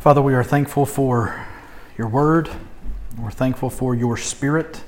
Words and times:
Father, 0.00 0.22
we 0.22 0.32
are 0.32 0.42
thankful 0.42 0.86
for 0.86 1.46
your 1.98 2.08
word. 2.08 2.48
We're 3.18 3.30
thankful 3.30 3.68
for 3.68 3.94
your 3.94 4.16
spirit. 4.16 4.82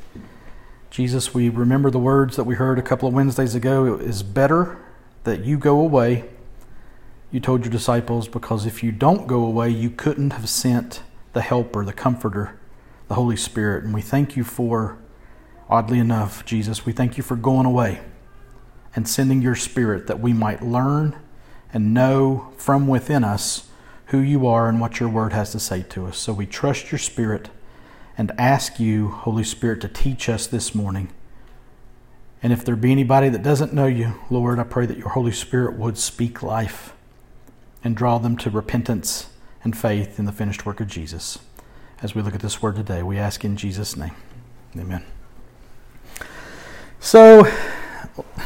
Jesus, 0.88 1.34
we 1.34 1.50
remember 1.50 1.90
the 1.90 1.98
words 1.98 2.36
that 2.36 2.44
we 2.44 2.54
heard 2.54 2.78
a 2.78 2.82
couple 2.82 3.06
of 3.06 3.12
Wednesdays 3.12 3.54
ago. 3.54 3.96
It 3.96 4.00
is 4.00 4.22
better 4.22 4.78
that 5.24 5.44
you 5.44 5.58
go 5.58 5.78
away, 5.80 6.30
you 7.30 7.40
told 7.40 7.60
your 7.62 7.70
disciples, 7.70 8.26
because 8.26 8.64
if 8.64 8.82
you 8.82 8.90
don't 8.90 9.26
go 9.26 9.44
away, 9.44 9.68
you 9.68 9.90
couldn't 9.90 10.30
have 10.30 10.48
sent 10.48 11.02
the 11.34 11.42
helper, 11.42 11.84
the 11.84 11.92
comforter, 11.92 12.58
the 13.08 13.14
Holy 13.14 13.36
Spirit. 13.36 13.84
And 13.84 13.92
we 13.92 14.00
thank 14.00 14.34
you 14.34 14.44
for, 14.44 14.96
oddly 15.68 15.98
enough, 15.98 16.42
Jesus, 16.46 16.86
we 16.86 16.94
thank 16.94 17.18
you 17.18 17.22
for 17.22 17.36
going 17.36 17.66
away 17.66 18.00
and 18.96 19.06
sending 19.06 19.42
your 19.42 19.56
spirit 19.56 20.06
that 20.06 20.20
we 20.20 20.32
might 20.32 20.62
learn 20.62 21.16
and 21.70 21.92
know 21.92 22.50
from 22.56 22.88
within 22.88 23.24
us 23.24 23.68
who 24.06 24.18
you 24.18 24.46
are 24.46 24.68
and 24.68 24.80
what 24.80 25.00
your 25.00 25.08
word 25.08 25.32
has 25.32 25.52
to 25.52 25.60
say 25.60 25.82
to 25.90 26.06
us. 26.06 26.18
So 26.18 26.32
we 26.32 26.46
trust 26.46 26.92
your 26.92 26.98
Spirit 26.98 27.48
and 28.18 28.32
ask 28.38 28.78
you, 28.78 29.08
Holy 29.08 29.44
Spirit, 29.44 29.80
to 29.82 29.88
teach 29.88 30.28
us 30.28 30.46
this 30.46 30.74
morning. 30.74 31.08
And 32.42 32.52
if 32.52 32.64
there 32.64 32.76
be 32.76 32.92
anybody 32.92 33.28
that 33.28 33.42
doesn't 33.42 33.72
know 33.72 33.86
you, 33.86 34.14
Lord, 34.28 34.58
I 34.58 34.64
pray 34.64 34.86
that 34.86 34.98
your 34.98 35.10
Holy 35.10 35.32
Spirit 35.32 35.78
would 35.78 35.96
speak 35.96 36.42
life 36.42 36.94
and 37.84 37.96
draw 37.96 38.18
them 38.18 38.36
to 38.38 38.50
repentance 38.50 39.28
and 39.64 39.76
faith 39.76 40.18
in 40.18 40.24
the 40.24 40.32
finished 40.32 40.66
work 40.66 40.80
of 40.80 40.88
Jesus. 40.88 41.38
As 42.02 42.14
we 42.14 42.22
look 42.22 42.34
at 42.34 42.40
this 42.40 42.60
word 42.60 42.76
today, 42.76 43.02
we 43.02 43.16
ask 43.16 43.44
in 43.44 43.56
Jesus' 43.56 43.96
name. 43.96 44.14
Amen. 44.76 45.04
So, 46.98 47.46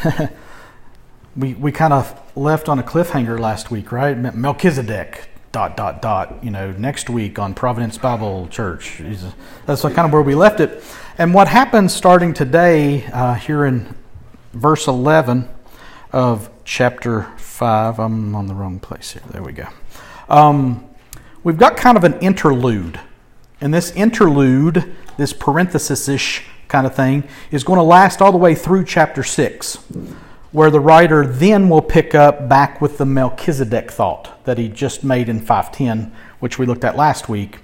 we, 1.37 1.55
we 1.55 1.73
kind 1.73 1.93
of 1.93 2.21
left 2.37 2.69
on 2.69 2.79
a 2.79 2.83
cliffhanger 2.83 3.39
last 3.39 3.71
week, 3.71 3.93
right? 3.93 4.17
Melchizedek, 4.35 5.29
dot 5.57 5.75
dot 5.75 6.03
dot 6.03 6.45
you 6.45 6.51
know 6.51 6.71
next 6.73 7.09
week 7.09 7.39
on 7.39 7.55
providence 7.55 7.97
bible 7.97 8.47
church. 8.49 9.01
That's 9.65 9.81
kind 9.81 10.01
of 10.01 10.13
where 10.13 10.21
we 10.21 10.35
left 10.35 10.61
it. 10.61 10.85
And 11.17 11.33
what 11.33 11.49
happens 11.49 11.95
starting 11.95 12.35
today 12.35 13.07
uh, 13.07 13.33
here 13.37 13.65
in 13.65 13.95
verse 14.53 14.87
11 14.87 15.49
of 16.13 16.51
chapter 16.65 17.33
5 17.39 17.99
i'm 17.99 18.35
on 18.35 18.49
the 18.49 18.55
wrong 18.55 18.79
place 18.79 19.13
here. 19.13 19.23
There 19.31 19.43
we 19.43 19.53
go. 19.53 19.69
Um, 20.29 20.87
we've 21.43 21.57
got 21.57 21.79
kind 21.79 21.97
of 21.97 22.05
an 22.05 22.19
interlude. 22.19 23.01
And 23.59 23.73
this 23.73 23.93
interlude 23.93 24.95
this 25.17 25.33
parenthesis-ish 25.33 26.45
kind 26.69 26.87
of 26.87 26.95
thing 26.95 27.25
is 27.51 27.65
going 27.65 27.79
to 27.79 27.83
last 27.83 28.21
all 28.21 28.31
the 28.31 28.37
way 28.37 28.55
through 28.55 28.85
chapter 28.85 29.23
6 29.23 29.79
where 30.57 30.71
the 30.71 30.81
writer 30.81 31.27
then 31.27 31.69
will 31.69 31.83
pick 31.83 32.15
up 32.15 32.49
back 32.49 32.81
with 32.81 32.97
the 32.97 33.05
Melchizedek 33.05 33.91
thought 33.91 34.43
that 34.47 34.57
he 34.57 34.71
just 34.71 35.05
made 35.05 35.29
in 35.29 35.39
510, 35.39 36.11
which 36.41 36.59
we 36.59 36.65
looked 36.65 36.83
at 36.83 36.97
last 36.97 37.29
week. 37.29 37.59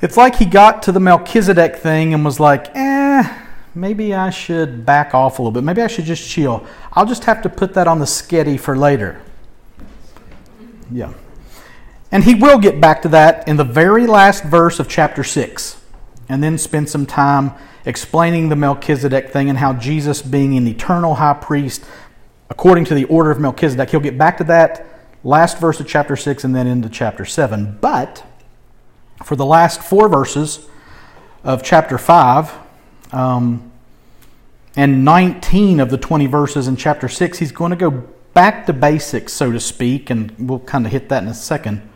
It's 0.00 0.16
like 0.16 0.36
he 0.36 0.44
got 0.44 0.80
to 0.84 0.92
the 0.92 1.00
Melchizedek 1.00 1.74
thing 1.74 2.14
and 2.14 2.24
was 2.24 2.38
like, 2.38 2.68
eh, 2.76 3.36
maybe 3.74 4.14
I 4.14 4.30
should 4.30 4.86
back 4.86 5.12
off 5.12 5.40
a 5.40 5.42
little 5.42 5.50
bit. 5.50 5.64
Maybe 5.64 5.82
I 5.82 5.88
should 5.88 6.04
just 6.04 6.30
chill. 6.30 6.64
I'll 6.92 7.04
just 7.04 7.24
have 7.24 7.42
to 7.42 7.48
put 7.48 7.74
that 7.74 7.88
on 7.88 7.98
the 7.98 8.04
sketty 8.04 8.60
for 8.60 8.76
later. 8.76 9.20
Yeah. 10.88 11.14
And 12.12 12.22
he 12.22 12.36
will 12.36 12.60
get 12.60 12.80
back 12.80 13.02
to 13.02 13.08
that 13.08 13.48
in 13.48 13.56
the 13.56 13.64
very 13.64 14.06
last 14.06 14.44
verse 14.44 14.78
of 14.78 14.88
chapter 14.88 15.24
6, 15.24 15.82
and 16.28 16.42
then 16.42 16.58
spend 16.58 16.88
some 16.88 17.06
time 17.06 17.52
explaining 17.84 18.48
the 18.48 18.56
Melchizedek 18.56 19.30
thing 19.30 19.48
and 19.48 19.58
how 19.58 19.72
Jesus, 19.72 20.22
being 20.22 20.56
an 20.56 20.66
eternal 20.66 21.14
high 21.14 21.34
priest, 21.34 21.84
according 22.50 22.84
to 22.86 22.94
the 22.94 23.04
order 23.04 23.30
of 23.30 23.38
Melchizedek, 23.38 23.90
he'll 23.90 24.00
get 24.00 24.18
back 24.18 24.38
to 24.38 24.44
that 24.44 24.86
last 25.22 25.58
verse 25.58 25.80
of 25.80 25.86
chapter 25.86 26.16
6 26.16 26.44
and 26.44 26.54
then 26.54 26.66
into 26.66 26.88
chapter 26.88 27.24
7. 27.24 27.78
But 27.80 28.24
for 29.24 29.36
the 29.36 29.46
last 29.46 29.82
four 29.82 30.08
verses 30.08 30.66
of 31.44 31.62
chapter 31.62 31.98
5, 31.98 32.52
um, 33.12 33.72
and 34.76 35.04
19 35.04 35.80
of 35.80 35.90
the 35.90 35.96
20 35.96 36.26
verses 36.26 36.68
in 36.68 36.76
chapter 36.76 37.08
6, 37.08 37.38
he's 37.38 37.52
going 37.52 37.70
to 37.70 37.76
go 37.76 37.90
back 38.34 38.66
to 38.66 38.72
basics, 38.72 39.32
so 39.32 39.50
to 39.50 39.58
speak, 39.58 40.10
and 40.10 40.34
we'll 40.38 40.60
kind 40.60 40.84
of 40.84 40.92
hit 40.92 41.08
that 41.08 41.22
in 41.22 41.28
a 41.28 41.34
second. 41.34 41.88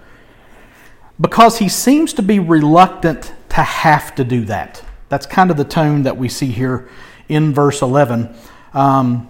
Because 1.20 1.58
he 1.58 1.68
seems 1.68 2.14
to 2.14 2.22
be 2.22 2.38
reluctant 2.38 3.34
to 3.50 3.62
have 3.62 4.14
to 4.16 4.24
do 4.24 4.44
that. 4.46 4.82
That's 5.08 5.26
kind 5.26 5.50
of 5.50 5.56
the 5.56 5.64
tone 5.64 6.04
that 6.04 6.16
we 6.16 6.28
see 6.28 6.50
here 6.50 6.88
in 7.28 7.52
verse 7.52 7.82
11. 7.82 8.34
Um, 8.74 9.28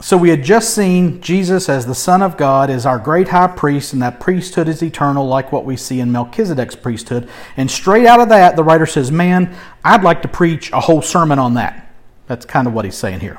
so 0.00 0.18
we 0.18 0.28
had 0.28 0.44
just 0.44 0.74
seen 0.74 1.22
Jesus 1.22 1.70
as 1.70 1.86
the 1.86 1.94
Son 1.94 2.20
of 2.20 2.36
God 2.36 2.68
is 2.68 2.84
our 2.84 2.98
great 2.98 3.28
high 3.28 3.46
priest, 3.46 3.94
and 3.94 4.02
that 4.02 4.20
priesthood 4.20 4.68
is 4.68 4.82
eternal, 4.82 5.26
like 5.26 5.52
what 5.52 5.64
we 5.64 5.74
see 5.76 6.00
in 6.00 6.12
Melchizedek's 6.12 6.76
priesthood. 6.76 7.30
And 7.56 7.70
straight 7.70 8.06
out 8.06 8.20
of 8.20 8.28
that, 8.28 8.56
the 8.56 8.62
writer 8.62 8.84
says, 8.84 9.10
Man, 9.10 9.56
I'd 9.82 10.04
like 10.04 10.20
to 10.22 10.28
preach 10.28 10.70
a 10.72 10.80
whole 10.80 11.00
sermon 11.00 11.38
on 11.38 11.54
that. 11.54 11.94
That's 12.26 12.44
kind 12.44 12.66
of 12.66 12.74
what 12.74 12.84
he's 12.84 12.96
saying 12.96 13.20
here. 13.20 13.38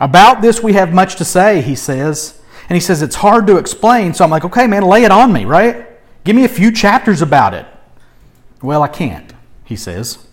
About 0.00 0.40
this, 0.40 0.62
we 0.62 0.72
have 0.72 0.94
much 0.94 1.16
to 1.16 1.24
say, 1.24 1.60
he 1.60 1.74
says. 1.74 2.40
And 2.70 2.76
he 2.76 2.80
says, 2.80 3.02
It's 3.02 3.16
hard 3.16 3.46
to 3.48 3.58
explain. 3.58 4.14
So 4.14 4.24
I'm 4.24 4.30
like, 4.30 4.46
Okay, 4.46 4.66
man, 4.66 4.84
lay 4.84 5.04
it 5.04 5.10
on 5.10 5.34
me, 5.34 5.44
right? 5.44 5.86
Give 6.24 6.34
me 6.34 6.44
a 6.44 6.48
few 6.48 6.72
chapters 6.72 7.20
about 7.20 7.52
it. 7.52 7.66
Well, 8.62 8.82
I 8.82 8.88
can't, 8.88 9.32
he 9.64 9.76
says 9.76 10.28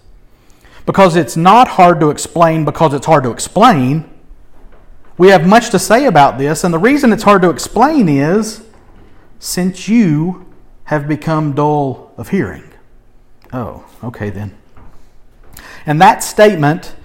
because 0.85 1.15
it's 1.15 1.35
not 1.35 1.67
hard 1.67 1.99
to 1.99 2.09
explain 2.09 2.63
because 2.63 2.93
it's 2.93 3.05
hard 3.05 3.23
to 3.23 3.31
explain. 3.31 4.09
We 5.17 5.29
have 5.29 5.47
much 5.47 5.69
to 5.71 5.79
say 5.79 6.05
about 6.05 6.37
this, 6.37 6.63
and 6.63 6.73
the 6.73 6.79
reason 6.79 7.11
it's 7.11 7.23
hard 7.23 7.41
to 7.41 7.49
explain 7.49 8.07
is 8.09 8.63
since 9.39 9.87
you 9.87 10.45
have 10.85 11.07
become 11.07 11.53
dull 11.53 12.13
of 12.17 12.29
hearing. 12.29 12.71
Oh, 13.51 13.85
okay 14.03 14.29
then. 14.29 14.55
And 15.85 16.01
that 16.01 16.23
statement, 16.23 16.95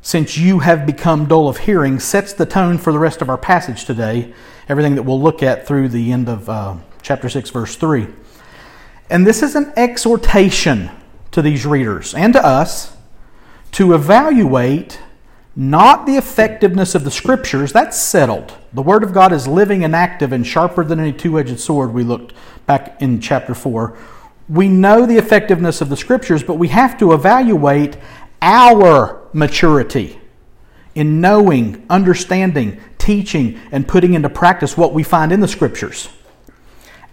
since 0.00 0.36
you 0.36 0.60
have 0.60 0.86
become 0.86 1.26
dull 1.26 1.48
of 1.48 1.58
hearing, 1.58 2.00
sets 2.00 2.32
the 2.32 2.46
tone 2.46 2.78
for 2.78 2.92
the 2.92 2.98
rest 2.98 3.20
of 3.22 3.28
our 3.28 3.38
passage 3.38 3.84
today, 3.84 4.32
everything 4.68 4.94
that 4.94 5.02
we'll 5.02 5.20
look 5.20 5.42
at 5.42 5.66
through 5.66 5.88
the 5.90 6.10
end 6.10 6.28
of 6.28 6.48
uh, 6.48 6.76
chapter 7.02 7.28
6, 7.28 7.50
verse 7.50 7.76
3. 7.76 8.08
And 9.10 9.26
this 9.26 9.42
is 9.42 9.54
an 9.54 9.72
exhortation 9.76 10.90
to 11.32 11.42
these 11.42 11.66
readers 11.66 12.14
and 12.14 12.32
to 12.32 12.44
us 12.44 12.96
to 13.72 13.94
evaluate 13.94 15.00
not 15.54 16.06
the 16.06 16.16
effectiveness 16.16 16.94
of 16.94 17.04
the 17.04 17.10
scriptures, 17.10 17.72
that's 17.72 17.98
settled. 17.98 18.56
The 18.72 18.82
Word 18.82 19.02
of 19.02 19.12
God 19.12 19.32
is 19.32 19.46
living 19.46 19.84
and 19.84 19.94
active 19.94 20.32
and 20.32 20.46
sharper 20.46 20.84
than 20.84 20.98
any 20.98 21.12
two 21.12 21.38
edged 21.38 21.60
sword, 21.60 21.92
we 21.92 22.04
looked 22.04 22.32
back 22.66 23.00
in 23.02 23.20
chapter 23.20 23.54
4. 23.54 23.96
We 24.48 24.68
know 24.68 25.04
the 25.04 25.18
effectiveness 25.18 25.80
of 25.80 25.88
the 25.88 25.96
scriptures, 25.96 26.42
but 26.42 26.54
we 26.54 26.68
have 26.68 26.98
to 26.98 27.12
evaluate 27.12 27.96
our 28.40 29.20
maturity 29.32 30.18
in 30.94 31.20
knowing, 31.20 31.84
understanding, 31.88 32.80
teaching, 32.98 33.58
and 33.70 33.86
putting 33.86 34.14
into 34.14 34.28
practice 34.28 34.76
what 34.76 34.92
we 34.92 35.02
find 35.02 35.32
in 35.32 35.40
the 35.40 35.48
scriptures. 35.48 36.08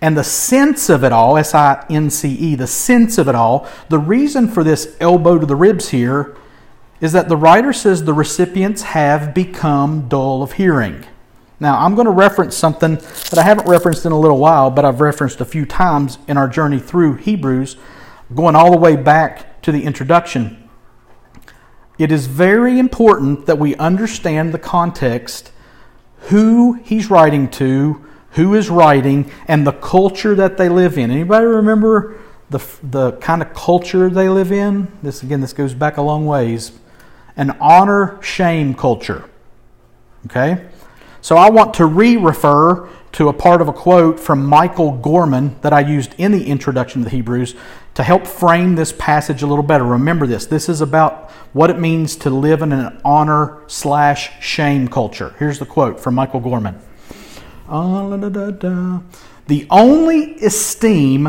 And 0.01 0.17
the 0.17 0.23
sense 0.23 0.89
of 0.89 1.03
it 1.03 1.11
all, 1.11 1.37
S 1.37 1.53
I 1.53 1.85
N 1.89 2.09
C 2.09 2.29
E, 2.33 2.55
the 2.55 2.67
sense 2.67 3.17
of 3.17 3.27
it 3.27 3.35
all, 3.35 3.67
the 3.89 3.99
reason 3.99 4.47
for 4.47 4.63
this 4.63 4.95
elbow 4.99 5.37
to 5.37 5.45
the 5.45 5.55
ribs 5.55 5.89
here 5.89 6.37
is 7.01 7.11
that 7.13 7.29
the 7.29 7.37
writer 7.37 7.73
says 7.73 8.03
the 8.03 8.13
recipients 8.13 8.81
have 8.81 9.33
become 9.33 10.07
dull 10.07 10.41
of 10.41 10.53
hearing. 10.53 11.05
Now, 11.59 11.79
I'm 11.79 11.95
going 11.95 12.05
to 12.05 12.11
reference 12.11 12.55
something 12.55 12.95
that 12.95 13.37
I 13.37 13.43
haven't 13.43 13.67
referenced 13.67 14.05
in 14.05 14.13
a 14.13 14.19
little 14.19 14.37
while, 14.37 14.71
but 14.71 14.85
I've 14.85 15.01
referenced 15.01 15.41
a 15.41 15.45
few 15.45 15.65
times 15.65 16.17
in 16.27 16.37
our 16.37 16.47
journey 16.47 16.79
through 16.79 17.15
Hebrews, 17.15 17.75
going 18.33 18.55
all 18.55 18.71
the 18.71 18.77
way 18.77 18.95
back 18.95 19.61
to 19.63 19.71
the 19.73 19.83
introduction. 19.83 20.69
It 21.97 22.13
is 22.13 22.27
very 22.27 22.79
important 22.79 23.45
that 23.45 23.59
we 23.59 23.75
understand 23.75 24.53
the 24.53 24.59
context, 24.59 25.51
who 26.27 26.73
he's 26.83 27.09
writing 27.09 27.49
to, 27.51 28.05
who 28.31 28.55
is 28.55 28.69
writing, 28.69 29.31
and 29.47 29.65
the 29.65 29.71
culture 29.71 30.35
that 30.35 30.57
they 30.57 30.69
live 30.69 30.97
in. 30.97 31.11
Anybody 31.11 31.45
remember 31.45 32.19
the, 32.49 32.63
the 32.83 33.13
kind 33.13 33.41
of 33.41 33.53
culture 33.53 34.09
they 34.09 34.29
live 34.29 34.51
in? 34.51 34.91
This 35.01 35.23
again, 35.23 35.41
this 35.41 35.53
goes 35.53 35.73
back 35.73 35.97
a 35.97 36.01
long 36.01 36.25
ways 36.25 36.73
an 37.39 37.51
honor 37.61 38.21
shame 38.21 38.75
culture. 38.75 39.23
Okay? 40.25 40.67
So 41.21 41.37
I 41.37 41.49
want 41.49 41.73
to 41.75 41.85
re 41.85 42.17
refer 42.17 42.89
to 43.13 43.29
a 43.29 43.33
part 43.33 43.61
of 43.61 43.67
a 43.67 43.73
quote 43.73 44.19
from 44.19 44.45
Michael 44.45 44.91
Gorman 44.91 45.55
that 45.61 45.73
I 45.73 45.79
used 45.79 46.13
in 46.17 46.31
the 46.31 46.45
introduction 46.45 47.01
to 47.01 47.05
the 47.05 47.15
Hebrews 47.15 47.55
to 47.95 48.03
help 48.03 48.27
frame 48.27 48.75
this 48.75 48.91
passage 48.91 49.41
a 49.41 49.47
little 49.47 49.63
better. 49.63 49.83
Remember 49.83 50.27
this. 50.27 50.45
This 50.45 50.69
is 50.69 50.81
about 50.81 51.31
what 51.53 51.69
it 51.69 51.79
means 51.79 52.15
to 52.17 52.29
live 52.29 52.61
in 52.61 52.71
an 52.71 53.01
honor 53.03 53.63
slash 53.67 54.43
shame 54.43 54.87
culture. 54.87 55.33
Here's 55.39 55.59
the 55.59 55.65
quote 55.65 55.99
from 55.99 56.15
Michael 56.15 56.41
Gorman. 56.41 56.79
Ah, 57.71 59.01
the 59.45 59.67
only 59.69 60.35
esteem 60.37 61.27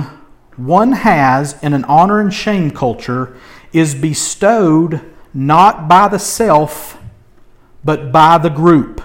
one 0.56 0.92
has 0.92 1.62
in 1.62 1.74
an 1.74 1.84
honor 1.84 2.18
and 2.18 2.32
shame 2.32 2.70
culture 2.70 3.36
is 3.72 3.94
bestowed 3.94 5.00
not 5.34 5.86
by 5.86 6.08
the 6.08 6.18
self, 6.18 6.98
but 7.84 8.10
by 8.10 8.38
the 8.38 8.48
group. 8.48 9.02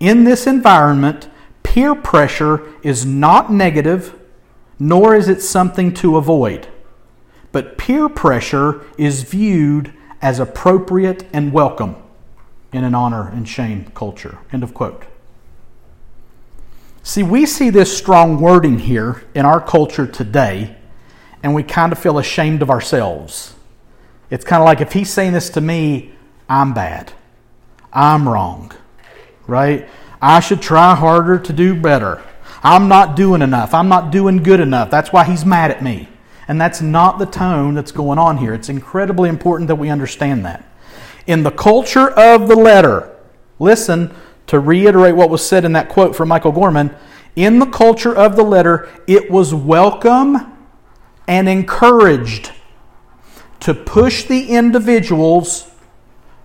In 0.00 0.24
this 0.24 0.46
environment, 0.46 1.28
peer 1.62 1.94
pressure 1.94 2.66
is 2.82 3.04
not 3.04 3.52
negative, 3.52 4.18
nor 4.78 5.14
is 5.14 5.28
it 5.28 5.42
something 5.42 5.92
to 5.94 6.16
avoid. 6.16 6.66
But 7.52 7.76
peer 7.76 8.08
pressure 8.08 8.84
is 8.96 9.22
viewed 9.22 9.92
as 10.22 10.40
appropriate 10.40 11.26
and 11.32 11.52
welcome 11.52 11.96
in 12.72 12.84
an 12.84 12.94
honor 12.94 13.28
and 13.28 13.46
shame 13.46 13.92
culture. 13.94 14.38
End 14.50 14.62
of 14.62 14.72
quote. 14.72 15.04
See, 17.04 17.24
we 17.24 17.46
see 17.46 17.70
this 17.70 17.96
strong 17.96 18.40
wording 18.40 18.78
here 18.78 19.24
in 19.34 19.44
our 19.44 19.60
culture 19.60 20.06
today, 20.06 20.76
and 21.42 21.52
we 21.52 21.64
kind 21.64 21.90
of 21.90 21.98
feel 21.98 22.18
ashamed 22.18 22.62
of 22.62 22.70
ourselves. 22.70 23.54
It's 24.30 24.44
kind 24.44 24.62
of 24.62 24.66
like 24.66 24.80
if 24.80 24.92
he's 24.92 25.10
saying 25.10 25.32
this 25.32 25.50
to 25.50 25.60
me, 25.60 26.12
I'm 26.48 26.72
bad. 26.74 27.12
I'm 27.92 28.28
wrong. 28.28 28.72
Right? 29.48 29.88
I 30.20 30.38
should 30.38 30.62
try 30.62 30.94
harder 30.94 31.40
to 31.40 31.52
do 31.52 31.74
better. 31.74 32.22
I'm 32.62 32.86
not 32.86 33.16
doing 33.16 33.42
enough. 33.42 33.74
I'm 33.74 33.88
not 33.88 34.12
doing 34.12 34.36
good 34.36 34.60
enough. 34.60 34.88
That's 34.88 35.12
why 35.12 35.24
he's 35.24 35.44
mad 35.44 35.72
at 35.72 35.82
me. 35.82 36.08
And 36.46 36.60
that's 36.60 36.80
not 36.80 37.18
the 37.18 37.26
tone 37.26 37.74
that's 37.74 37.90
going 37.90 38.18
on 38.18 38.38
here. 38.38 38.54
It's 38.54 38.68
incredibly 38.68 39.28
important 39.28 39.66
that 39.68 39.74
we 39.76 39.90
understand 39.90 40.44
that. 40.44 40.64
In 41.26 41.42
the 41.42 41.50
culture 41.50 42.10
of 42.10 42.46
the 42.48 42.56
letter, 42.56 43.16
listen 43.58 44.14
to 44.52 44.60
reiterate 44.60 45.16
what 45.16 45.30
was 45.30 45.42
said 45.42 45.64
in 45.64 45.72
that 45.72 45.88
quote 45.88 46.14
from 46.14 46.28
Michael 46.28 46.52
Gorman. 46.52 46.94
In 47.34 47.58
the 47.58 47.64
culture 47.64 48.14
of 48.14 48.36
the 48.36 48.42
letter, 48.42 48.86
it 49.06 49.30
was 49.30 49.54
welcome 49.54 50.36
and 51.26 51.48
encouraged 51.48 52.52
to 53.60 53.72
push 53.72 54.24
the 54.24 54.50
individuals 54.50 55.70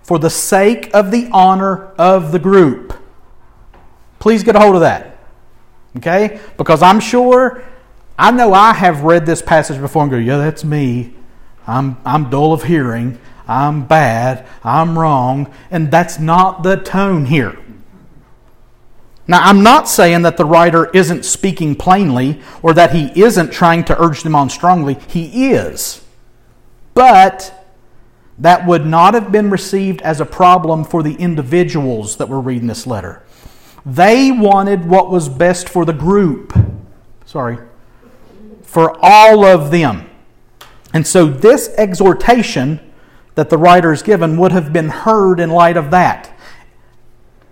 for 0.02 0.18
the 0.18 0.30
sake 0.30 0.88
of 0.94 1.10
the 1.10 1.28
honor 1.34 1.88
of 1.98 2.32
the 2.32 2.38
group. 2.38 2.94
Please 4.20 4.42
get 4.42 4.56
a 4.56 4.58
hold 4.58 4.76
of 4.76 4.80
that. 4.80 5.18
Okay? 5.98 6.40
Because 6.56 6.80
I'm 6.80 7.00
sure, 7.00 7.62
I 8.18 8.30
know 8.30 8.54
I 8.54 8.72
have 8.72 9.02
read 9.02 9.26
this 9.26 9.42
passage 9.42 9.78
before 9.78 10.04
and 10.04 10.10
go, 10.10 10.16
yeah, 10.16 10.38
that's 10.38 10.64
me. 10.64 11.12
I'm, 11.66 11.98
I'm 12.06 12.30
dull 12.30 12.54
of 12.54 12.62
hearing. 12.62 13.18
I'm 13.46 13.86
bad. 13.86 14.46
I'm 14.64 14.98
wrong. 14.98 15.52
And 15.70 15.90
that's 15.90 16.18
not 16.18 16.62
the 16.62 16.76
tone 16.76 17.26
here. 17.26 17.58
Now, 19.30 19.42
I'm 19.42 19.62
not 19.62 19.88
saying 19.88 20.22
that 20.22 20.38
the 20.38 20.46
writer 20.46 20.90
isn't 20.94 21.26
speaking 21.26 21.76
plainly 21.76 22.40
or 22.62 22.72
that 22.72 22.92
he 22.92 23.12
isn't 23.20 23.52
trying 23.52 23.84
to 23.84 24.02
urge 24.02 24.22
them 24.22 24.34
on 24.34 24.48
strongly. 24.48 24.94
He 24.94 25.50
is. 25.50 26.02
But 26.94 27.54
that 28.38 28.66
would 28.66 28.86
not 28.86 29.12
have 29.12 29.30
been 29.30 29.50
received 29.50 30.00
as 30.00 30.20
a 30.22 30.24
problem 30.24 30.82
for 30.82 31.02
the 31.02 31.14
individuals 31.16 32.16
that 32.16 32.30
were 32.30 32.40
reading 32.40 32.68
this 32.68 32.86
letter. 32.86 33.22
They 33.84 34.32
wanted 34.32 34.86
what 34.86 35.10
was 35.10 35.28
best 35.28 35.68
for 35.68 35.84
the 35.84 35.92
group. 35.92 36.56
Sorry. 37.26 37.58
For 38.62 38.96
all 39.02 39.44
of 39.44 39.70
them. 39.70 40.08
And 40.94 41.06
so 41.06 41.26
this 41.26 41.68
exhortation 41.76 42.80
that 43.34 43.50
the 43.50 43.58
writer 43.58 43.92
is 43.92 44.02
given 44.02 44.38
would 44.38 44.52
have 44.52 44.72
been 44.72 44.88
heard 44.88 45.38
in 45.38 45.50
light 45.50 45.76
of 45.76 45.90
that. 45.90 46.34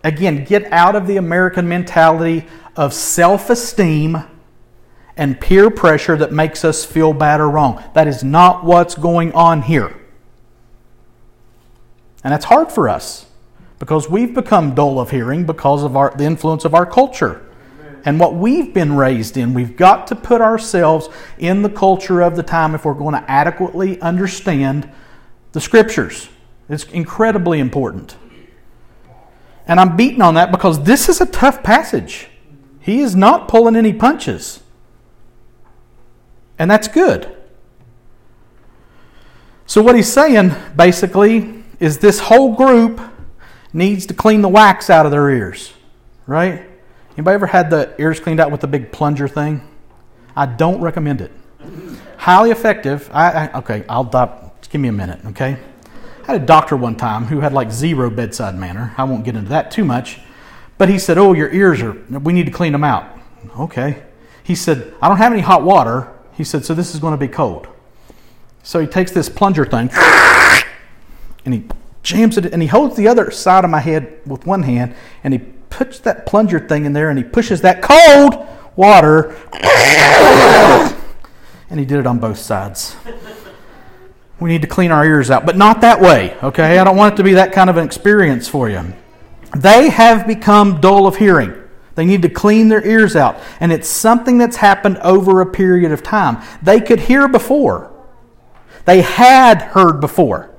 Again, 0.06 0.44
get 0.44 0.72
out 0.72 0.94
of 0.94 1.08
the 1.08 1.16
American 1.16 1.68
mentality 1.68 2.46
of 2.76 2.94
self 2.94 3.50
esteem 3.50 4.22
and 5.16 5.40
peer 5.40 5.68
pressure 5.68 6.16
that 6.16 6.30
makes 6.30 6.64
us 6.64 6.84
feel 6.84 7.12
bad 7.12 7.40
or 7.40 7.50
wrong. 7.50 7.82
That 7.94 8.06
is 8.06 8.22
not 8.22 8.64
what's 8.64 8.94
going 8.94 9.32
on 9.32 9.62
here. 9.62 9.96
And 12.22 12.32
that's 12.32 12.44
hard 12.44 12.70
for 12.70 12.88
us 12.88 13.26
because 13.80 14.08
we've 14.08 14.32
become 14.32 14.76
dull 14.76 15.00
of 15.00 15.10
hearing 15.10 15.44
because 15.44 15.82
of 15.82 15.96
our, 15.96 16.14
the 16.16 16.22
influence 16.22 16.64
of 16.64 16.72
our 16.72 16.86
culture 16.86 17.44
and 18.04 18.20
what 18.20 18.36
we've 18.36 18.72
been 18.72 18.94
raised 18.94 19.36
in. 19.36 19.54
We've 19.54 19.76
got 19.76 20.06
to 20.06 20.14
put 20.14 20.40
ourselves 20.40 21.08
in 21.38 21.62
the 21.62 21.70
culture 21.70 22.20
of 22.20 22.36
the 22.36 22.44
time 22.44 22.76
if 22.76 22.84
we're 22.84 22.94
going 22.94 23.20
to 23.20 23.28
adequately 23.28 24.00
understand 24.00 24.88
the 25.50 25.60
scriptures. 25.60 26.28
It's 26.68 26.84
incredibly 26.84 27.58
important. 27.58 28.14
And 29.66 29.80
I'm 29.80 29.96
beating 29.96 30.22
on 30.22 30.34
that 30.34 30.52
because 30.52 30.84
this 30.84 31.08
is 31.08 31.20
a 31.20 31.26
tough 31.26 31.62
passage. 31.62 32.28
He 32.80 33.00
is 33.00 33.16
not 33.16 33.48
pulling 33.48 33.74
any 33.74 33.92
punches. 33.92 34.62
And 36.58 36.70
that's 36.70 36.88
good. 36.88 37.36
So, 39.66 39.82
what 39.82 39.96
he's 39.96 40.10
saying 40.10 40.54
basically 40.76 41.64
is 41.80 41.98
this 41.98 42.20
whole 42.20 42.54
group 42.54 43.00
needs 43.72 44.06
to 44.06 44.14
clean 44.14 44.40
the 44.40 44.48
wax 44.48 44.88
out 44.88 45.04
of 45.04 45.12
their 45.12 45.28
ears, 45.28 45.72
right? 46.26 46.64
Anybody 47.16 47.34
ever 47.34 47.46
had 47.46 47.70
the 47.70 47.94
ears 47.98 48.20
cleaned 48.20 48.40
out 48.40 48.50
with 48.50 48.60
the 48.60 48.68
big 48.68 48.92
plunger 48.92 49.26
thing? 49.26 49.66
I 50.36 50.46
don't 50.46 50.80
recommend 50.80 51.20
it. 51.20 51.32
Highly 52.18 52.50
effective. 52.50 53.10
I, 53.12 53.48
I 53.48 53.58
okay, 53.58 53.84
I'll 53.88 54.08
stop. 54.08 54.44
Give 54.68 54.80
me 54.80 54.88
a 54.88 54.92
minute, 54.92 55.24
okay? 55.26 55.58
I 56.26 56.32
had 56.32 56.42
a 56.42 56.46
doctor 56.46 56.76
one 56.76 56.96
time 56.96 57.26
who 57.26 57.40
had 57.40 57.52
like 57.52 57.70
zero 57.70 58.10
bedside 58.10 58.56
manner. 58.56 58.94
I 58.98 59.04
won't 59.04 59.24
get 59.24 59.36
into 59.36 59.48
that 59.50 59.70
too 59.70 59.84
much, 59.84 60.18
but 60.76 60.88
he 60.88 60.98
said, 60.98 61.18
"Oh, 61.18 61.32
your 61.32 61.50
ears 61.52 61.80
are. 61.82 61.92
We 61.92 62.32
need 62.32 62.46
to 62.46 62.52
clean 62.52 62.72
them 62.72 62.82
out." 62.82 63.06
Okay. 63.58 64.02
He 64.42 64.56
said, 64.56 64.92
"I 65.00 65.08
don't 65.08 65.18
have 65.18 65.32
any 65.32 65.42
hot 65.42 65.62
water." 65.62 66.12
He 66.32 66.42
said, 66.42 66.64
"So 66.64 66.74
this 66.74 66.94
is 66.94 67.00
going 67.00 67.12
to 67.12 67.18
be 67.18 67.28
cold." 67.28 67.68
So 68.64 68.80
he 68.80 68.88
takes 68.88 69.12
this 69.12 69.28
plunger 69.28 69.64
thing 69.64 69.90
and 71.44 71.54
he 71.54 71.64
jams 72.02 72.36
it 72.36 72.46
and 72.52 72.60
he 72.60 72.66
holds 72.66 72.96
the 72.96 73.06
other 73.06 73.30
side 73.30 73.64
of 73.64 73.70
my 73.70 73.78
head 73.78 74.18
with 74.26 74.44
one 74.44 74.64
hand 74.64 74.96
and 75.22 75.32
he 75.32 75.38
puts 75.70 76.00
that 76.00 76.26
plunger 76.26 76.58
thing 76.58 76.84
in 76.84 76.92
there 76.92 77.08
and 77.08 77.16
he 77.16 77.24
pushes 77.24 77.60
that 77.60 77.80
cold 77.80 78.44
water 78.74 79.36
and 81.70 81.78
he 81.78 81.86
did 81.86 82.00
it 82.00 82.08
on 82.08 82.18
both 82.18 82.38
sides. 82.38 82.96
We 84.38 84.50
need 84.50 84.62
to 84.62 84.68
clean 84.68 84.92
our 84.92 85.04
ears 85.04 85.30
out, 85.30 85.46
but 85.46 85.56
not 85.56 85.80
that 85.80 86.00
way, 86.00 86.36
okay? 86.42 86.78
I 86.78 86.84
don't 86.84 86.96
want 86.96 87.14
it 87.14 87.16
to 87.18 87.24
be 87.24 87.34
that 87.34 87.52
kind 87.52 87.70
of 87.70 87.76
an 87.78 87.86
experience 87.86 88.48
for 88.48 88.68
you. 88.68 88.92
They 89.56 89.88
have 89.88 90.26
become 90.26 90.80
dull 90.80 91.06
of 91.06 91.16
hearing. 91.16 91.54
They 91.94 92.04
need 92.04 92.20
to 92.22 92.28
clean 92.28 92.68
their 92.68 92.86
ears 92.86 93.16
out. 93.16 93.38
And 93.60 93.72
it's 93.72 93.88
something 93.88 94.36
that's 94.36 94.56
happened 94.56 94.98
over 94.98 95.40
a 95.40 95.46
period 95.46 95.90
of 95.92 96.02
time. 96.02 96.42
They 96.62 96.80
could 96.80 97.00
hear 97.00 97.28
before, 97.28 97.92
they 98.84 99.00
had 99.00 99.62
heard 99.62 100.00
before 100.00 100.56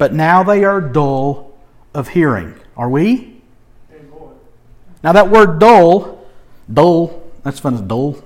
but 0.00 0.14
now 0.14 0.42
they 0.42 0.64
are 0.64 0.80
dull 0.80 1.52
of 1.92 2.08
hearing. 2.08 2.54
Are 2.74 2.88
we? 2.88 3.42
Now, 5.04 5.12
that 5.12 5.28
word 5.28 5.58
dull, 5.58 6.26
dull, 6.72 7.22
that's 7.42 7.60
fun, 7.60 7.74
as 7.74 7.82
dull. 7.82 8.16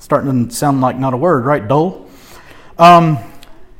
starting 0.00 0.48
to 0.48 0.52
sound 0.52 0.80
like 0.80 0.98
not 0.98 1.14
a 1.14 1.16
word, 1.16 1.44
right? 1.44 1.66
Dull. 1.66 2.08
Um, 2.76 3.18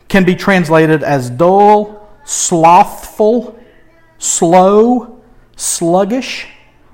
can 0.08 0.24
be 0.24 0.34
translated 0.34 1.02
as 1.02 1.30
dull, 1.30 2.08
slothful, 2.24 3.58
slow, 4.18 5.22
sluggish. 5.56 6.46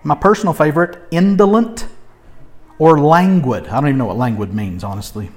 My 0.02 0.14
personal 0.14 0.52
favorite, 0.54 0.98
indolent, 1.10 1.86
or 2.78 2.98
languid. 2.98 3.68
I 3.68 3.80
don't 3.80 3.88
even 3.88 3.98
know 3.98 4.06
what 4.06 4.16
languid 4.16 4.52
means, 4.52 4.82
honestly. 4.82 5.30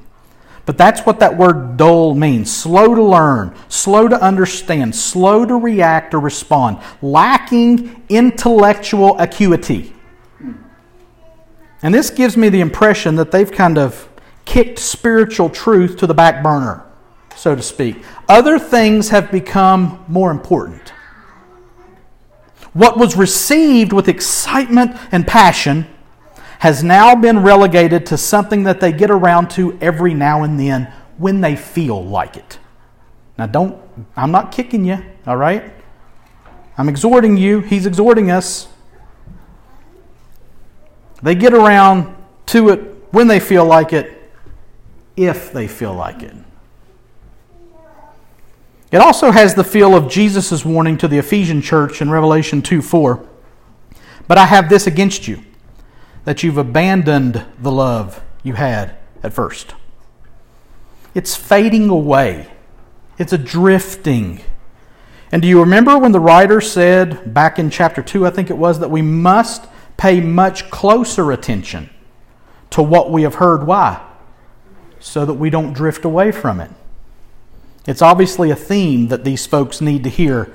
But 0.65 0.79
that's 0.79 1.01
what 1.01 1.19
that 1.19 1.37
word 1.37 1.77
dull 1.77 2.15
means 2.15 2.51
slow 2.51 2.95
to 2.95 3.03
learn, 3.03 3.55
slow 3.67 4.07
to 4.07 4.19
understand, 4.19 4.95
slow 4.95 5.45
to 5.45 5.55
react 5.55 6.13
or 6.15 6.19
respond, 6.19 6.79
lacking 7.01 8.03
intellectual 8.09 9.17
acuity. 9.19 9.93
And 11.83 11.93
this 11.93 12.09
gives 12.09 12.35
me 12.35 12.49
the 12.49 12.61
impression 12.61 13.15
that 13.17 13.29
they've 13.29 13.51
kind 13.51 13.77
of 13.77 14.09
kicked 14.45 14.79
spiritual 14.79 15.51
truth 15.51 15.97
to 15.97 16.07
the 16.07 16.15
back 16.15 16.41
burner, 16.41 16.83
so 17.35 17.55
to 17.55 17.61
speak. 17.61 18.03
Other 18.27 18.57
things 18.57 19.09
have 19.09 19.31
become 19.31 20.03
more 20.07 20.31
important. 20.31 20.89
What 22.73 22.97
was 22.97 23.15
received 23.15 23.93
with 23.93 24.07
excitement 24.07 24.97
and 25.11 25.25
passion 25.25 25.87
has 26.59 26.83
now 26.83 27.15
been 27.15 27.39
relegated 27.39 28.05
to 28.07 28.17
something 28.17 28.63
that 28.63 28.79
they 28.79 28.91
get 28.91 29.11
around 29.11 29.49
to 29.51 29.77
every 29.79 30.13
now 30.13 30.43
and 30.43 30.59
then 30.59 30.91
when 31.17 31.41
they 31.41 31.55
feel 31.55 32.03
like 32.03 32.37
it. 32.37 32.59
Now, 33.37 33.45
don't, 33.47 33.81
I'm 34.15 34.31
not 34.31 34.51
kicking 34.51 34.85
you, 34.85 35.03
all 35.27 35.37
right? 35.37 35.73
I'm 36.77 36.89
exhorting 36.89 37.37
you. 37.37 37.59
He's 37.59 37.85
exhorting 37.85 38.31
us. 38.31 38.67
They 41.21 41.35
get 41.35 41.53
around 41.53 42.15
to 42.47 42.69
it 42.69 42.79
when 43.11 43.27
they 43.27 43.39
feel 43.39 43.65
like 43.65 43.93
it, 43.93 44.31
if 45.15 45.53
they 45.53 45.67
feel 45.67 45.93
like 45.93 46.21
it. 46.21 46.35
It 48.95 49.01
also 49.01 49.31
has 49.31 49.55
the 49.55 49.65
feel 49.65 49.93
of 49.93 50.09
Jesus' 50.09 50.63
warning 50.63 50.97
to 50.99 51.09
the 51.09 51.17
Ephesian 51.17 51.61
church 51.61 52.01
in 52.01 52.09
Revelation 52.09 52.61
2 52.61 52.81
4. 52.81 53.27
But 54.25 54.37
I 54.37 54.45
have 54.45 54.69
this 54.69 54.87
against 54.87 55.27
you 55.27 55.43
that 56.23 56.43
you've 56.43 56.57
abandoned 56.57 57.45
the 57.59 57.73
love 57.73 58.23
you 58.41 58.53
had 58.53 58.95
at 59.21 59.33
first. 59.33 59.75
It's 61.13 61.35
fading 61.35 61.89
away, 61.89 62.47
it's 63.17 63.33
a 63.33 63.37
drifting. 63.37 64.39
And 65.29 65.41
do 65.41 65.49
you 65.49 65.59
remember 65.59 65.97
when 65.97 66.13
the 66.13 66.21
writer 66.21 66.61
said 66.61 67.33
back 67.33 67.59
in 67.59 67.69
chapter 67.69 68.01
2, 68.01 68.25
I 68.25 68.29
think 68.29 68.49
it 68.49 68.57
was, 68.57 68.79
that 68.79 68.89
we 68.89 69.01
must 69.01 69.65
pay 69.97 70.21
much 70.21 70.69
closer 70.69 71.33
attention 71.33 71.89
to 72.69 72.81
what 72.81 73.11
we 73.11 73.23
have 73.23 73.35
heard? 73.35 73.67
Why? 73.67 74.01
so 75.05 75.23
that 75.23 75.33
we 75.33 75.51
don't 75.51 75.73
drift 75.73 76.03
away 76.03 76.31
from 76.31 76.59
it. 76.59 76.71
It's 77.87 78.01
obviously 78.01 78.49
a 78.49 78.55
theme 78.55 79.09
that 79.09 79.23
these 79.23 79.45
folks 79.45 79.79
need 79.79 80.03
to 80.03 80.09
hear 80.09 80.53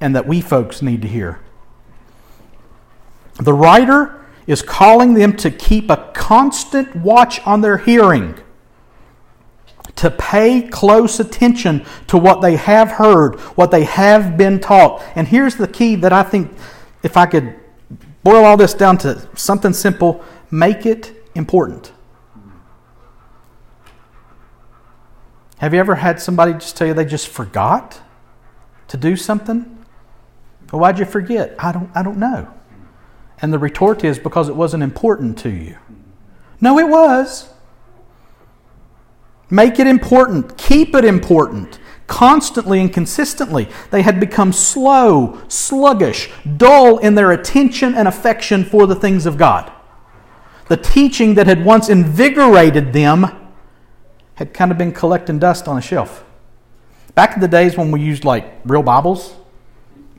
and 0.00 0.16
that 0.16 0.26
we 0.26 0.40
folks 0.40 0.82
need 0.82 1.02
to 1.02 1.08
hear. 1.08 1.40
The 3.40 3.52
writer 3.52 4.24
is 4.46 4.62
calling 4.62 5.14
them 5.14 5.36
to 5.36 5.50
keep 5.50 5.90
a 5.90 6.10
constant 6.14 6.96
watch 6.96 7.44
on 7.46 7.60
their 7.60 7.78
hearing, 7.78 8.38
to 9.96 10.10
pay 10.10 10.62
close 10.62 11.20
attention 11.20 11.84
to 12.08 12.18
what 12.18 12.40
they 12.40 12.56
have 12.56 12.92
heard, 12.92 13.38
what 13.56 13.70
they 13.70 13.84
have 13.84 14.36
been 14.36 14.58
taught. 14.58 15.02
And 15.14 15.28
here's 15.28 15.56
the 15.56 15.68
key 15.68 15.94
that 15.96 16.12
I 16.12 16.22
think, 16.22 16.52
if 17.02 17.16
I 17.16 17.26
could 17.26 17.54
boil 18.24 18.44
all 18.44 18.56
this 18.56 18.74
down 18.74 18.98
to 18.98 19.28
something 19.36 19.72
simple, 19.72 20.24
make 20.50 20.86
it 20.86 21.12
important. 21.34 21.92
Have 25.62 25.72
you 25.72 25.78
ever 25.78 25.94
had 25.94 26.20
somebody 26.20 26.54
just 26.54 26.76
tell 26.76 26.88
you 26.88 26.92
they 26.92 27.04
just 27.04 27.28
forgot 27.28 28.00
to 28.88 28.96
do 28.96 29.14
something? 29.14 29.78
Well, 30.72 30.80
why'd 30.80 30.98
you 30.98 31.04
forget? 31.04 31.54
I 31.56 31.70
don't, 31.70 31.88
I 31.94 32.02
don't 32.02 32.18
know. 32.18 32.52
And 33.40 33.52
the 33.52 33.60
retort 33.60 34.02
is 34.02 34.18
because 34.18 34.48
it 34.48 34.56
wasn't 34.56 34.82
important 34.82 35.38
to 35.38 35.50
you. 35.50 35.78
No, 36.60 36.80
it 36.80 36.88
was. 36.88 37.50
Make 39.50 39.78
it 39.78 39.86
important. 39.86 40.58
Keep 40.58 40.96
it 40.96 41.04
important. 41.04 41.78
Constantly 42.08 42.80
and 42.80 42.92
consistently. 42.92 43.68
They 43.92 44.02
had 44.02 44.18
become 44.18 44.52
slow, 44.52 45.40
sluggish, 45.46 46.28
dull 46.56 46.98
in 46.98 47.14
their 47.14 47.30
attention 47.30 47.94
and 47.94 48.08
affection 48.08 48.64
for 48.64 48.88
the 48.88 48.96
things 48.96 49.26
of 49.26 49.38
God. 49.38 49.70
The 50.66 50.76
teaching 50.76 51.34
that 51.34 51.46
had 51.46 51.64
once 51.64 51.88
invigorated 51.88 52.92
them 52.92 53.41
had 54.36 54.54
kind 54.54 54.70
of 54.70 54.78
been 54.78 54.92
collecting 54.92 55.38
dust 55.38 55.68
on 55.68 55.76
a 55.76 55.80
shelf. 55.80 56.24
Back 57.14 57.34
in 57.34 57.40
the 57.40 57.48
days 57.48 57.76
when 57.76 57.90
we 57.90 58.00
used 58.00 58.24
like 58.24 58.44
real 58.64 58.82
Bibles, 58.82 59.34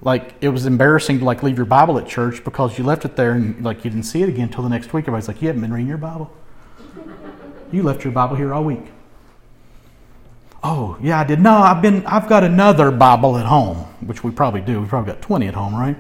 like 0.02 0.36
it 0.42 0.50
was 0.50 0.66
embarrassing 0.66 1.20
to 1.20 1.26
like 1.26 1.44
leave 1.44 1.58
your 1.58 1.66
Bible 1.66 1.98
at 1.98 2.08
church 2.08 2.44
because 2.44 2.78
you 2.78 2.84
left 2.84 3.06
it 3.06 3.16
there 3.16 3.32
and 3.32 3.64
like 3.64 3.84
you 3.84 3.90
didn't 3.90 4.06
see 4.06 4.22
it 4.22 4.30
again 4.30 4.44
until 4.50 4.64
the 4.64 4.70
next 4.70 4.94
week. 4.94 5.04
Everybody's 5.04 5.28
like, 5.28 5.42
"You 5.42 5.48
haven't 5.48 5.62
been 5.62 5.74
reading 5.74 5.88
your 5.88 5.98
Bible. 5.98 6.32
You 7.72 7.84
left 7.84 8.04
your 8.04 8.14
Bible 8.14 8.36
here 8.36 8.54
all 8.54 8.64
week." 8.64 8.86
Oh 10.64 10.98
yeah, 11.02 11.20
I 11.20 11.24
did. 11.24 11.40
No, 11.40 11.54
I've 11.54 11.82
been. 11.82 12.06
I've 12.06 12.28
got 12.28 12.44
another 12.44 12.92
Bible 12.92 13.38
at 13.38 13.46
home, 13.46 13.78
which 14.06 14.24
we 14.24 14.32
probably 14.32 14.62
do. 14.62 14.82
We 14.82 14.88
probably 14.88 15.14
got 15.14 15.22
twenty 15.22 15.48
at 15.48 15.54
home, 15.56 15.74
right? 15.74 15.96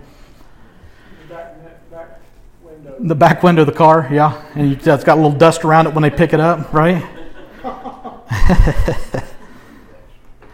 The 3.00 3.16
back, 3.16 3.44
window 3.44 3.62
of 3.62 3.68
the 3.68 3.74
car, 3.74 4.08
yeah, 4.12 4.42
and 4.56 4.70
you, 4.70 4.76
it's 4.76 5.04
got 5.04 5.18
a 5.18 5.22
little 5.22 5.38
dust 5.38 5.66
around 5.66 5.88
it 5.88 5.94
when 5.94 6.04
they 6.04 6.10
pick 6.10 6.34
it 6.34 6.40
up, 6.40 6.72
right? 6.74 7.04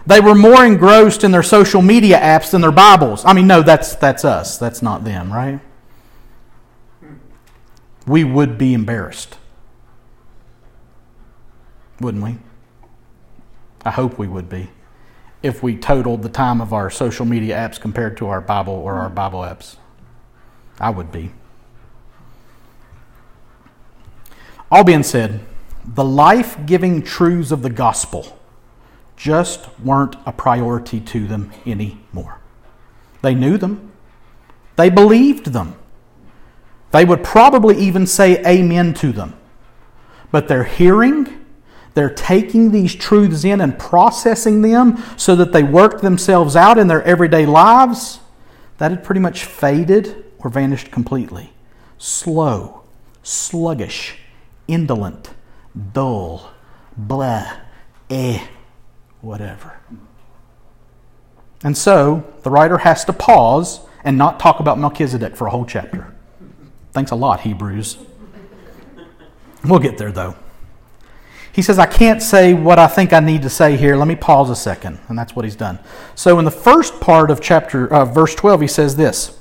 they 0.06 0.20
were 0.20 0.36
more 0.36 0.66
engrossed 0.66 1.24
in 1.24 1.32
their 1.32 1.44
social 1.44 1.82
media 1.82 2.20
apps 2.20 2.52
than 2.52 2.62
their 2.62 2.72
Bibles. 2.72 3.24
I 3.26 3.34
mean, 3.34 3.48
no, 3.48 3.62
that's, 3.62 3.96
that's 3.96 4.26
us. 4.26 4.58
That's 4.58 4.82
not 4.82 5.04
them, 5.04 5.32
right? 5.32 5.60
We 8.06 8.24
would 8.24 8.58
be 8.58 8.74
embarrassed. 8.74 9.38
Wouldn't 12.00 12.24
we? 12.24 12.38
I 13.86 13.92
hope 13.92 14.18
we 14.18 14.28
would 14.28 14.50
be. 14.50 14.70
If 15.42 15.64
we 15.64 15.76
totaled 15.78 16.22
the 16.22 16.30
time 16.30 16.60
of 16.60 16.74
our 16.74 16.90
social 16.90 17.26
media 17.26 17.56
apps 17.56 17.80
compared 17.80 18.18
to 18.18 18.28
our 18.28 18.42
Bible 18.42 18.74
or 18.74 18.96
our 18.96 19.10
Bible 19.10 19.42
apps. 19.42 19.78
I 20.80 20.90
would 20.90 21.12
be. 21.12 21.32
All 24.72 24.84
being 24.84 25.04
said, 25.04 25.42
the 25.96 26.04
life 26.04 26.58
giving 26.66 27.02
truths 27.02 27.52
of 27.52 27.62
the 27.64 27.70
gospel 27.70 28.38
just 29.18 29.68
weren't 29.80 30.16
a 30.26 30.32
priority 30.32 31.00
to 31.00 31.28
them 31.28 31.52
anymore. 31.66 32.40
They 33.22 33.34
knew 33.34 33.58
them, 33.58 33.92
they 34.76 34.90
believed 34.90 35.48
them. 35.48 35.76
They 36.92 37.06
would 37.06 37.24
probably 37.24 37.78
even 37.78 38.08
say 38.08 38.44
amen 38.46 38.94
to 38.96 39.12
them. 39.12 39.36
But 40.32 40.48
they're 40.48 40.64
hearing, 40.64 41.46
they're 41.94 42.14
taking 42.14 42.72
these 42.72 42.96
truths 42.96 43.44
in 43.44 43.62
and 43.62 43.78
processing 43.78 44.62
them 44.62 45.04
so 45.18 45.36
that 45.36 45.54
they 45.54 45.64
work 45.64 46.02
themselves 46.02 46.56
out 46.56 46.78
in 46.80 46.88
their 46.88 47.04
everyday 47.04 47.46
lives. 47.46 48.20
That 48.78 48.92
had 48.92 49.04
pretty 49.04 49.22
much 49.22 49.44
faded 49.44 50.24
or 50.40 50.50
vanished 50.50 50.92
completely. 50.92 51.54
Slow, 51.98 52.84
sluggish, 53.22 54.18
indolent 54.68 55.32
dull, 55.94 56.52
blah, 56.98 57.58
eh, 58.10 58.46
whatever. 59.22 59.80
And 61.64 61.78
so 61.78 62.24
the 62.44 62.50
writer 62.50 62.80
has 62.80 63.04
to 63.06 63.14
pause 63.14 63.82
and 64.04 64.18
not 64.18 64.40
talk 64.40 64.60
about 64.60 64.80
Melchizedek 64.80 65.36
for 65.36 65.48
a 65.48 65.50
whole 65.50 65.66
chapter. 65.66 66.14
Thanks 66.92 67.12
a 67.12 67.16
lot, 67.16 67.42
Hebrews. 67.42 67.98
We'll 69.64 69.80
get 69.80 69.98
there 69.98 70.12
though. 70.12 70.36
He 71.52 71.62
says, 71.62 71.80
I 71.80 71.86
can't 71.86 72.22
say 72.22 72.54
what 72.54 72.80
I 72.80 72.88
think 72.88 73.12
I 73.12 73.20
need 73.20 73.42
to 73.42 73.50
say 73.50 73.76
here. 73.76 73.96
Let 73.96 74.08
me 74.08 74.16
pause 74.16 74.50
a 74.50 74.56
second. 74.56 75.00
And 75.10 75.18
that's 75.18 75.36
what 75.36 75.44
he's 75.44 75.56
done. 75.56 75.80
So 76.16 76.40
in 76.40 76.46
the 76.46 76.52
first 76.52 77.02
part 77.02 77.32
of 77.32 77.42
chapter 77.42 77.92
uh, 77.92 78.06
verse 78.06 78.36
12, 78.36 78.62
he 78.62 78.68
says 78.68 78.96
this 78.96 79.38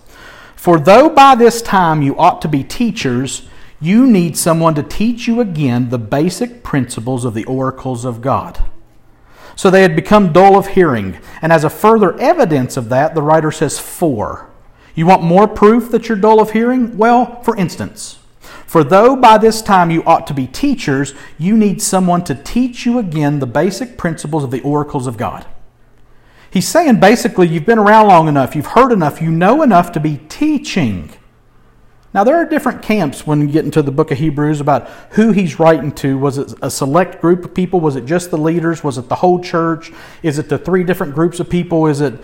For 0.56 0.80
though 0.80 1.08
by 1.10 1.34
this 1.34 1.62
time 1.62 2.02
you 2.02 2.18
ought 2.18 2.42
to 2.42 2.48
be 2.48 2.64
teachers, 2.64 3.48
you 3.80 4.06
need 4.06 4.36
someone 4.36 4.74
to 4.74 4.82
teach 4.82 5.26
you 5.26 5.40
again 5.40 5.90
the 5.90 5.98
basic 5.98 6.62
principles 6.62 7.24
of 7.24 7.34
the 7.34 7.44
oracles 7.44 8.04
of 8.04 8.20
God. 8.20 8.64
So 9.54 9.70
they 9.70 9.82
had 9.82 9.96
become 9.96 10.32
dull 10.32 10.56
of 10.56 10.68
hearing. 10.68 11.18
And 11.42 11.52
as 11.52 11.64
a 11.64 11.70
further 11.70 12.18
evidence 12.18 12.76
of 12.76 12.88
that, 12.90 13.14
the 13.14 13.22
writer 13.22 13.50
says, 13.50 13.78
For. 13.78 14.50
You 14.94 15.06
want 15.06 15.22
more 15.22 15.46
proof 15.46 15.90
that 15.90 16.08
you're 16.08 16.18
dull 16.18 16.40
of 16.40 16.52
hearing? 16.52 16.96
Well, 16.96 17.42
for 17.42 17.56
instance, 17.56 18.18
for 18.66 18.84
though 18.84 19.16
by 19.16 19.38
this 19.38 19.62
time 19.62 19.90
you 19.90 20.02
ought 20.04 20.26
to 20.26 20.34
be 20.34 20.46
teachers, 20.46 21.14
you 21.38 21.56
need 21.56 21.80
someone 21.80 22.22
to 22.24 22.34
teach 22.34 22.84
you 22.84 22.98
again 22.98 23.38
the 23.38 23.46
basic 23.46 23.96
principles 23.96 24.44
of 24.44 24.50
the 24.50 24.60
oracles 24.60 25.06
of 25.06 25.16
God. 25.16 25.46
He's 26.50 26.66
saying 26.66 27.00
basically, 27.00 27.48
you've 27.48 27.66
been 27.66 27.78
around 27.78 28.08
long 28.08 28.28
enough, 28.28 28.56
you've 28.56 28.66
heard 28.66 28.92
enough, 28.92 29.22
you 29.22 29.30
know 29.30 29.62
enough 29.62 29.92
to 29.92 30.00
be 30.00 30.20
teaching. 30.28 31.12
Now, 32.18 32.24
there 32.24 32.34
are 32.34 32.44
different 32.44 32.82
camps 32.82 33.28
when 33.28 33.40
you 33.40 33.46
get 33.46 33.64
into 33.64 33.80
the 33.80 33.92
book 33.92 34.10
of 34.10 34.18
Hebrews 34.18 34.60
about 34.60 34.88
who 35.10 35.30
he's 35.30 35.60
writing 35.60 35.92
to. 35.92 36.18
Was 36.18 36.36
it 36.36 36.52
a 36.60 36.68
select 36.68 37.20
group 37.20 37.44
of 37.44 37.54
people? 37.54 37.78
Was 37.78 37.94
it 37.94 38.06
just 38.06 38.32
the 38.32 38.36
leaders? 38.36 38.82
Was 38.82 38.98
it 38.98 39.08
the 39.08 39.14
whole 39.14 39.40
church? 39.40 39.92
Is 40.24 40.36
it 40.40 40.48
the 40.48 40.58
three 40.58 40.82
different 40.82 41.14
groups 41.14 41.38
of 41.38 41.48
people? 41.48 41.86
Is 41.86 42.00
it. 42.00 42.14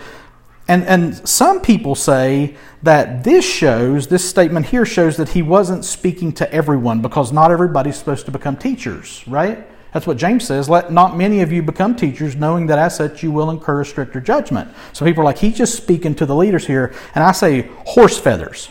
And, 0.67 0.83
and 0.83 1.25
some 1.25 1.61
people 1.61 1.95
say 1.95 2.57
that 2.83 3.23
this 3.23 3.45
shows, 3.49 4.07
this 4.07 4.29
statement 4.29 4.65
here 4.65 4.85
shows 4.85 5.15
that 5.15 5.29
he 5.29 5.41
wasn't 5.41 5.85
speaking 5.85 6.33
to 6.33 6.53
everyone 6.53 7.01
because 7.01 7.31
not 7.31 7.49
everybody's 7.49 7.95
supposed 7.95 8.25
to 8.25 8.33
become 8.33 8.57
teachers, 8.57 9.23
right? 9.27 9.65
That's 9.93 10.05
what 10.05 10.17
James 10.17 10.45
says. 10.45 10.67
Let 10.67 10.91
not 10.91 11.15
many 11.15 11.39
of 11.39 11.53
you 11.53 11.63
become 11.63 11.95
teachers, 11.95 12.35
knowing 12.35 12.67
that 12.67 12.79
as 12.79 12.97
such 12.97 13.23
you 13.23 13.31
will 13.31 13.49
incur 13.49 13.79
a 13.79 13.85
stricter 13.85 14.19
judgment. 14.19 14.69
So 14.91 15.05
people 15.05 15.21
are 15.21 15.25
like, 15.25 15.37
he's 15.37 15.57
just 15.57 15.77
speaking 15.77 16.15
to 16.15 16.25
the 16.25 16.35
leaders 16.35 16.67
here. 16.67 16.93
And 17.15 17.23
I 17.23 17.31
say, 17.31 17.69
horse 17.85 18.19
feathers. 18.19 18.69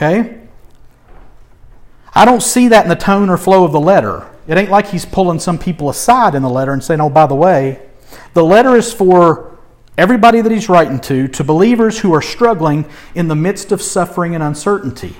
Okay? 0.00 0.40
I 2.14 2.24
don't 2.24 2.42
see 2.42 2.68
that 2.68 2.84
in 2.84 2.88
the 2.88 2.96
tone 2.96 3.28
or 3.28 3.36
flow 3.36 3.64
of 3.64 3.72
the 3.72 3.80
letter. 3.80 4.26
It 4.48 4.56
ain't 4.56 4.70
like 4.70 4.88
he's 4.88 5.04
pulling 5.04 5.38
some 5.38 5.58
people 5.58 5.90
aside 5.90 6.34
in 6.34 6.42
the 6.42 6.48
letter 6.48 6.72
and 6.72 6.82
saying, 6.82 7.02
oh, 7.02 7.10
by 7.10 7.26
the 7.26 7.34
way, 7.34 7.82
the 8.32 8.42
letter 8.42 8.76
is 8.76 8.94
for 8.94 9.58
everybody 9.98 10.40
that 10.40 10.50
he's 10.50 10.70
writing 10.70 11.00
to, 11.00 11.28
to 11.28 11.44
believers 11.44 11.98
who 11.98 12.14
are 12.14 12.22
struggling 12.22 12.86
in 13.14 13.28
the 13.28 13.36
midst 13.36 13.72
of 13.72 13.82
suffering 13.82 14.34
and 14.34 14.42
uncertainty. 14.42 15.14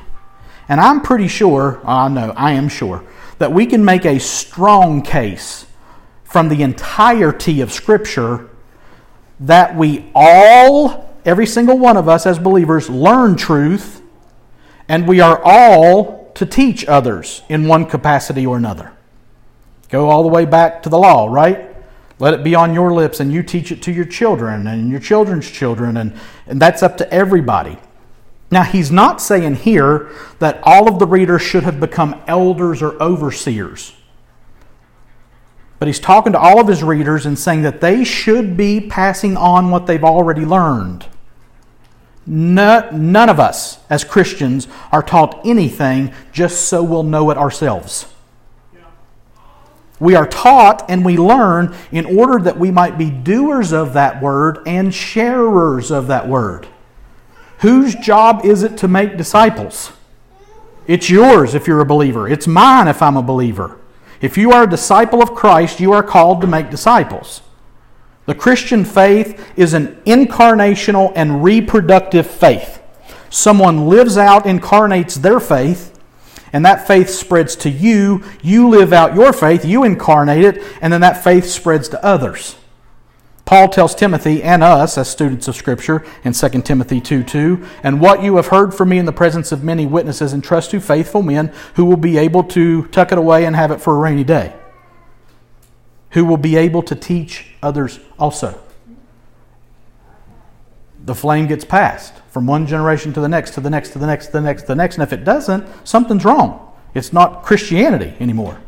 And 0.67 0.81
I'm 0.81 1.03
pretty 1.03 1.29
sure, 1.29 1.81
I 1.85 2.09
know, 2.09 2.33
I 2.35 2.53
am 2.53 2.71
sure, 2.71 3.05
that 3.37 3.53
we 3.53 3.67
can 3.67 3.85
make 3.85 4.07
a 4.07 4.19
strong 4.19 5.03
case 5.03 5.67
from 6.25 6.49
the 6.49 6.63
entirety 6.63 7.61
of 7.61 7.71
Scripture 7.71 8.49
that 9.41 9.77
we 9.77 10.11
all, 10.15 11.15
every 11.27 11.47
single 11.47 11.79
one 11.79 11.99
of 11.99 12.09
us 12.09 12.25
as 12.25 12.39
believers, 12.39 12.89
learn 12.89 13.37
truth 13.37 14.00
and 14.91 15.07
we 15.07 15.21
are 15.21 15.41
all 15.45 16.33
to 16.35 16.45
teach 16.45 16.85
others 16.87 17.43
in 17.49 17.69
one 17.69 17.87
capacity 17.87 18.45
or 18.45 18.57
another. 18.57 18.91
Go 19.89 20.11
all 20.11 20.25
the 20.25 20.29
way 20.29 20.45
back 20.45 20.83
to 20.83 20.89
the 20.89 20.99
law, 20.99 21.29
right? 21.29 21.77
Let 22.19 22.35
it 22.35 22.43
be 22.43 22.57
on 22.57 22.75
your 22.75 22.93
lips, 22.93 23.21
and 23.21 23.33
you 23.33 23.45
teach 23.45 23.71
it 23.71 23.83
to 23.83 23.93
your 23.93 24.05
children 24.05 24.67
and 24.67 24.91
your 24.91 24.99
children's 24.99 25.49
children, 25.49 25.97
and, 25.97 26.19
and 26.49 26.61
that's 26.61 26.83
up 26.83 26.97
to 26.97 27.15
everybody. 27.15 27.79
Now, 28.51 28.65
he's 28.65 28.91
not 28.91 29.23
saying 29.23 29.55
here 29.55 30.11
that 30.41 30.59
all 30.65 30.89
of 30.89 30.99
the 30.99 31.07
readers 31.07 31.43
should 31.43 31.63
have 31.63 31.79
become 31.79 32.21
elders 32.27 32.83
or 32.83 33.01
overseers. 33.01 33.95
But 35.79 35.87
he's 35.87 36.01
talking 36.01 36.33
to 36.33 36.41
all 36.41 36.61
of 36.61 36.67
his 36.67 36.83
readers 36.83 37.27
and 37.27 37.39
saying 37.39 37.63
that 37.63 37.81
they 37.81 38.03
should 38.03 38.57
be 38.57 38.81
passing 38.81 39.37
on 39.37 39.71
what 39.71 39.87
they've 39.87 40.03
already 40.03 40.45
learned. 40.45 41.07
No, 42.27 42.89
none 42.93 43.29
of 43.29 43.41
us 43.41 43.79
as 43.89 44.05
Christians 44.05 44.69
are 44.93 45.03
taught 45.03 45.41
anything 45.45 46.13
just 46.33 46.69
so 46.69 46.83
we'll 46.83 47.03
know 47.03 47.31
it 47.31 47.39
ourselves. 47.39 48.07
We 49.99 50.15
are 50.15 50.27
taught 50.27 50.91
and 50.91 51.05
we 51.05 51.19
learn 51.19 51.75
in 51.93 52.07
order 52.07 52.43
that 52.43 52.59
we 52.59 52.71
might 52.71 52.97
be 52.97 53.11
doers 53.11 53.73
of 53.73 53.93
that 53.93 54.23
word 54.23 54.61
and 54.67 54.95
sharers 54.95 55.91
of 55.91 56.07
that 56.07 56.27
word. 56.27 56.67
Whose 57.59 57.95
job 57.95 58.45
is 58.45 58.63
it 58.63 58.79
to 58.79 58.89
make 58.89 59.19
disciples? 59.19 59.93
It's 60.87 61.11
yours 61.11 61.55
if 61.55 61.67
you're 61.67 61.81
a 61.81 61.87
believer. 61.87 62.27
It's 62.27 62.47
mine 62.47 62.89
if 62.89 63.03
I'm 63.03 63.19
a 63.19 63.23
believer. 63.23 63.77
If 64.23 64.39
you 64.39 64.53
are 64.53 64.65
a 64.65 64.71
disciple 64.71 65.23
of 65.23 65.35
Christ, 65.35 65.81
you 65.81 65.93
are 65.93 66.03
called 66.03 66.41
to 66.41 66.47
make 66.47 66.71
disciples. 66.71 67.43
The 68.31 68.37
Christian 68.37 68.85
faith 68.85 69.45
is 69.57 69.75
an 69.75 70.01
incarnational 70.07 71.13
and 71.17 71.43
reproductive 71.43 72.29
faith. 72.29 72.81
Someone 73.29 73.89
lives 73.89 74.17
out, 74.17 74.47
incarnates 74.47 75.17
their 75.17 75.41
faith, 75.41 75.99
and 76.53 76.65
that 76.65 76.87
faith 76.87 77.11
spreads 77.11 77.57
to 77.57 77.69
you. 77.69 78.23
You 78.41 78.69
live 78.69 78.93
out 78.93 79.17
your 79.17 79.33
faith, 79.33 79.65
you 79.65 79.83
incarnate 79.83 80.45
it, 80.45 80.63
and 80.81 80.93
then 80.93 81.01
that 81.01 81.25
faith 81.25 81.47
spreads 81.47 81.89
to 81.89 82.05
others. 82.05 82.55
Paul 83.47 83.69
tells 83.69 83.97
Timothy 83.97 84.45
and 84.45 84.63
us, 84.63 84.97
as 84.97 85.11
students 85.11 85.49
of 85.49 85.57
Scripture, 85.57 86.07
in 86.23 86.33
2 86.33 86.63
Timothy 86.63 87.01
2 87.01 87.25
2, 87.25 87.67
and 87.83 88.01
what 88.01 88.23
you 88.23 88.37
have 88.37 88.47
heard 88.47 88.73
from 88.73 88.91
me 88.91 88.99
in 88.99 89.07
the 89.07 89.13
presence 89.13 89.51
of 89.51 89.65
many 89.65 89.87
witnesses, 89.87 90.33
entrust 90.33 90.71
to 90.71 90.79
faithful 90.79 91.25
men 91.25 91.53
who 91.75 91.85
will 91.85 91.97
be 91.97 92.17
able 92.17 92.45
to 92.45 92.87
tuck 92.93 93.11
it 93.11 93.19
away 93.19 93.45
and 93.45 93.57
have 93.57 93.73
it 93.73 93.81
for 93.81 93.97
a 93.97 93.99
rainy 93.99 94.23
day, 94.23 94.55
who 96.11 96.25
will 96.25 96.37
be 96.37 96.57
able 96.57 96.83
to 96.83 96.95
teach 96.95 97.47
others 97.63 98.01
also. 98.19 98.61
The 101.05 101.15
flame 101.15 101.47
gets 101.47 101.65
passed 101.65 102.15
from 102.29 102.47
one 102.47 102.67
generation 102.67 103.13
to 103.15 103.21
the 103.21 103.29
next, 103.29 103.55
to 103.55 103.61
the 103.61 103.71
next, 103.71 103.91
to 103.91 103.99
the 103.99 104.07
next, 104.07 104.27
to 104.27 104.33
the 104.33 104.41
next, 104.41 104.63
to 104.63 104.69
the 104.69 104.75
next, 104.75 104.95
and 104.97 105.03
if 105.03 105.13
it 105.13 105.25
doesn't, 105.25 105.67
something's 105.87 106.25
wrong. 106.25 106.73
It's 106.95 107.13
not 107.13 107.43
Christianity 107.43 108.15
anymore. 108.21 108.61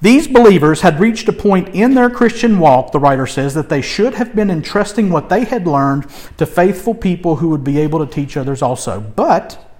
These 0.00 0.28
believers 0.28 0.80
had 0.80 1.00
reached 1.00 1.28
a 1.28 1.32
point 1.32 1.68
in 1.68 1.94
their 1.94 2.10
Christian 2.10 2.58
walk, 2.58 2.92
the 2.92 2.98
writer 2.98 3.26
says, 3.26 3.54
that 3.54 3.68
they 3.68 3.80
should 3.80 4.14
have 4.14 4.34
been 4.34 4.50
entrusting 4.50 5.08
what 5.08 5.28
they 5.28 5.44
had 5.44 5.66
learned 5.66 6.06
to 6.36 6.44
faithful 6.44 6.94
people 6.94 7.36
who 7.36 7.48
would 7.48 7.64
be 7.64 7.78
able 7.78 8.04
to 8.04 8.12
teach 8.12 8.36
others 8.36 8.60
also. 8.60 9.00
But 9.00 9.72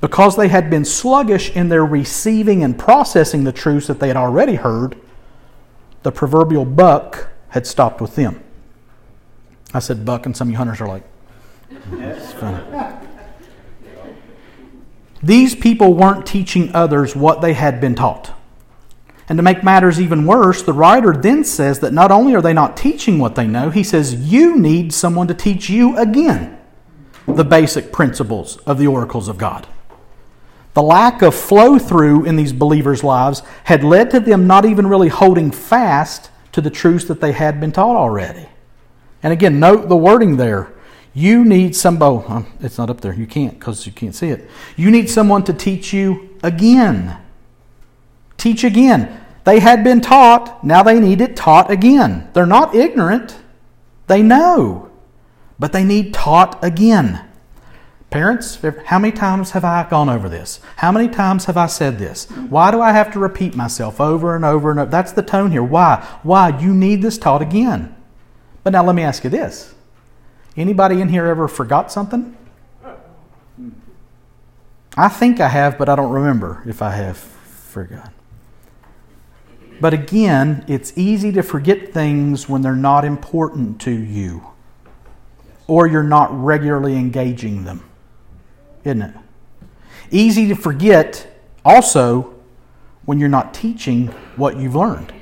because 0.00 0.36
they 0.36 0.48
had 0.48 0.70
been 0.70 0.84
sluggish 0.84 1.54
in 1.54 1.68
their 1.68 1.84
receiving 1.84 2.64
and 2.64 2.78
processing 2.78 3.44
the 3.44 3.52
truths 3.52 3.86
that 3.86 4.00
they 4.00 4.08
had 4.08 4.16
already 4.16 4.54
heard, 4.54 4.96
the 6.02 6.12
proverbial 6.12 6.64
buck 6.64 7.28
had 7.50 7.66
stopped 7.66 8.00
with 8.00 8.16
them. 8.16 8.42
I 9.72 9.78
said 9.78 10.04
buck, 10.04 10.26
and 10.26 10.36
some 10.36 10.48
of 10.48 10.52
you 10.52 10.58
hunters 10.58 10.80
are 10.80 10.88
like, 10.88 11.04
it's 11.92 12.32
funny. 12.32 12.64
These 15.22 15.54
people 15.54 15.94
weren't 15.94 16.26
teaching 16.26 16.74
others 16.74 17.14
what 17.14 17.40
they 17.40 17.52
had 17.52 17.80
been 17.80 17.94
taught. 17.94 18.32
And 19.28 19.36
to 19.36 19.42
make 19.42 19.62
matters 19.62 20.00
even 20.00 20.26
worse, 20.26 20.62
the 20.62 20.72
writer 20.72 21.12
then 21.12 21.44
says 21.44 21.78
that 21.80 21.92
not 21.92 22.10
only 22.10 22.34
are 22.34 22.42
they 22.42 22.52
not 22.52 22.76
teaching 22.76 23.18
what 23.18 23.36
they 23.36 23.46
know, 23.46 23.70
he 23.70 23.84
says 23.84 24.14
you 24.14 24.58
need 24.58 24.92
someone 24.92 25.28
to 25.28 25.34
teach 25.34 25.70
you 25.70 25.96
again 25.96 26.58
the 27.28 27.44
basic 27.44 27.92
principles 27.92 28.56
of 28.58 28.78
the 28.78 28.88
oracles 28.88 29.28
of 29.28 29.38
God. 29.38 29.68
The 30.74 30.82
lack 30.82 31.22
of 31.22 31.34
flow 31.34 31.78
through 31.78 32.24
in 32.24 32.36
these 32.36 32.52
believers' 32.52 33.02
lives 33.02 33.42
had 33.64 33.82
led 33.82 34.10
to 34.12 34.20
them 34.20 34.46
not 34.46 34.64
even 34.64 34.86
really 34.86 35.08
holding 35.08 35.50
fast 35.50 36.30
to 36.52 36.60
the 36.60 36.70
truths 36.70 37.06
that 37.06 37.20
they 37.20 37.32
had 37.32 37.60
been 37.60 37.72
taught 37.72 37.96
already. 37.96 38.48
And 39.22 39.32
again, 39.32 39.60
note 39.60 39.88
the 39.88 39.96
wording 39.96 40.36
there. 40.36 40.72
You 41.12 41.44
need 41.44 41.74
somebody, 41.74 42.24
oh, 42.24 42.24
um, 42.28 42.46
it's 42.60 42.78
not 42.78 42.88
up 42.88 43.00
there, 43.00 43.12
you 43.12 43.26
can't 43.26 43.58
because 43.58 43.84
you 43.84 43.92
can't 43.92 44.14
see 44.14 44.28
it. 44.28 44.48
You 44.76 44.90
need 44.90 45.10
someone 45.10 45.42
to 45.44 45.52
teach 45.52 45.92
you 45.92 46.38
again. 46.42 47.18
Teach 48.36 48.62
again. 48.62 49.20
They 49.44 49.58
had 49.58 49.82
been 49.82 50.00
taught, 50.00 50.62
now 50.62 50.82
they 50.82 51.00
need 51.00 51.20
it 51.20 51.34
taught 51.34 51.70
again. 51.70 52.28
They're 52.32 52.46
not 52.46 52.74
ignorant, 52.74 53.36
they 54.06 54.22
know, 54.22 54.90
but 55.58 55.72
they 55.72 55.82
need 55.82 56.14
taught 56.14 56.62
again. 56.62 57.26
Parents, 58.10 58.58
how 58.86 58.98
many 58.98 59.12
times 59.12 59.52
have 59.52 59.64
I 59.64 59.88
gone 59.88 60.08
over 60.08 60.28
this? 60.28 60.58
How 60.76 60.90
many 60.90 61.08
times 61.08 61.44
have 61.44 61.56
I 61.56 61.66
said 61.66 61.98
this? 61.98 62.26
Why 62.26 62.72
do 62.72 62.80
I 62.80 62.90
have 62.90 63.12
to 63.12 63.20
repeat 63.20 63.54
myself 63.54 64.00
over 64.00 64.34
and 64.34 64.44
over 64.44 64.70
and 64.70 64.80
over? 64.80 64.90
That's 64.90 65.12
the 65.12 65.22
tone 65.22 65.52
here. 65.52 65.62
Why? 65.62 66.04
Why? 66.24 66.58
You 66.58 66.74
need 66.74 67.02
this 67.02 67.18
taught 67.18 67.40
again. 67.40 67.94
But 68.64 68.72
now 68.72 68.84
let 68.84 68.96
me 68.96 69.02
ask 69.02 69.22
you 69.22 69.30
this. 69.30 69.74
Anybody 70.56 71.00
in 71.00 71.08
here 71.08 71.26
ever 71.26 71.46
forgot 71.46 71.92
something? 71.92 72.36
I 74.96 75.08
think 75.08 75.38
I 75.38 75.48
have, 75.48 75.78
but 75.78 75.88
I 75.88 75.94
don't 75.94 76.10
remember 76.10 76.64
if 76.66 76.82
I 76.82 76.90
have 76.90 77.16
forgot. 77.16 78.12
But 79.80 79.94
again, 79.94 80.64
it's 80.66 80.92
easy 80.98 81.30
to 81.32 81.42
forget 81.42 81.92
things 81.92 82.48
when 82.48 82.62
they're 82.62 82.74
not 82.74 83.04
important 83.04 83.80
to 83.82 83.92
you 83.92 84.46
or 85.68 85.86
you're 85.86 86.02
not 86.02 86.28
regularly 86.42 86.96
engaging 86.96 87.64
them, 87.64 87.88
isn't 88.84 89.02
it? 89.02 89.14
Easy 90.10 90.48
to 90.48 90.54
forget 90.54 91.26
also 91.64 92.34
when 93.04 93.18
you're 93.18 93.28
not 93.28 93.54
teaching 93.54 94.08
what 94.36 94.56
you've 94.56 94.74
learned. 94.74 95.12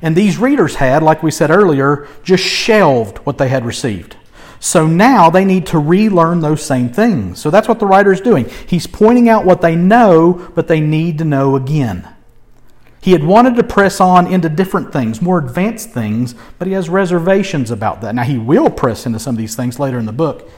And 0.00 0.16
these 0.16 0.38
readers 0.38 0.76
had, 0.76 1.02
like 1.02 1.22
we 1.22 1.30
said 1.30 1.50
earlier, 1.50 2.08
just 2.24 2.44
shelved 2.44 3.18
what 3.18 3.38
they 3.38 3.48
had 3.48 3.64
received. 3.64 4.16
So 4.58 4.86
now 4.86 5.30
they 5.30 5.44
need 5.44 5.66
to 5.66 5.78
relearn 5.78 6.40
those 6.40 6.64
same 6.64 6.88
things. 6.88 7.40
So 7.40 7.50
that's 7.50 7.68
what 7.68 7.78
the 7.78 7.86
writer 7.86 8.12
is 8.12 8.20
doing. 8.20 8.48
He's 8.66 8.86
pointing 8.86 9.28
out 9.28 9.44
what 9.44 9.60
they 9.60 9.74
know, 9.74 10.50
but 10.54 10.68
they 10.68 10.80
need 10.80 11.18
to 11.18 11.24
know 11.24 11.56
again. 11.56 12.08
He 13.00 13.10
had 13.10 13.24
wanted 13.24 13.56
to 13.56 13.64
press 13.64 14.00
on 14.00 14.28
into 14.28 14.48
different 14.48 14.92
things, 14.92 15.20
more 15.20 15.40
advanced 15.40 15.90
things, 15.90 16.36
but 16.58 16.68
he 16.68 16.74
has 16.74 16.88
reservations 16.88 17.72
about 17.72 18.00
that. 18.02 18.14
Now, 18.14 18.22
he 18.22 18.38
will 18.38 18.70
press 18.70 19.04
into 19.04 19.18
some 19.18 19.34
of 19.34 19.38
these 19.38 19.56
things 19.56 19.80
later 19.80 19.98
in 19.98 20.06
the 20.06 20.12
book. 20.12 20.48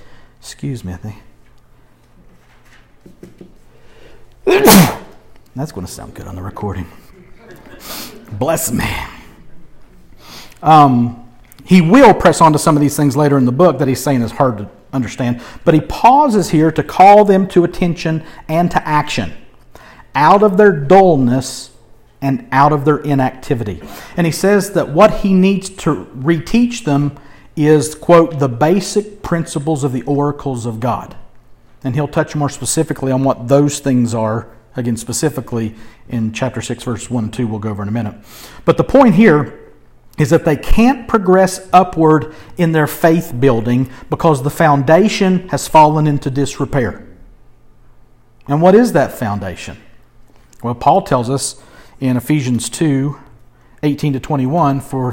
Excuse 0.40 0.84
me, 0.84 0.92
I 0.92 0.96
think. 0.96 1.22
That's 5.56 5.72
going 5.72 5.86
to 5.86 5.92
sound 5.92 6.14
good 6.14 6.26
on 6.26 6.36
the 6.36 6.42
recording. 6.42 6.86
Bless 8.32 8.72
me. 8.72 8.84
Um, 10.62 11.28
he 11.64 11.80
will 11.80 12.14
press 12.14 12.40
on 12.40 12.52
to 12.52 12.58
some 12.58 12.76
of 12.76 12.80
these 12.80 12.96
things 12.96 13.16
later 13.16 13.38
in 13.38 13.44
the 13.44 13.52
book 13.52 13.78
that 13.78 13.88
he's 13.88 14.02
saying 14.02 14.22
is 14.22 14.32
hard 14.32 14.58
to 14.58 14.68
understand, 14.92 15.42
but 15.64 15.74
he 15.74 15.80
pauses 15.80 16.50
here 16.50 16.70
to 16.72 16.82
call 16.82 17.24
them 17.24 17.48
to 17.48 17.64
attention 17.64 18.24
and 18.48 18.70
to 18.70 18.86
action. 18.86 19.32
Out 20.14 20.42
of 20.42 20.56
their 20.56 20.72
dullness, 20.72 21.70
and 22.24 22.48
out 22.52 22.72
of 22.72 22.86
their 22.86 22.96
inactivity. 22.98 23.82
And 24.16 24.26
he 24.26 24.32
says 24.32 24.72
that 24.72 24.88
what 24.88 25.18
he 25.18 25.34
needs 25.34 25.68
to 25.68 26.06
reteach 26.16 26.84
them 26.84 27.18
is, 27.54 27.94
quote, 27.94 28.38
the 28.38 28.48
basic 28.48 29.22
principles 29.22 29.84
of 29.84 29.92
the 29.92 30.02
oracles 30.02 30.64
of 30.64 30.80
God. 30.80 31.14
And 31.84 31.94
he'll 31.94 32.08
touch 32.08 32.34
more 32.34 32.48
specifically 32.48 33.12
on 33.12 33.22
what 33.22 33.48
those 33.48 33.78
things 33.78 34.14
are, 34.14 34.48
again, 34.74 34.96
specifically 34.96 35.74
in 36.08 36.32
chapter 36.32 36.60
6, 36.60 36.82
verse 36.82 37.10
1 37.10 37.24
and 37.24 37.32
2, 37.32 37.46
we'll 37.46 37.58
go 37.58 37.70
over 37.70 37.82
in 37.82 37.88
a 37.88 37.92
minute. 37.92 38.16
But 38.64 38.78
the 38.78 38.84
point 38.84 39.14
here 39.14 39.60
is 40.18 40.30
that 40.30 40.44
they 40.44 40.56
can't 40.56 41.08
progress 41.08 41.68
upward 41.72 42.34
in 42.56 42.72
their 42.72 42.86
faith 42.86 43.34
building 43.38 43.90
because 44.10 44.42
the 44.42 44.50
foundation 44.50 45.48
has 45.48 45.68
fallen 45.68 46.06
into 46.06 46.30
disrepair. 46.30 47.06
And 48.46 48.62
what 48.62 48.74
is 48.74 48.92
that 48.92 49.12
foundation? 49.12 49.78
Well, 50.62 50.74
Paul 50.74 51.02
tells 51.02 51.28
us 51.28 51.60
in 52.00 52.16
Ephesians 52.16 52.68
2 52.68 53.20
18 53.82 54.14
to 54.14 54.20
21 54.20 54.80
For 54.80 55.12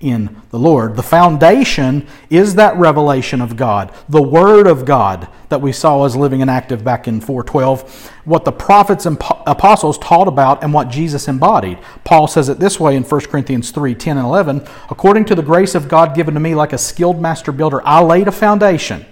in 0.00 0.40
the 0.50 0.58
Lord. 0.58 0.96
The 0.96 1.02
foundation 1.02 2.06
is 2.30 2.54
that 2.54 2.76
revelation 2.76 3.40
of 3.40 3.56
God, 3.56 3.92
the 4.08 4.22
Word 4.22 4.66
of 4.66 4.84
God 4.84 5.28
that 5.48 5.60
we 5.60 5.72
saw 5.72 6.04
as 6.04 6.14
living 6.14 6.42
and 6.42 6.50
active 6.50 6.84
back 6.84 7.08
in 7.08 7.20
412, 7.20 8.10
what 8.24 8.44
the 8.44 8.52
prophets 8.52 9.06
and 9.06 9.16
apostles 9.46 9.98
taught 9.98 10.28
about 10.28 10.62
and 10.62 10.72
what 10.72 10.88
Jesus 10.88 11.26
embodied. 11.26 11.78
Paul 12.04 12.26
says 12.26 12.48
it 12.48 12.58
this 12.58 12.78
way 12.78 12.96
in 12.96 13.02
1 13.02 13.20
Corinthians 13.22 13.70
3 13.70 13.94
10 13.94 14.18
and 14.18 14.26
11 14.26 14.66
According 14.90 15.24
to 15.26 15.34
the 15.34 15.42
grace 15.42 15.74
of 15.74 15.88
God 15.88 16.14
given 16.14 16.34
to 16.34 16.40
me, 16.40 16.54
like 16.54 16.72
a 16.72 16.78
skilled 16.78 17.20
master 17.20 17.52
builder, 17.52 17.80
I 17.86 18.02
laid 18.02 18.28
a 18.28 18.32
foundation 18.32 19.06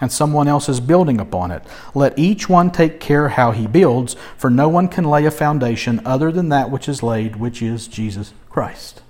and 0.00 0.10
someone 0.10 0.48
else 0.48 0.68
is 0.68 0.80
building 0.80 1.20
upon 1.20 1.52
it. 1.52 1.62
Let 1.94 2.18
each 2.18 2.48
one 2.48 2.70
take 2.72 2.98
care 2.98 3.28
how 3.28 3.52
he 3.52 3.68
builds, 3.68 4.16
for 4.36 4.50
no 4.50 4.68
one 4.68 4.88
can 4.88 5.04
lay 5.04 5.24
a 5.26 5.30
foundation 5.30 6.00
other 6.04 6.32
than 6.32 6.48
that 6.48 6.70
which 6.70 6.88
is 6.88 7.04
laid, 7.04 7.36
which 7.36 7.62
is 7.62 7.86
Jesus 7.86 8.34
Christ. 8.50 9.01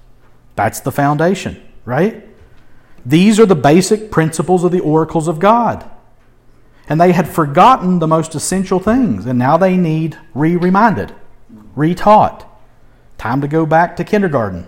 That's 0.55 0.81
the 0.81 0.93
foundation, 0.93 1.63
right? 1.85 2.27
These 3.05 3.41
are 3.41 3.47
the 3.47 3.55
basic 3.55 4.11
principles 4.11 4.65
of 4.65 4.73
the 4.73 4.81
oracles 4.81 5.29
of 5.29 5.39
God. 5.39 5.89
And 6.89 7.01
they 7.01 7.13
had 7.13 7.29
forgotten 7.29 7.99
the 7.99 8.07
most 8.07 8.35
essential 8.35 8.81
things, 8.81 9.27
and 9.27 9.39
now 9.39 9.57
they 9.57 9.77
need 9.77 10.19
re 10.35 10.57
reminded, 10.57 11.15
re 11.75 11.95
taught. 11.95 12.49
Time 13.19 13.41
to 13.41 13.49
go 13.49 13.65
back 13.65 13.97
to 13.97 14.05
kindergarten. 14.05 14.67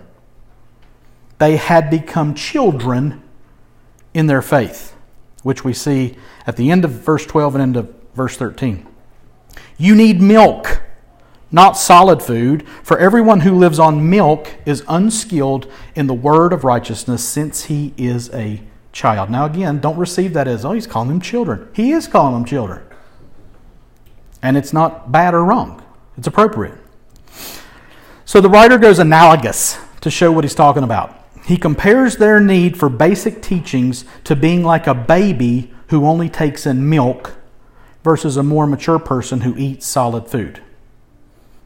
They 1.37 1.57
had 1.57 1.89
become 1.89 2.33
children 2.33 3.21
in 4.13 4.27
their 4.27 4.41
faith, 4.41 4.95
which 5.43 5.65
we 5.65 5.73
see 5.73 6.17
at 6.47 6.55
the 6.55 6.71
end 6.71 6.85
of 6.85 6.91
verse 6.91 7.25
12 7.25 7.55
and 7.55 7.61
end 7.61 7.77
of 7.77 7.93
verse 8.13 8.37
13. 8.37 8.87
You 9.77 9.93
need 9.93 10.21
milk, 10.21 10.81
not 11.55 11.77
solid 11.77 12.21
food, 12.21 12.67
for 12.83 12.99
everyone 12.99 13.39
who 13.39 13.57
lives 13.57 13.79
on 13.79 14.09
milk 14.09 14.53
is 14.65 14.83
unskilled 14.89 15.71
in 15.95 16.05
the 16.05 16.13
word 16.13 16.51
of 16.51 16.65
righteousness 16.65 17.23
since 17.23 17.63
he 17.63 17.93
is 17.95 18.29
a 18.33 18.61
child. 18.91 19.29
Now, 19.29 19.45
again, 19.45 19.79
don't 19.79 19.95
receive 19.95 20.33
that 20.33 20.49
as, 20.49 20.65
oh, 20.65 20.73
he's 20.73 20.85
calling 20.85 21.07
them 21.07 21.21
children. 21.21 21.69
He 21.71 21.93
is 21.93 22.07
calling 22.07 22.33
them 22.33 22.43
children. 22.43 22.83
And 24.41 24.57
it's 24.57 24.73
not 24.73 25.13
bad 25.13 25.33
or 25.33 25.45
wrong, 25.45 25.81
it's 26.17 26.27
appropriate. 26.27 26.77
So 28.25 28.41
the 28.41 28.49
writer 28.49 28.77
goes 28.77 28.99
analogous 28.99 29.77
to 30.01 30.11
show 30.11 30.33
what 30.33 30.43
he's 30.43 30.55
talking 30.55 30.83
about. 30.83 31.17
He 31.45 31.55
compares 31.55 32.17
their 32.17 32.41
need 32.41 32.77
for 32.77 32.89
basic 32.89 33.41
teachings 33.41 34.03
to 34.25 34.35
being 34.35 34.61
like 34.61 34.87
a 34.87 34.93
baby 34.93 35.73
who 35.87 36.05
only 36.05 36.27
takes 36.27 36.65
in 36.65 36.89
milk 36.89 37.35
versus 38.03 38.35
a 38.35 38.43
more 38.43 38.67
mature 38.67 38.99
person 38.99 39.41
who 39.41 39.55
eats 39.55 39.87
solid 39.87 40.27
food. 40.27 40.61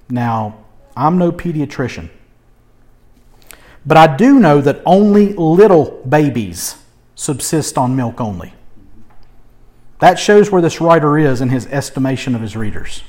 Now, 0.10 0.66
I'm 0.96 1.18
no 1.18 1.32
pediatrician, 1.32 2.10
but 3.86 3.98
I 3.98 4.16
do 4.16 4.40
know 4.40 4.60
that 4.62 4.82
only 4.86 5.34
little 5.34 6.02
babies 6.08 6.78
subsist 7.16 7.78
on 7.78 7.96
milk 7.96 8.20
only. 8.20 8.54
That 10.00 10.18
shows 10.18 10.52
where 10.52 10.62
this 10.62 10.82
writer 10.82 11.18
is 11.18 11.42
in 11.42 11.50
his 11.50 11.68
estimation 11.68 12.34
of 12.34 12.42
his 12.42 12.56
readers. 12.56 13.04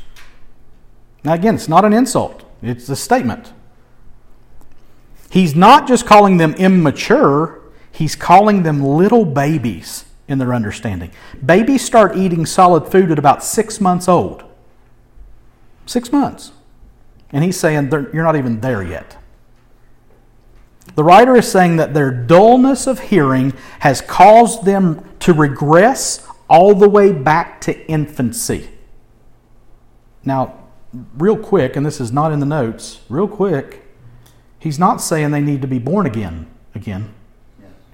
Now, 1.24 1.34
again, 1.34 1.54
it's 1.54 1.68
not 1.68 1.84
an 1.84 1.92
insult, 1.92 2.44
it's 2.62 2.88
a 2.88 2.96
statement. 2.96 3.52
He's 5.30 5.54
not 5.54 5.86
just 5.86 6.06
calling 6.06 6.38
them 6.38 6.54
immature, 6.54 7.62
he's 7.92 8.16
calling 8.16 8.62
them 8.62 8.82
little 8.82 9.24
babies 9.24 10.04
in 10.28 10.38
their 10.38 10.52
understanding. 10.52 11.12
Babies 11.44 11.84
start 11.84 12.16
eating 12.16 12.46
solid 12.46 12.90
food 12.90 13.10
at 13.10 13.18
about 13.18 13.44
six 13.44 13.80
months 13.80 14.08
old. 14.08 14.44
Six 15.86 16.12
months. 16.12 16.52
And 17.32 17.44
he's 17.44 17.58
saying 17.58 17.90
you're 17.90 18.24
not 18.24 18.36
even 18.36 18.60
there 18.60 18.82
yet. 18.82 19.16
The 20.96 21.04
writer 21.04 21.36
is 21.36 21.50
saying 21.50 21.76
that 21.76 21.94
their 21.94 22.10
dullness 22.10 22.86
of 22.86 22.98
hearing 22.98 23.52
has 23.80 24.00
caused 24.00 24.64
them 24.64 25.08
to 25.20 25.32
regress 25.32 26.26
all 26.48 26.74
the 26.74 26.88
way 26.88 27.12
back 27.12 27.60
to 27.62 27.86
infancy. 27.86 28.70
Now, 30.24 30.58
real 31.16 31.36
quick, 31.36 31.76
and 31.76 31.86
this 31.86 32.00
is 32.00 32.10
not 32.10 32.32
in 32.32 32.40
the 32.40 32.46
notes, 32.46 33.00
real 33.08 33.28
quick, 33.28 33.84
he's 34.58 34.78
not 34.78 35.00
saying 35.00 35.30
they 35.30 35.40
need 35.40 35.62
to 35.62 35.68
be 35.68 35.78
born 35.78 36.06
again 36.06 36.48
again. 36.74 37.12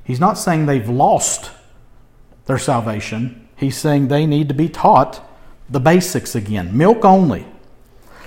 He's 0.04 0.20
not 0.20 0.38
saying 0.38 0.66
they've 0.66 0.88
lost 0.88 1.50
their 2.46 2.58
salvation. 2.58 3.48
He's 3.56 3.76
saying 3.76 4.08
they 4.08 4.26
need 4.26 4.48
to 4.48 4.54
be 4.54 4.68
taught 4.68 5.20
the 5.68 5.80
basics 5.80 6.34
again. 6.34 6.76
Milk 6.76 7.04
only. 7.04 7.46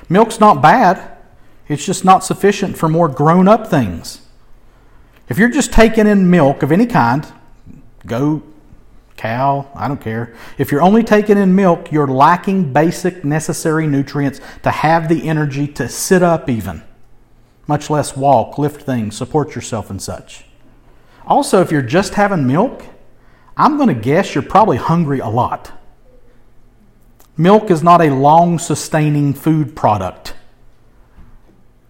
Milk's 0.09 0.39
not 0.39 0.61
bad, 0.61 1.17
it's 1.67 1.85
just 1.85 2.03
not 2.03 2.23
sufficient 2.23 2.77
for 2.77 2.89
more 2.89 3.07
grown 3.07 3.47
up 3.47 3.67
things. 3.67 4.21
If 5.29 5.37
you're 5.37 5.49
just 5.49 5.71
taking 5.71 6.07
in 6.07 6.29
milk 6.29 6.63
of 6.63 6.71
any 6.71 6.87
kind, 6.87 7.31
goat, 8.07 8.43
cow, 9.15 9.69
I 9.75 9.87
don't 9.87 10.01
care. 10.01 10.33
If 10.57 10.71
you're 10.71 10.81
only 10.81 11.03
taking 11.03 11.37
in 11.37 11.53
milk, 11.53 11.91
you're 11.91 12.07
lacking 12.07 12.73
basic 12.73 13.23
necessary 13.23 13.85
nutrients 13.85 14.41
to 14.63 14.71
have 14.71 15.07
the 15.07 15.27
energy 15.27 15.67
to 15.67 15.87
sit 15.87 16.23
up, 16.23 16.49
even, 16.49 16.81
much 17.67 17.91
less 17.91 18.17
walk, 18.17 18.57
lift 18.57 18.81
things, 18.81 19.15
support 19.15 19.53
yourself, 19.53 19.91
and 19.91 20.01
such. 20.01 20.45
Also, 21.27 21.61
if 21.61 21.71
you're 21.71 21.83
just 21.83 22.15
having 22.15 22.47
milk, 22.47 22.83
I'm 23.55 23.77
going 23.77 23.89
to 23.89 24.01
guess 24.01 24.33
you're 24.33 24.41
probably 24.41 24.77
hungry 24.77 25.19
a 25.19 25.29
lot. 25.29 25.78
Milk 27.39 27.71
is 27.71 27.81
not 27.81 28.01
a 28.01 28.13
long 28.13 28.59
sustaining 28.59 29.33
food 29.33 29.73
product. 29.73 30.33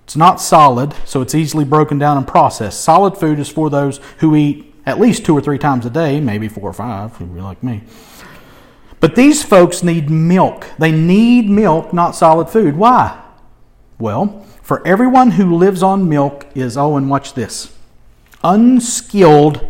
It's 0.03 0.15
not 0.15 0.39
solid, 0.39 0.93
so 1.05 1.23
it's 1.23 1.33
easily 1.33 1.65
broken 1.65 1.97
down 1.97 2.17
and 2.17 2.27
processed. 2.27 2.81
Solid 2.81 3.17
food 3.17 3.39
is 3.39 3.49
for 3.49 3.71
those 3.71 3.99
who 4.19 4.35
eat 4.35 4.75
at 4.85 4.99
least 4.99 5.25
two 5.25 5.35
or 5.35 5.41
three 5.41 5.57
times 5.57 5.88
a 5.88 5.89
day, 5.89 6.19
maybe 6.19 6.47
four 6.47 6.69
or 6.69 6.73
five, 6.73 7.13
if 7.13 7.21
you're 7.21 7.41
like 7.41 7.63
me. 7.63 7.81
But 8.99 9.15
these 9.15 9.41
folks 9.41 9.81
need 9.81 10.07
milk. 10.07 10.67
They 10.77 10.91
need 10.91 11.49
milk, 11.49 11.93
not 11.93 12.12
solid 12.12 12.49
food. 12.49 12.77
Why? 12.77 13.19
Well, 13.97 14.45
for 14.62 14.85
everyone 14.85 15.31
who 15.31 15.55
lives 15.55 15.81
on 15.81 16.07
milk 16.07 16.45
is, 16.53 16.77
oh, 16.77 16.95
and 16.95 17.09
watch 17.09 17.33
this, 17.33 17.75
unskilled 18.43 19.67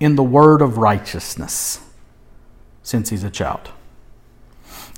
in 0.00 0.16
the 0.16 0.24
word 0.24 0.60
of 0.60 0.76
righteousness 0.76 1.84
since 2.82 3.10
he's 3.10 3.22
a 3.22 3.30
child. 3.30 3.70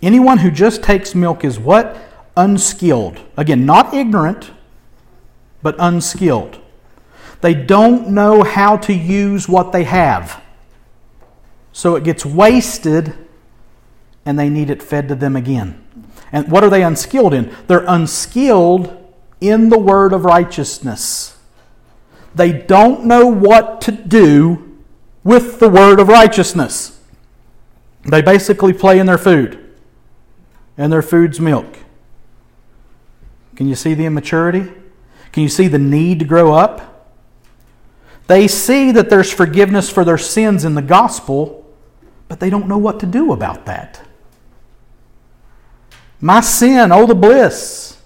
Anyone 0.02 0.38
who 0.38 0.50
just 0.50 0.82
takes 0.82 1.14
milk 1.14 1.44
is 1.44 1.58
what? 1.58 1.96
unskilled. 2.36 3.20
Again, 3.36 3.66
not 3.66 3.92
ignorant, 3.92 4.52
but 5.62 5.76
unskilled. 5.78 6.58
They 7.40 7.54
don't 7.54 8.08
know 8.08 8.42
how 8.42 8.76
to 8.78 8.94
use 8.94 9.48
what 9.48 9.72
they 9.72 9.84
have. 9.84 10.42
So 11.72 11.96
it 11.96 12.04
gets 12.04 12.24
wasted 12.24 13.14
and 14.24 14.38
they 14.38 14.48
need 14.48 14.70
it 14.70 14.82
fed 14.82 15.08
to 15.08 15.14
them 15.14 15.36
again. 15.36 15.84
And 16.32 16.50
what 16.50 16.62
are 16.62 16.70
they 16.70 16.82
unskilled 16.82 17.34
in? 17.34 17.54
They're 17.66 17.84
unskilled 17.86 18.96
in 19.40 19.68
the 19.68 19.78
word 19.78 20.12
of 20.12 20.24
righteousness. 20.24 21.38
They 22.34 22.52
don't 22.52 23.04
know 23.04 23.26
what 23.26 23.80
to 23.82 23.92
do 23.92 24.78
with 25.24 25.58
the 25.58 25.68
word 25.68 25.98
of 25.98 26.08
righteousness. 26.08 27.00
They 28.04 28.22
basically 28.22 28.72
play 28.72 28.98
in 28.98 29.06
their 29.06 29.18
food, 29.18 29.69
and 30.80 30.90
their 30.90 31.02
food's 31.02 31.38
milk. 31.38 31.76
Can 33.54 33.68
you 33.68 33.74
see 33.74 33.92
the 33.92 34.06
immaturity? 34.06 34.72
Can 35.30 35.42
you 35.42 35.50
see 35.50 35.68
the 35.68 35.78
need 35.78 36.20
to 36.20 36.24
grow 36.24 36.54
up? 36.54 37.10
They 38.28 38.48
see 38.48 38.90
that 38.92 39.10
there's 39.10 39.30
forgiveness 39.30 39.90
for 39.90 40.06
their 40.06 40.16
sins 40.16 40.64
in 40.64 40.74
the 40.74 40.82
gospel, 40.82 41.70
but 42.28 42.40
they 42.40 42.48
don't 42.48 42.66
know 42.66 42.78
what 42.78 42.98
to 43.00 43.06
do 43.06 43.30
about 43.30 43.66
that. 43.66 44.00
My 46.18 46.40
sin, 46.40 46.92
oh, 46.92 47.06
the 47.06 47.14
bliss 47.14 47.98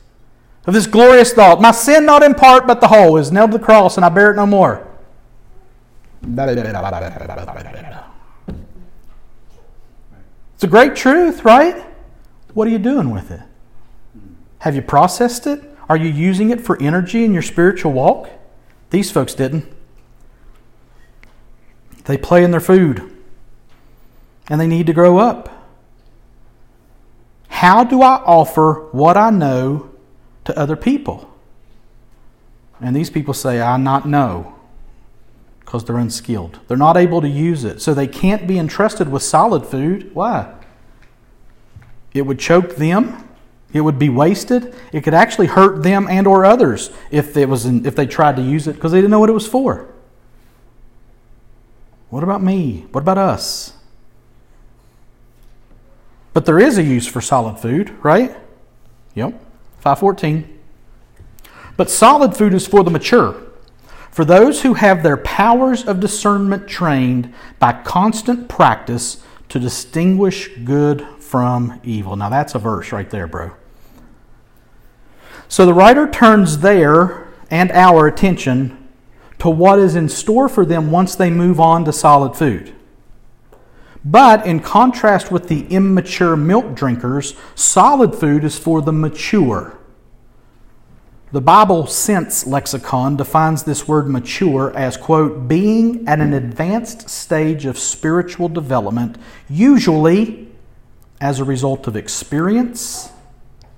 of 0.67 0.75
this 0.75 0.89
glorious 0.89 1.33
thought. 1.33 1.61
My 1.61 1.71
sin, 1.71 2.05
not 2.05 2.25
in 2.25 2.35
part, 2.35 2.67
but 2.67 2.81
the 2.81 2.89
whole, 2.89 3.17
is 3.19 3.31
nailed 3.31 3.53
to 3.53 3.59
the 3.59 3.65
cross, 3.65 3.97
and 3.97 4.05
I 4.05 4.09
bear 4.09 4.33
it 4.33 4.35
no 4.35 4.47
more. 4.47 4.85
It's 10.55 10.65
a 10.65 10.69
great 10.69 10.97
truth, 10.97 11.45
right? 11.45 11.94
What 12.55 12.67
are 12.69 12.71
you 12.71 12.79
doing 12.79 13.11
with 13.11 13.31
it? 13.31 13.43
Have 14.61 14.75
you 14.75 14.83
processed 14.83 15.47
it? 15.47 15.63
Are 15.89 15.97
you 15.97 16.09
using 16.09 16.51
it 16.51 16.61
for 16.61 16.81
energy 16.81 17.25
in 17.25 17.33
your 17.35 17.43
spiritual 17.43 17.93
walk? 17.93 18.31
These 18.91 19.11
folks 19.11 19.35
didn't. 19.35 19.67
They 22.05 22.17
play 22.17 22.45
in 22.45 22.51
their 22.51 22.61
food 22.61 23.11
and 24.49 24.61
they 24.61 24.67
need 24.67 24.87
to 24.87 24.93
grow 24.93 25.19
up. 25.19 25.51
How 27.49 27.85
do 27.85 28.03
I 28.03 28.17
offer 28.25 28.89
what 28.93 29.17
I 29.17 29.31
know 29.31 29.91
to 30.45 30.59
other 30.59 30.77
people? 30.77 31.31
And 32.81 32.95
these 32.95 33.11
people 33.11 33.35
say, 33.35 33.61
I 33.61 33.77
not 33.77 34.07
know 34.07 34.55
because 35.61 35.85
they're 35.85 35.97
unskilled. 35.97 36.61
They're 36.69 36.77
not 36.77 36.97
able 36.97 37.21
to 37.21 37.29
use 37.29 37.65
it. 37.65 37.81
So 37.81 37.95
they 37.95 38.07
can't 38.07 38.47
be 38.47 38.59
entrusted 38.59 39.09
with 39.09 39.23
solid 39.23 39.65
food. 39.65 40.15
Why? 40.15 40.55
It 42.15 42.23
would 42.23 42.39
choke 42.39 42.77
them 42.77 43.25
it 43.75 43.81
would 43.81 43.99
be 43.99 44.09
wasted. 44.09 44.73
It 44.93 45.03
could 45.03 45.15
actually 45.15 45.49
hurt 45.49 45.83
them 45.83 46.07
and 46.09 46.29
or 46.29 46.45
others 46.45 46.91
if 47.11 47.37
it 47.37 47.49
was 47.49 47.67
in, 47.67 47.85
if 47.85 47.97
they 47.97 48.07
tried 48.07 48.37
to 48.37 48.43
use 48.43 48.69
it 48.69 48.75
because 48.75 48.93
they 48.93 48.99
didn't 48.99 49.11
know 49.11 49.19
what 49.19 49.29
it 49.29 49.35
was 49.35 49.49
for. 49.49 49.89
What 52.09 52.23
about 52.23 52.41
me? 52.41 52.87
What 52.93 53.01
about 53.01 53.19
us? 53.19 53.73
But 56.33 56.47
there 56.47 56.61
is 56.61 56.79
a 56.79 56.85
use 56.85 57.07
for 57.07 57.21
solid 57.21 57.59
food, 57.59 57.91
right? 58.05 58.37
Yep. 59.15 59.33
514. 59.81 60.61
But 61.77 61.91
solid 61.91 62.37
food 62.37 62.55
is 62.55 62.69
for 62.69 62.85
the 62.85 62.91
mature, 62.93 63.43
for 64.13 64.25
those 64.25 64.63
who 64.63 64.75
have 64.75 65.03
their 65.03 65.17
powers 65.17 65.85
of 65.85 65.99
discernment 65.99 66.69
trained 66.69 67.35
by 67.59 67.73
constant 67.73 68.49
practice 68.49 69.21
to 69.49 69.59
distinguish 69.59 70.49
good 70.65 71.05
from 71.35 71.81
evil. 71.83 72.15
Now 72.15 72.29
that's 72.29 72.55
a 72.55 72.61
verse 72.61 72.93
right 72.93 73.11
there, 73.11 73.27
bro. 73.27 73.51
So 75.49 75.67
the 75.67 75.75
writer 75.75 76.09
turns 76.09 76.59
their 76.59 77.27
and 77.51 77.73
our 77.73 78.07
attention 78.07 78.89
to 79.41 79.51
what 79.51 79.81
is 79.81 79.97
in 79.97 80.09
store 80.09 80.49
for 80.49 80.65
them 80.65 80.93
once 80.93 81.17
they 81.17 81.31
move 81.31 81.59
on 81.59 81.85
to 81.87 81.93
solid 81.93 82.37
food. 82.37 82.73
But 84.05 84.47
in 84.47 84.61
contrast 84.61 85.33
with 85.33 85.49
the 85.49 85.67
immature 85.75 86.37
milk 86.37 86.77
drinkers, 86.77 87.35
solid 87.57 88.15
food 88.15 88.45
is 88.45 88.57
for 88.57 88.81
the 88.81 88.93
mature. 88.93 89.77
The 91.33 91.41
Bible 91.41 91.89
Sense 91.89 92.47
lexicon 92.47 93.17
defines 93.17 93.65
this 93.65 93.89
word 93.89 94.09
mature 94.09 94.73
as, 94.77 94.97
quote, 94.97 95.49
being 95.49 96.07
at 96.07 96.21
an 96.21 96.33
advanced 96.33 97.11
stage 97.11 97.67
of 97.67 97.77
spiritual 97.77 98.49
development, 98.49 99.19
usually 99.51 100.54
as 101.25 101.41
a 101.41 101.45
result 101.45 101.89
of 101.89 101.97
experience, 101.97 103.11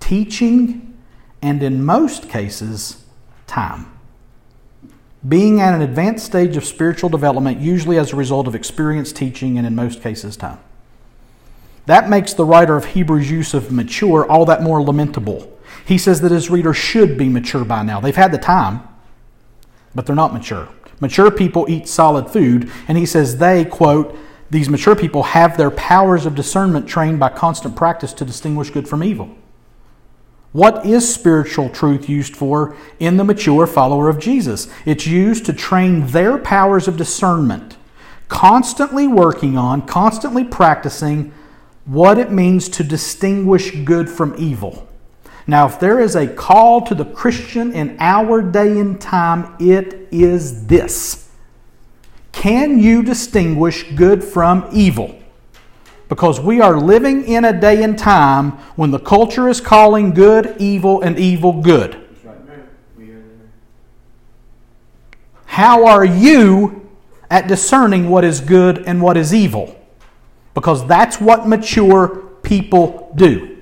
teaching, 0.00 0.94
and 1.40 1.62
in 1.62 1.82
most 1.82 2.28
cases, 2.28 3.04
time. 3.46 3.86
Being 5.26 5.60
at 5.60 5.72
an 5.72 5.80
advanced 5.80 6.26
stage 6.26 6.56
of 6.58 6.64
spiritual 6.64 7.08
development, 7.08 7.60
usually 7.60 7.96
as 7.96 8.12
a 8.12 8.16
result 8.16 8.46
of 8.46 8.54
experience, 8.54 9.12
teaching, 9.12 9.56
and 9.56 9.66
in 9.66 9.74
most 9.74 10.02
cases, 10.02 10.36
time. 10.36 10.58
That 11.86 12.10
makes 12.10 12.34
the 12.34 12.44
writer 12.44 12.76
of 12.76 12.84
Hebrews' 12.84 13.30
use 13.30 13.54
of 13.54 13.72
mature 13.72 14.30
all 14.30 14.44
that 14.44 14.62
more 14.62 14.82
lamentable 14.82 15.56
he 15.86 15.98
says 15.98 16.20
that 16.22 16.32
his 16.32 16.50
reader 16.50 16.74
should 16.74 17.16
be 17.16 17.28
mature 17.28 17.64
by 17.64 17.82
now. 17.82 18.00
They've 18.00 18.14
had 18.14 18.32
the 18.32 18.38
time, 18.38 18.80
but 19.94 20.04
they're 20.04 20.16
not 20.16 20.32
mature. 20.32 20.68
Mature 21.00 21.30
people 21.30 21.66
eat 21.68 21.86
solid 21.86 22.28
food, 22.28 22.70
and 22.88 22.98
he 22.98 23.06
says 23.06 23.38
they, 23.38 23.64
quote, 23.64 24.16
these 24.50 24.68
mature 24.68 24.94
people 24.94 25.22
have 25.24 25.56
their 25.56 25.70
powers 25.70 26.26
of 26.26 26.34
discernment 26.34 26.88
trained 26.88 27.18
by 27.18 27.28
constant 27.28 27.76
practice 27.76 28.12
to 28.14 28.24
distinguish 28.24 28.70
good 28.70 28.88
from 28.88 29.02
evil. 29.02 29.34
What 30.52 30.86
is 30.86 31.12
spiritual 31.12 31.68
truth 31.68 32.08
used 32.08 32.34
for 32.34 32.76
in 32.98 33.16
the 33.16 33.24
mature 33.24 33.66
follower 33.66 34.08
of 34.08 34.18
Jesus? 34.18 34.68
It's 34.86 35.06
used 35.06 35.44
to 35.46 35.52
train 35.52 36.06
their 36.06 36.38
powers 36.38 36.88
of 36.88 36.96
discernment, 36.96 37.76
constantly 38.28 39.06
working 39.06 39.58
on, 39.58 39.82
constantly 39.82 40.44
practicing 40.44 41.32
what 41.84 42.18
it 42.18 42.32
means 42.32 42.68
to 42.70 42.84
distinguish 42.84 43.70
good 43.84 44.08
from 44.08 44.34
evil. 44.38 44.88
Now, 45.46 45.66
if 45.66 45.78
there 45.78 46.00
is 46.00 46.16
a 46.16 46.26
call 46.26 46.80
to 46.82 46.94
the 46.94 47.04
Christian 47.04 47.72
in 47.72 47.96
our 48.00 48.42
day 48.42 48.80
and 48.80 49.00
time, 49.00 49.56
it 49.60 50.08
is 50.10 50.66
this 50.66 51.25
Can 52.36 52.78
you 52.78 53.02
distinguish 53.02 53.82
good 53.94 54.22
from 54.22 54.68
evil? 54.70 55.18
Because 56.10 56.38
we 56.38 56.60
are 56.60 56.78
living 56.78 57.24
in 57.24 57.46
a 57.46 57.60
day 57.60 57.82
and 57.82 57.98
time 57.98 58.52
when 58.76 58.90
the 58.90 58.98
culture 58.98 59.48
is 59.48 59.58
calling 59.58 60.12
good 60.12 60.54
evil 60.58 61.00
and 61.00 61.18
evil 61.18 61.62
good. 61.62 61.98
How 65.46 65.86
are 65.86 66.04
you 66.04 66.86
at 67.30 67.48
discerning 67.48 68.10
what 68.10 68.22
is 68.22 68.40
good 68.40 68.84
and 68.86 69.00
what 69.00 69.16
is 69.16 69.32
evil? 69.32 69.74
Because 70.52 70.86
that's 70.86 71.18
what 71.18 71.48
mature 71.48 72.08
people 72.42 73.12
do. 73.16 73.56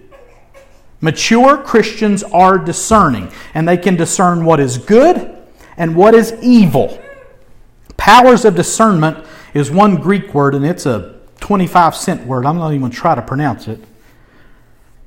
Mature 1.01 1.59
Christians 1.59 2.25
are 2.25 2.59
discerning, 2.59 3.31
and 3.55 3.69
they 3.69 3.77
can 3.77 3.95
discern 3.95 4.45
what 4.45 4.59
is 4.59 4.79
good 4.79 5.39
and 5.77 5.95
what 5.95 6.15
is 6.15 6.33
evil. 6.43 7.01
Powers 8.05 8.45
of 8.45 8.55
discernment 8.55 9.25
is 9.55 9.71
one 9.71 9.97
Greek 9.97 10.35
word, 10.35 10.55
and 10.55 10.67
it's 10.67 10.85
a 10.85 11.19
25 11.41 11.97
cent 11.97 12.27
word. 12.27 12.45
I'm 12.45 12.59
not 12.59 12.69
even 12.69 12.81
going 12.81 12.93
to 12.93 12.99
try 12.99 13.15
to 13.15 13.23
pronounce 13.23 13.67
it. 13.67 13.81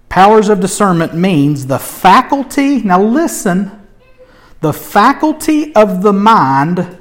Powers 0.10 0.49
of 0.49 0.60
discernment 0.60 1.13
means 1.13 1.67
the 1.67 1.77
faculty, 1.77 2.81
now 2.81 3.01
listen, 3.01 3.88
the 4.62 4.73
faculty 4.73 5.75
of 5.75 6.01
the 6.01 6.13
mind 6.13 6.97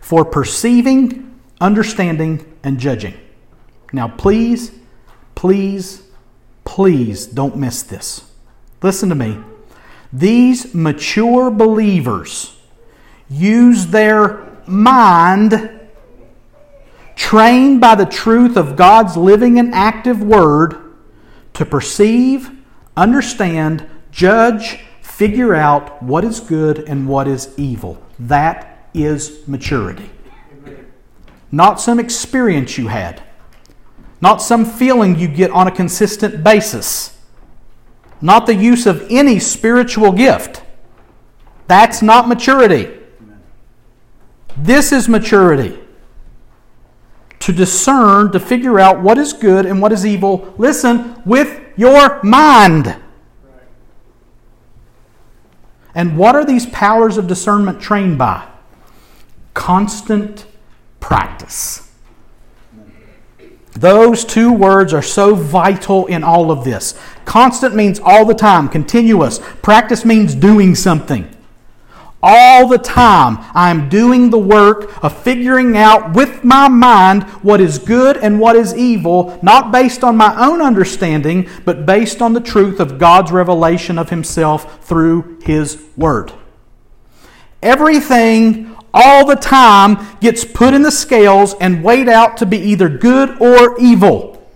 for 0.00 0.24
perceiving, 0.24 1.38
understanding, 1.60 2.56
and 2.64 2.78
judging. 2.78 3.14
Now, 3.92 4.08
please, 4.08 4.72
please 5.34 6.02
Please 6.70 7.26
don't 7.26 7.56
miss 7.56 7.82
this. 7.82 8.30
Listen 8.80 9.08
to 9.08 9.16
me. 9.16 9.38
These 10.12 10.72
mature 10.72 11.50
believers 11.50 12.56
use 13.28 13.88
their 13.88 14.49
mind, 14.66 15.70
trained 17.16 17.80
by 17.80 17.94
the 17.94 18.06
truth 18.06 18.56
of 18.56 18.76
God's 18.76 19.16
living 19.16 19.58
and 19.58 19.74
active 19.74 20.22
word, 20.22 20.76
to 21.54 21.64
perceive, 21.64 22.50
understand, 22.96 23.88
judge, 24.10 24.80
figure 25.02 25.54
out 25.54 26.02
what 26.02 26.24
is 26.24 26.40
good 26.40 26.78
and 26.88 27.08
what 27.08 27.28
is 27.28 27.52
evil. 27.56 28.02
That 28.18 28.88
is 28.94 29.46
maturity. 29.46 30.10
Not 31.52 31.80
some 31.80 31.98
experience 31.98 32.78
you 32.78 32.88
had 32.88 33.22
not 34.20 34.42
some 34.42 34.64
feeling 34.64 35.18
you 35.18 35.28
get 35.28 35.50
on 35.50 35.66
a 35.66 35.70
consistent 35.70 36.44
basis, 36.44 37.18
not 38.20 38.46
the 38.46 38.54
use 38.54 38.86
of 38.86 39.06
any 39.10 39.38
spiritual 39.38 40.12
gift. 40.12 40.62
That's 41.66 42.02
not 42.02 42.28
maturity. 42.28 42.98
This 44.56 44.92
is 44.92 45.08
maturity. 45.08 45.78
To 47.40 47.52
discern, 47.52 48.32
to 48.32 48.40
figure 48.40 48.78
out 48.78 49.00
what 49.00 49.18
is 49.18 49.32
good 49.32 49.64
and 49.66 49.80
what 49.80 49.92
is 49.92 50.04
evil, 50.04 50.54
listen, 50.58 51.22
with 51.24 51.60
your 51.76 52.22
mind. 52.22 52.96
And 55.94 56.16
what 56.16 56.36
are 56.36 56.44
these 56.44 56.66
powers 56.66 57.16
of 57.16 57.26
discernment 57.26 57.80
trained 57.80 58.18
by? 58.18 58.46
Constant 59.54 60.46
practice. 61.00 61.90
Those 63.72 64.24
two 64.24 64.52
words 64.52 64.92
are 64.92 65.02
so 65.02 65.34
vital 65.34 66.06
in 66.06 66.22
all 66.22 66.50
of 66.50 66.64
this. 66.64 66.98
Constant 67.24 67.74
means 67.74 67.98
all 67.98 68.24
the 68.24 68.34
time, 68.34 68.68
continuous. 68.68 69.40
Practice 69.62 70.04
means 70.04 70.34
doing 70.34 70.74
something. 70.74 71.34
All 72.22 72.68
the 72.68 72.78
time, 72.78 73.38
I'm 73.54 73.88
doing 73.88 74.28
the 74.28 74.38
work 74.38 75.02
of 75.02 75.16
figuring 75.22 75.76
out 75.76 76.14
with 76.14 76.44
my 76.44 76.68
mind 76.68 77.22
what 77.42 77.62
is 77.62 77.78
good 77.78 78.18
and 78.18 78.38
what 78.38 78.56
is 78.56 78.74
evil, 78.74 79.38
not 79.42 79.72
based 79.72 80.04
on 80.04 80.18
my 80.18 80.34
own 80.36 80.60
understanding, 80.60 81.48
but 81.64 81.86
based 81.86 82.20
on 82.20 82.34
the 82.34 82.40
truth 82.40 82.78
of 82.78 82.98
God's 82.98 83.32
revelation 83.32 83.98
of 83.98 84.10
Himself 84.10 84.84
through 84.84 85.40
His 85.42 85.82
Word. 85.96 86.32
Everything 87.62 88.76
all 88.92 89.26
the 89.26 89.36
time 89.36 90.18
gets 90.20 90.44
put 90.44 90.74
in 90.74 90.82
the 90.82 90.90
scales 90.90 91.54
and 91.54 91.82
weighed 91.82 92.08
out 92.08 92.36
to 92.38 92.46
be 92.46 92.58
either 92.58 92.90
good 92.90 93.40
or 93.40 93.80
evil. 93.80 94.46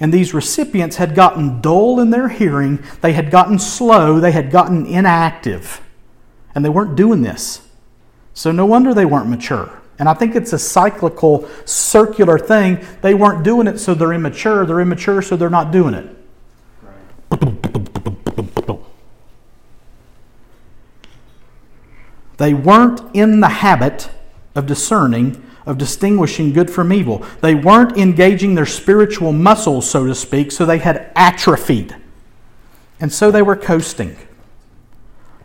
And 0.00 0.12
these 0.12 0.34
recipients 0.34 0.96
had 0.96 1.14
gotten 1.14 1.60
dull 1.60 2.00
in 2.00 2.10
their 2.10 2.28
hearing, 2.28 2.82
they 3.00 3.12
had 3.12 3.30
gotten 3.30 3.60
slow, 3.60 4.18
they 4.18 4.32
had 4.32 4.50
gotten 4.50 4.86
inactive. 4.86 5.80
And 6.54 6.64
they 6.64 6.68
weren't 6.68 6.96
doing 6.96 7.22
this. 7.22 7.66
So 8.34 8.52
no 8.52 8.66
wonder 8.66 8.94
they 8.94 9.04
weren't 9.04 9.28
mature. 9.28 9.82
And 9.98 10.08
I 10.08 10.14
think 10.14 10.34
it's 10.34 10.52
a 10.52 10.58
cyclical, 10.58 11.48
circular 11.64 12.38
thing. 12.38 12.84
They 13.02 13.14
weren't 13.14 13.44
doing 13.44 13.66
it, 13.66 13.78
so 13.78 13.94
they're 13.94 14.12
immature. 14.12 14.66
They're 14.66 14.80
immature, 14.80 15.22
so 15.22 15.36
they're 15.36 15.50
not 15.50 15.70
doing 15.70 15.94
it. 15.94 16.16
Right. 16.82 18.78
They 22.38 22.54
weren't 22.54 23.00
in 23.14 23.40
the 23.40 23.48
habit 23.48 24.10
of 24.54 24.66
discerning, 24.66 25.40
of 25.64 25.78
distinguishing 25.78 26.52
good 26.52 26.70
from 26.70 26.92
evil. 26.92 27.24
They 27.40 27.54
weren't 27.54 27.96
engaging 27.96 28.56
their 28.56 28.66
spiritual 28.66 29.32
muscles, 29.32 29.88
so 29.88 30.06
to 30.06 30.14
speak, 30.14 30.50
so 30.50 30.66
they 30.66 30.78
had 30.78 31.12
atrophied. 31.14 31.94
And 32.98 33.12
so 33.12 33.30
they 33.30 33.42
were 33.42 33.56
coasting. 33.56 34.16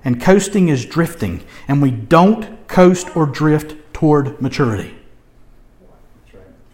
And 0.07 0.21
coasting 0.21 0.69
is 0.69 0.85
drifting. 0.85 1.43
And 1.67 1.81
we 1.81 1.91
don't 1.91 2.65
coast 2.69 3.13
or 3.13 3.25
drift 3.25 3.75
toward 3.91 4.41
maturity. 4.41 4.95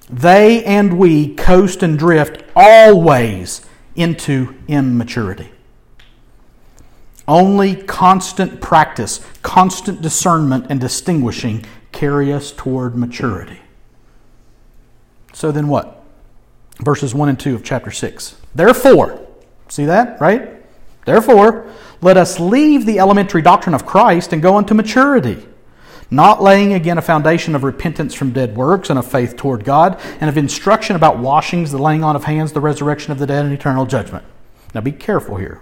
They 0.07 0.63
and 0.63 0.99
we 0.99 1.33
coast 1.33 1.81
and 1.81 1.97
drift 1.97 2.43
always 2.55 3.65
into 3.95 4.55
immaturity. 4.67 5.49
Only 7.27 7.75
constant 7.75 8.61
practice, 8.61 9.25
constant 9.41 10.03
discernment, 10.03 10.67
and 10.69 10.79
distinguishing 10.79 11.65
carry 11.91 12.31
us 12.31 12.51
toward 12.51 12.95
maturity. 12.95 13.61
So 15.33 15.51
then 15.51 15.69
what? 15.69 16.03
Verses 16.81 17.15
1 17.15 17.29
and 17.29 17.39
2 17.39 17.55
of 17.55 17.63
chapter 17.63 17.89
6. 17.89 18.35
Therefore, 18.53 19.25
see 19.69 19.85
that, 19.85 20.21
right? 20.21 20.62
Therefore, 21.05 21.69
let 22.01 22.17
us 22.17 22.39
leave 22.39 22.85
the 22.85 22.99
elementary 22.99 23.41
doctrine 23.41 23.75
of 23.75 23.85
Christ 23.85 24.33
and 24.33 24.41
go 24.41 24.57
unto 24.57 24.73
maturity, 24.73 25.45
not 26.09 26.41
laying 26.41 26.73
again 26.73 26.97
a 26.97 27.01
foundation 27.01 27.55
of 27.55 27.63
repentance 27.63 28.13
from 28.13 28.31
dead 28.31 28.55
works 28.55 28.89
and 28.89 28.99
of 28.99 29.05
faith 29.09 29.35
toward 29.35 29.63
God, 29.63 29.99
and 30.19 30.29
of 30.29 30.37
instruction 30.37 30.95
about 30.95 31.17
washings, 31.17 31.71
the 31.71 31.77
laying 31.77 32.03
on 32.03 32.15
of 32.15 32.25
hands, 32.25 32.51
the 32.51 32.61
resurrection 32.61 33.11
of 33.11 33.19
the 33.19 33.27
dead, 33.27 33.45
and 33.45 33.53
eternal 33.53 33.85
judgment. 33.85 34.25
Now 34.73 34.81
be 34.81 34.91
careful 34.91 35.37
here. 35.37 35.61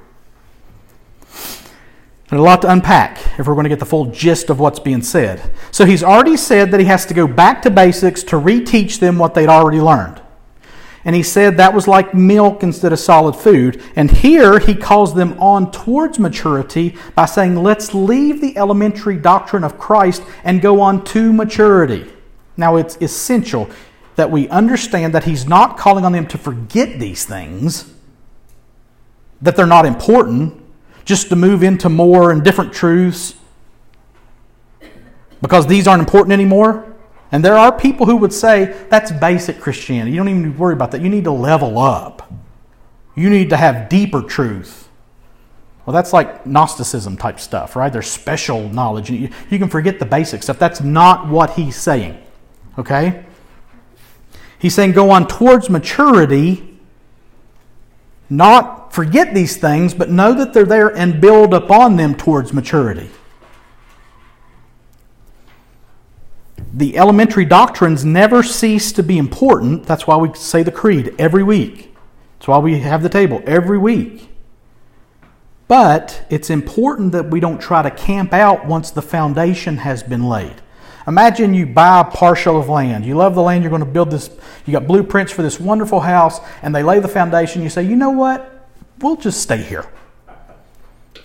There's 2.32 2.40
a 2.40 2.44
lot 2.46 2.62
to 2.62 2.72
unpack 2.72 3.20
if 3.38 3.46
we're 3.46 3.56
going 3.56 3.66
to 3.66 3.70
get 3.70 3.80
the 3.80 3.86
full 3.86 4.06
gist 4.06 4.50
of 4.50 4.58
what's 4.58 4.80
being 4.80 5.02
said. 5.02 5.54
So 5.70 5.86
he's 5.86 6.02
already 6.02 6.38
said 6.38 6.72
that 6.72 6.80
he 6.80 6.86
has 6.86 7.06
to 7.08 7.14
go 7.14 7.28
back 7.28 7.62
to 7.64 7.70
basics 7.70 8.24
to 8.24 8.38
reteach 8.38 9.00
them 9.00 9.18
what 9.18 9.34
they'd 9.34 9.50
already 9.50 9.82
learned. 9.82 10.22
And 11.04 11.16
he 11.16 11.24
said 11.24 11.58
that 11.58 11.74
was 11.74 11.88
like 11.88 12.14
milk 12.14 12.64
instead 12.64 12.94
of 12.94 13.00
solid 13.00 13.36
food. 13.36 13.82
And 13.96 14.12
here 14.12 14.60
he 14.60 14.76
calls 14.76 15.16
them 15.16 15.34
on 15.40 15.72
towards 15.72 16.20
maturity 16.20 16.96
by 17.16 17.26
saying, 17.26 17.56
let's 17.56 17.94
leave 17.94 18.40
the 18.40 18.58
elementary 18.58 19.18
doctrine 19.18 19.64
of 19.64 19.80
Christ 19.80 20.24
and 20.44 20.62
go 20.62 20.80
on 20.80 21.04
to 21.06 21.34
maturity. 21.34 22.12
Now, 22.56 22.76
it's 22.76 22.98
essential 23.02 23.70
that 24.16 24.30
we 24.30 24.48
understand 24.50 25.16
that 25.16 25.24
he's 25.24 25.48
not 25.48 25.78
calling 25.78 26.06
on 26.06 26.12
them 26.12 26.28
to 26.28 26.38
forget 26.38 27.00
these 27.00 27.26
things, 27.26 27.92
that 29.42 29.56
they're 29.56 29.66
not 29.66 29.86
important, 29.86 30.62
just 31.06 31.30
to 31.30 31.36
move 31.36 31.64
into 31.64 31.90
more 31.90 32.32
and 32.32 32.44
different 32.44 32.74
truths 32.74 33.36
because 35.42 35.66
these 35.66 35.88
aren't 35.88 36.02
important 36.02 36.34
anymore. 36.34 36.91
And 37.32 37.46
there 37.46 37.58
are 37.58 37.72
people 37.72 38.06
who 38.06 38.17
would 38.17 38.34
say 38.34 38.86
that's 38.89 39.12
basic 39.12 39.60
Christianity. 39.60 40.12
You 40.12 40.17
don't 40.17 40.30
even 40.30 40.44
need 40.44 40.54
to 40.54 40.60
worry 40.60 40.74
about 40.74 40.91
that. 40.91 41.02
You 41.02 41.10
need 41.10 41.24
to 41.24 41.32
level 41.32 41.80
up. 41.80 42.32
You 43.15 43.30
need 43.30 43.50
to 43.52 43.58
have 43.58 43.89
deeper 43.89 44.22
truth. 44.22 44.89
Well, 45.86 45.94
that's 45.94 46.13
like 46.13 46.46
Gnosticism 46.46 47.17
type 47.17 47.39
stuff, 47.39 47.76
right? 47.76 47.91
There's 47.91 48.10
special 48.10 48.70
knowledge. 48.70 49.10
You, 49.10 49.30
you 49.50 49.60
can 49.60 49.70
forget 49.70 49.98
the 50.00 50.06
basic 50.06 50.44
stuff. 50.44 50.60
That's 50.60 50.82
not 50.82 51.28
what 51.28 51.52
he's 51.52 51.76
saying. 51.76 52.22
Okay? 52.78 53.26
He's 54.60 54.76
saying 54.76 54.91
go 54.91 55.10
on 55.10 55.28
towards 55.28 55.70
maturity, 55.70 56.80
not 58.30 58.94
forget 58.94 59.34
these 59.34 59.58
things, 59.58 59.94
but 59.94 60.10
know 60.10 60.34
that 60.34 60.54
they're 60.54 60.65
there 60.65 60.96
and 60.96 61.20
build 61.20 61.54
upon 61.54 61.96
them 61.96 62.13
towards 62.13 62.54
maturity. 62.54 63.10
The 66.74 66.97
elementary 66.97 67.45
doctrines 67.45 68.06
never 68.06 68.43
cease 68.43 68.91
to 68.93 69.04
be 69.04 69.17
important. 69.17 69.86
That's 69.86 70.08
why 70.08 70.17
we 70.17 70.34
say 70.34 70.63
the 70.63 70.71
creed 70.71 71.15
every 71.17 71.43
week. 71.43 71.93
That's 72.38 72.47
why 72.47 72.58
we 72.60 72.80
have 72.80 73.04
the 73.04 73.10
table 73.10 73.41
every 73.45 73.78
week. 73.78 74.30
But 75.67 76.26
it's 76.30 76.50
important 76.50 77.12
that 77.13 77.30
we 77.30 77.39
don't 77.39 77.60
try 77.60 77.82
to 77.82 77.91
camp 77.91 78.34
out 78.34 78.65
once 78.65 78.91
the 78.91 79.02
foundation 79.02 79.78
has 79.78 80.04
been 80.04 80.28
laid. 80.28 80.56
Imagine 81.08 81.54
you 81.54 81.65
buy 81.65 82.02
a 82.02 82.04
parcel 82.04 82.60
of 82.60 82.69
land. 82.69 83.06
You 83.06 83.15
love 83.15 83.36
the 83.36 83.41
land, 83.41 83.63
you're 83.63 83.69
going 83.69 83.80
to 83.80 83.86
build 83.86 84.12
this, 84.12 84.30
you 84.65 84.74
got 84.74 84.86
blueprints 84.86 85.32
for 85.32 85.41
this 85.41 85.60
wonderful 85.60 86.02
house, 86.02 86.39
and 86.62 86.76
they 86.76 86.84
lay 86.84 87.00
the 87.00 87.08
foundation. 87.08 87.62
You 87.62 87.69
say, 87.69 87.84
you 87.84 87.95
know 87.95 88.12
what? 88.12 88.62
we'll 89.02 89.15
just 89.15 89.41
stay 89.41 89.58
here. 89.58 89.86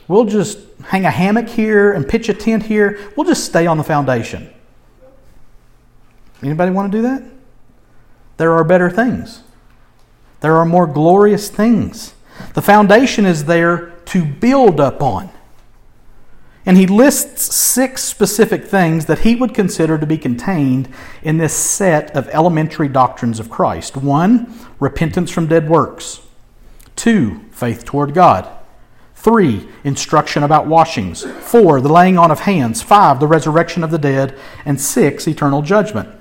We'll 0.08 0.24
just 0.24 0.58
hang 0.84 1.04
a 1.04 1.10
hammock 1.10 1.48
here 1.48 1.92
and 1.92 2.08
pitch 2.08 2.28
a 2.28 2.34
tent 2.34 2.64
here. 2.64 2.98
We'll 3.16 3.26
just 3.26 3.44
stay 3.44 3.66
on 3.66 3.76
the 3.76 3.84
foundation. 3.84 4.52
Anybody 6.42 6.70
want 6.70 6.92
to 6.92 6.98
do 6.98 7.02
that? 7.02 7.22
There 8.36 8.52
are 8.52 8.64
better 8.64 8.90
things. 8.90 9.42
There 10.40 10.56
are 10.56 10.64
more 10.64 10.86
glorious 10.86 11.48
things. 11.48 12.14
The 12.54 12.62
foundation 12.62 13.24
is 13.24 13.46
there 13.46 13.90
to 14.06 14.24
build 14.24 14.78
upon. 14.78 15.30
And 16.66 16.76
he 16.76 16.86
lists 16.86 17.54
six 17.54 18.02
specific 18.02 18.64
things 18.64 19.06
that 19.06 19.20
he 19.20 19.36
would 19.36 19.54
consider 19.54 19.96
to 19.98 20.06
be 20.06 20.18
contained 20.18 20.92
in 21.22 21.38
this 21.38 21.54
set 21.54 22.14
of 22.16 22.28
elementary 22.28 22.88
doctrines 22.88 23.38
of 23.38 23.48
Christ. 23.48 23.96
One, 23.96 24.52
repentance 24.80 25.30
from 25.30 25.46
dead 25.46 25.68
works. 25.68 26.20
Two, 26.96 27.44
faith 27.52 27.84
toward 27.84 28.14
God. 28.14 28.48
Three, 29.14 29.68
instruction 29.84 30.42
about 30.42 30.66
washings. 30.66 31.24
Four, 31.24 31.80
the 31.80 31.92
laying 31.92 32.18
on 32.18 32.32
of 32.32 32.40
hands. 32.40 32.82
Five, 32.82 33.20
the 33.20 33.26
resurrection 33.28 33.84
of 33.84 33.92
the 33.92 33.98
dead. 33.98 34.36
And 34.64 34.80
six, 34.80 35.28
eternal 35.28 35.62
judgment. 35.62 36.15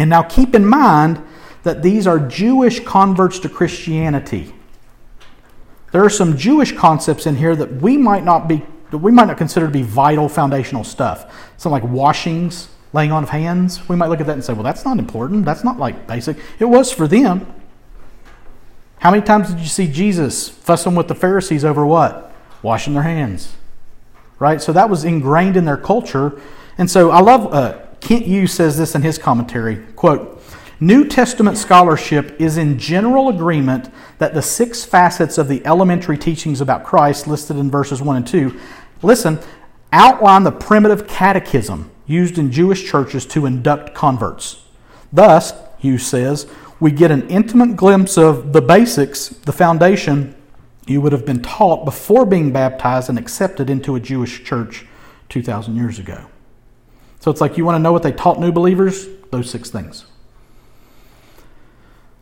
And 0.00 0.08
now 0.08 0.22
keep 0.22 0.54
in 0.54 0.64
mind 0.64 1.22
that 1.62 1.82
these 1.82 2.06
are 2.06 2.18
Jewish 2.18 2.80
converts 2.80 3.38
to 3.40 3.50
Christianity. 3.50 4.54
There 5.92 6.02
are 6.02 6.10
some 6.10 6.38
Jewish 6.38 6.72
concepts 6.72 7.26
in 7.26 7.36
here 7.36 7.54
that 7.54 7.82
we 7.82 7.98
might 7.98 8.24
not 8.24 8.48
be 8.48 8.64
that 8.90 8.98
we 8.98 9.12
might 9.12 9.26
not 9.26 9.36
consider 9.36 9.66
to 9.66 9.72
be 9.72 9.82
vital 9.82 10.28
foundational 10.28 10.82
stuff. 10.82 11.52
Something 11.58 11.82
like 11.82 11.92
washings, 11.92 12.70
laying 12.92 13.12
on 13.12 13.22
of 13.22 13.28
hands. 13.28 13.88
We 13.88 13.94
might 13.94 14.08
look 14.08 14.20
at 14.20 14.26
that 14.26 14.32
and 14.32 14.42
say, 14.42 14.54
well, 14.54 14.64
that's 14.64 14.84
not 14.84 14.98
important. 14.98 15.44
That's 15.44 15.62
not 15.62 15.78
like 15.78 16.08
basic. 16.08 16.38
It 16.58 16.64
was 16.64 16.90
for 16.90 17.06
them. 17.06 17.46
How 18.98 19.10
many 19.10 19.22
times 19.22 19.50
did 19.50 19.60
you 19.60 19.66
see 19.66 19.86
Jesus 19.86 20.48
fussing 20.48 20.94
with 20.94 21.08
the 21.08 21.14
Pharisees 21.14 21.64
over 21.64 21.86
what? 21.86 22.34
Washing 22.62 22.94
their 22.94 23.04
hands. 23.04 23.54
Right? 24.38 24.60
So 24.60 24.72
that 24.72 24.90
was 24.90 25.04
ingrained 25.04 25.56
in 25.56 25.66
their 25.66 25.76
culture. 25.76 26.40
And 26.78 26.90
so 26.90 27.10
I 27.10 27.20
love, 27.20 27.52
uh, 27.54 27.78
Kent 28.00 28.26
Hughes 28.26 28.52
says 28.52 28.78
this 28.78 28.94
in 28.94 29.02
his 29.02 29.18
commentary 29.18 29.76
quote, 29.96 30.42
New 30.82 31.06
Testament 31.06 31.58
scholarship 31.58 32.40
is 32.40 32.56
in 32.56 32.78
general 32.78 33.28
agreement 33.28 33.90
that 34.16 34.32
the 34.32 34.40
six 34.40 34.82
facets 34.82 35.36
of 35.36 35.46
the 35.46 35.64
elementary 35.66 36.16
teachings 36.16 36.62
about 36.62 36.84
Christ 36.84 37.26
listed 37.26 37.58
in 37.58 37.70
verses 37.70 38.00
1 38.00 38.16
and 38.16 38.26
2, 38.26 38.58
listen, 39.02 39.38
outline 39.92 40.42
the 40.44 40.52
primitive 40.52 41.06
catechism 41.06 41.90
used 42.06 42.38
in 42.38 42.50
Jewish 42.50 42.88
churches 42.88 43.26
to 43.26 43.44
induct 43.44 43.94
converts. 43.94 44.62
Thus, 45.12 45.52
Hughes 45.78 46.06
says, 46.06 46.46
we 46.80 46.90
get 46.90 47.10
an 47.10 47.28
intimate 47.28 47.76
glimpse 47.76 48.16
of 48.16 48.54
the 48.54 48.62
basics, 48.62 49.28
the 49.28 49.52
foundation 49.52 50.34
you 50.86 51.02
would 51.02 51.12
have 51.12 51.26
been 51.26 51.42
taught 51.42 51.84
before 51.84 52.24
being 52.24 52.52
baptized 52.52 53.10
and 53.10 53.18
accepted 53.18 53.68
into 53.68 53.96
a 53.96 54.00
Jewish 54.00 54.44
church 54.44 54.86
2,000 55.28 55.76
years 55.76 55.98
ago. 55.98 56.29
So 57.20 57.30
it's 57.30 57.40
like 57.40 57.56
you 57.56 57.64
want 57.64 57.76
to 57.76 57.78
know 57.78 57.92
what 57.92 58.02
they 58.02 58.12
taught 58.12 58.40
new 58.40 58.50
believers? 58.50 59.06
Those 59.30 59.48
six 59.48 59.70
things. 59.70 60.06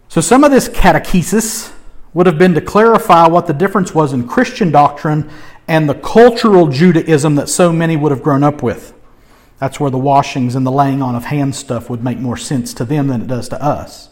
So 0.08 0.20
some 0.20 0.44
of 0.44 0.50
this 0.50 0.68
catechesis 0.68 1.72
would 2.14 2.26
have 2.26 2.38
been 2.38 2.54
to 2.54 2.60
clarify 2.60 3.28
what 3.28 3.46
the 3.46 3.52
difference 3.52 3.94
was 3.94 4.12
in 4.12 4.26
Christian 4.26 4.70
doctrine 4.72 5.30
and 5.68 5.88
the 5.88 5.94
cultural 5.94 6.66
Judaism 6.66 7.36
that 7.36 7.48
so 7.48 7.72
many 7.72 7.96
would 7.96 8.10
have 8.10 8.22
grown 8.22 8.42
up 8.42 8.62
with. 8.62 8.94
That's 9.58 9.78
where 9.78 9.90
the 9.90 9.98
washings 9.98 10.54
and 10.54 10.66
the 10.66 10.72
laying 10.72 11.02
on 11.02 11.14
of 11.14 11.26
hands 11.26 11.58
stuff 11.58 11.90
would 11.90 12.02
make 12.02 12.18
more 12.18 12.36
sense 12.36 12.72
to 12.74 12.84
them 12.84 13.08
than 13.08 13.20
it 13.20 13.26
does 13.26 13.48
to 13.50 13.62
us. 13.62 14.08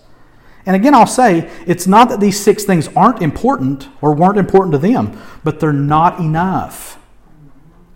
And 0.66 0.76
again, 0.76 0.94
I'll 0.94 1.06
say 1.06 1.50
it's 1.66 1.86
not 1.86 2.08
that 2.10 2.20
these 2.20 2.38
six 2.38 2.64
things 2.64 2.88
aren't 2.88 3.22
important 3.22 3.88
or 4.00 4.12
weren't 4.12 4.38
important 4.38 4.72
to 4.72 4.78
them, 4.78 5.20
but 5.44 5.60
they're 5.60 5.72
not 5.72 6.18
enough 6.18 6.95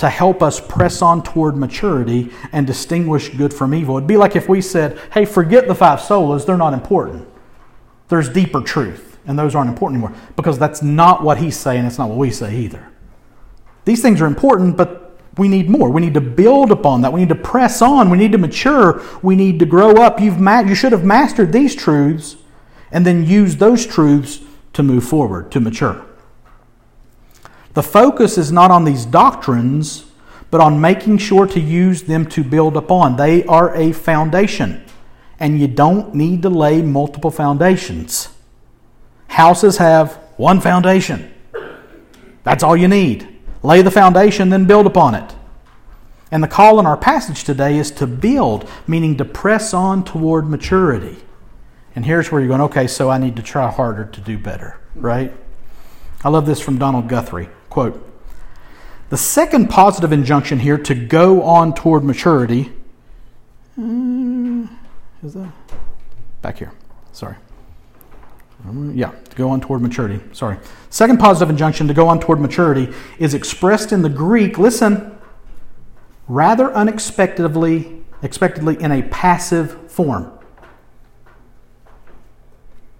to 0.01 0.09
help 0.09 0.43
us 0.43 0.59
press 0.59 1.03
on 1.03 1.23
toward 1.23 1.57
maturity 1.57 2.31
and 2.53 2.67
distinguish 2.67 3.29
good 3.29 3.53
from 3.53 3.75
evil. 3.75 3.99
It'd 3.99 4.09
be 4.09 4.17
like 4.17 4.35
if 4.35 4.49
we 4.49 4.63
said, 4.63 4.99
hey, 5.13 5.27
forget 5.27 5.69
the 5.69 5.75
five 5.75 6.01
solas, 6.01 6.47
they're 6.47 6.57
not 6.57 6.73
important. 6.73 7.29
There's 8.09 8.31
deeper 8.31 8.63
truth, 8.63 9.19
and 9.27 9.39
those 9.39 9.55
aren't 9.55 9.69
important 9.69 10.03
anymore. 10.03 10.19
Because 10.37 10.59
that's 10.59 10.83
not 10.83 11.23
what 11.23 11.37
he's 11.37 11.55
saying, 11.55 11.85
it's 11.85 11.99
not 11.99 12.09
what 12.09 12.17
we 12.17 12.31
say 12.31 12.57
either. 12.57 12.89
These 13.85 14.01
things 14.01 14.23
are 14.23 14.27
important, 14.27 14.79
but 14.79 15.19
we 15.37 15.49
need 15.49 15.69
more. 15.69 15.91
We 15.91 16.01
need 16.01 16.15
to 16.15 16.21
build 16.23 16.71
upon 16.71 17.03
that. 17.03 17.13
We 17.13 17.21
need 17.21 17.29
to 17.29 17.35
press 17.35 17.83
on. 17.83 18.09
We 18.09 18.17
need 18.17 18.33
to 18.33 18.39
mature. 18.39 19.03
We 19.23 19.37
need 19.37 19.59
to 19.59 19.67
grow 19.67 19.97
up. 19.97 20.19
You've 20.19 20.41
ma- 20.41 20.61
you 20.61 20.75
should 20.75 20.93
have 20.93 21.05
mastered 21.05 21.53
these 21.53 21.75
truths 21.75 22.37
and 22.91 23.05
then 23.05 23.27
use 23.27 23.57
those 23.57 23.87
truths 23.87 24.41
to 24.73 24.83
move 24.83 25.05
forward, 25.05 25.53
to 25.53 25.61
mature. 25.61 26.07
The 27.81 27.89
focus 27.89 28.37
is 28.37 28.53
not 28.53 28.71
on 28.71 28.85
these 28.85 29.07
doctrines, 29.07 30.05
but 30.51 30.61
on 30.61 30.83
making 30.83 31.17
sure 31.17 31.47
to 31.47 31.59
use 31.59 32.03
them 32.03 32.27
to 32.27 32.45
build 32.45 32.77
upon. 32.77 33.17
They 33.17 33.43
are 33.47 33.75
a 33.75 33.93
foundation, 33.93 34.85
and 35.39 35.59
you 35.59 35.67
don't 35.67 36.15
need 36.15 36.43
to 36.43 36.51
lay 36.51 36.83
multiple 36.83 37.31
foundations. 37.31 38.29
Houses 39.29 39.79
have 39.79 40.17
one 40.37 40.61
foundation. 40.61 41.33
That's 42.43 42.63
all 42.63 42.77
you 42.77 42.87
need. 42.87 43.27
Lay 43.63 43.81
the 43.81 43.91
foundation, 43.91 44.51
then 44.51 44.67
build 44.67 44.85
upon 44.85 45.15
it. 45.15 45.35
And 46.31 46.43
the 46.43 46.49
call 46.49 46.81
in 46.81 46.85
our 46.85 46.99
passage 46.99 47.45
today 47.45 47.79
is 47.79 47.91
to 47.93 48.07
build, 48.07 48.69
meaning 48.87 49.17
to 49.17 49.25
press 49.25 49.73
on 49.73 50.05
toward 50.05 50.51
maturity. 50.51 51.17
And 51.97 52.05
here's 52.05 52.31
where 52.31 52.43
you're 52.43 52.49
going, 52.49 52.61
okay, 52.61 52.87
so 52.87 53.09
I 53.09 53.17
need 53.17 53.37
to 53.37 53.43
try 53.43 53.71
harder 53.71 54.05
to 54.05 54.21
do 54.21 54.37
better, 54.37 54.79
right? 54.95 55.33
I 56.23 56.29
love 56.29 56.45
this 56.45 56.61
from 56.61 56.77
Donald 56.77 57.09
Guthrie. 57.09 57.49
Quote 57.71 58.07
The 59.09 59.17
second 59.17 59.71
positive 59.71 60.13
injunction 60.13 60.59
here 60.59 60.77
to 60.79 60.95
go 60.95 61.43
on 61.43 61.75
toward 61.75 62.05
maturity 62.05 62.73
uh, 63.81 64.67
is 65.23 65.35
that 65.35 65.53
back 66.43 66.59
here? 66.59 66.73
Sorry. 67.13 67.37
Um, 68.67 68.95
yeah, 68.95 69.11
to 69.11 69.37
go 69.37 69.49
on 69.51 69.61
toward 69.61 69.81
maturity. 69.81 70.21
Sorry. 70.33 70.59
Second 70.91 71.19
positive 71.19 71.49
injunction 71.49 71.89
to 71.89 71.95
go 71.95 72.09
on 72.09 72.21
toward 72.21 72.41
maturity 72.41 72.93
is 73.19 73.33
expressed 73.33 73.93
in 73.93 74.03
the 74.03 74.09
Greek, 74.09 74.59
listen, 74.59 75.17
rather 76.29 76.73
unexpectedly, 76.75 78.03
expectedly 78.23 78.81
in 78.83 78.93
a 78.93 79.03
passive 79.05 79.91
form. 79.91 80.31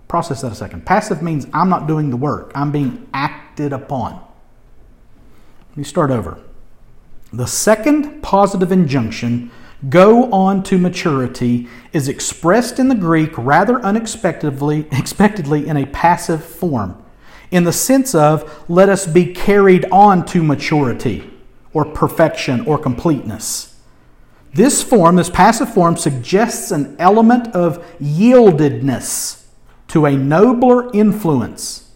Process 0.09 0.41
that 0.41 0.53
a 0.53 0.55
second. 0.55 0.87
Passive 0.87 1.23
means 1.23 1.47
I'm 1.53 1.69
not 1.69 1.87
doing 1.87 2.11
the 2.11 2.17
work, 2.17 2.53
I'm 2.55 2.73
being 2.73 3.07
acted 3.13 3.73
upon. 3.73 4.25
Let 5.71 5.77
me 5.77 5.85
start 5.85 6.11
over. 6.11 6.39
The 7.33 7.47
second 7.47 8.23
positive 8.23 8.73
injunction, 8.73 9.53
go 9.89 10.31
on 10.33 10.65
to 10.65 10.79
maturity, 10.79 11.69
is 11.93 12.09
expressed 12.09 12.81
in 12.81 12.89
the 12.89 12.97
Greek 12.97 13.39
rather 13.39 13.81
unexpectedly 13.81 14.89
expectedly 14.93 15.69
in 15.69 15.77
a 15.77 15.87
passive 15.87 16.45
form, 16.45 17.01
in 17.53 17.63
the 17.63 17.73
sense 17.73 18.17
of 18.17 18.65
let 18.69 18.89
us 18.89 19.07
be 19.07 19.33
carried 19.33 19.85
on 19.93 20.27
to 20.27 20.43
maturity 20.43 21.31
or 21.73 21.85
perfection 21.85 22.63
or 22.67 22.77
completeness. 22.77 23.77
This 24.53 24.83
form, 24.83 25.15
this 25.15 25.31
passive 25.31 25.73
form, 25.73 25.97
suggests 25.97 26.73
an 26.73 26.97
element 26.99 27.55
of 27.55 27.85
yieldedness 28.01 29.45
to 29.87 30.07
a 30.07 30.17
nobler 30.17 30.91
influence, 30.93 31.90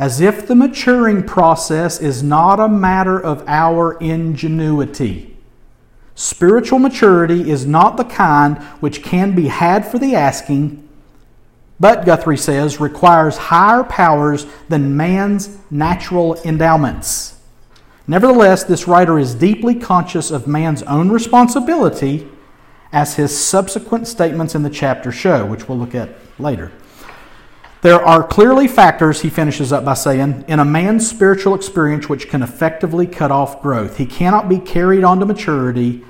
as 0.00 0.18
if 0.18 0.46
the 0.46 0.54
maturing 0.54 1.22
process 1.22 2.00
is 2.00 2.22
not 2.22 2.58
a 2.58 2.66
matter 2.66 3.20
of 3.20 3.44
our 3.46 3.98
ingenuity. 3.98 5.36
Spiritual 6.14 6.78
maturity 6.78 7.50
is 7.50 7.66
not 7.66 7.98
the 7.98 8.04
kind 8.04 8.56
which 8.80 9.02
can 9.02 9.34
be 9.34 9.48
had 9.48 9.86
for 9.86 9.98
the 9.98 10.14
asking, 10.14 10.88
but, 11.78 12.06
Guthrie 12.06 12.38
says, 12.38 12.80
requires 12.80 13.36
higher 13.36 13.84
powers 13.84 14.46
than 14.70 14.96
man's 14.96 15.58
natural 15.70 16.34
endowments. 16.44 17.38
Nevertheless, 18.06 18.64
this 18.64 18.88
writer 18.88 19.18
is 19.18 19.34
deeply 19.34 19.74
conscious 19.74 20.30
of 20.30 20.46
man's 20.46 20.82
own 20.84 21.10
responsibility, 21.10 22.26
as 22.90 23.16
his 23.16 23.38
subsequent 23.38 24.08
statements 24.08 24.54
in 24.54 24.62
the 24.62 24.70
chapter 24.70 25.12
show, 25.12 25.44
which 25.44 25.68
we'll 25.68 25.78
look 25.78 25.94
at 25.94 26.08
later. 26.38 26.72
There 27.82 28.00
are 28.00 28.22
clearly 28.22 28.68
factors, 28.68 29.22
he 29.22 29.30
finishes 29.30 29.72
up 29.72 29.84
by 29.84 29.94
saying, 29.94 30.44
in 30.48 30.58
a 30.58 30.64
man's 30.64 31.08
spiritual 31.08 31.54
experience 31.54 32.08
which 32.08 32.28
can 32.28 32.42
effectively 32.42 33.06
cut 33.06 33.30
off 33.30 33.62
growth. 33.62 33.96
He 33.96 34.04
cannot 34.04 34.48
be 34.48 34.58
carried 34.58 35.02
on 35.02 35.18
to 35.20 35.26
maturity 35.26 36.04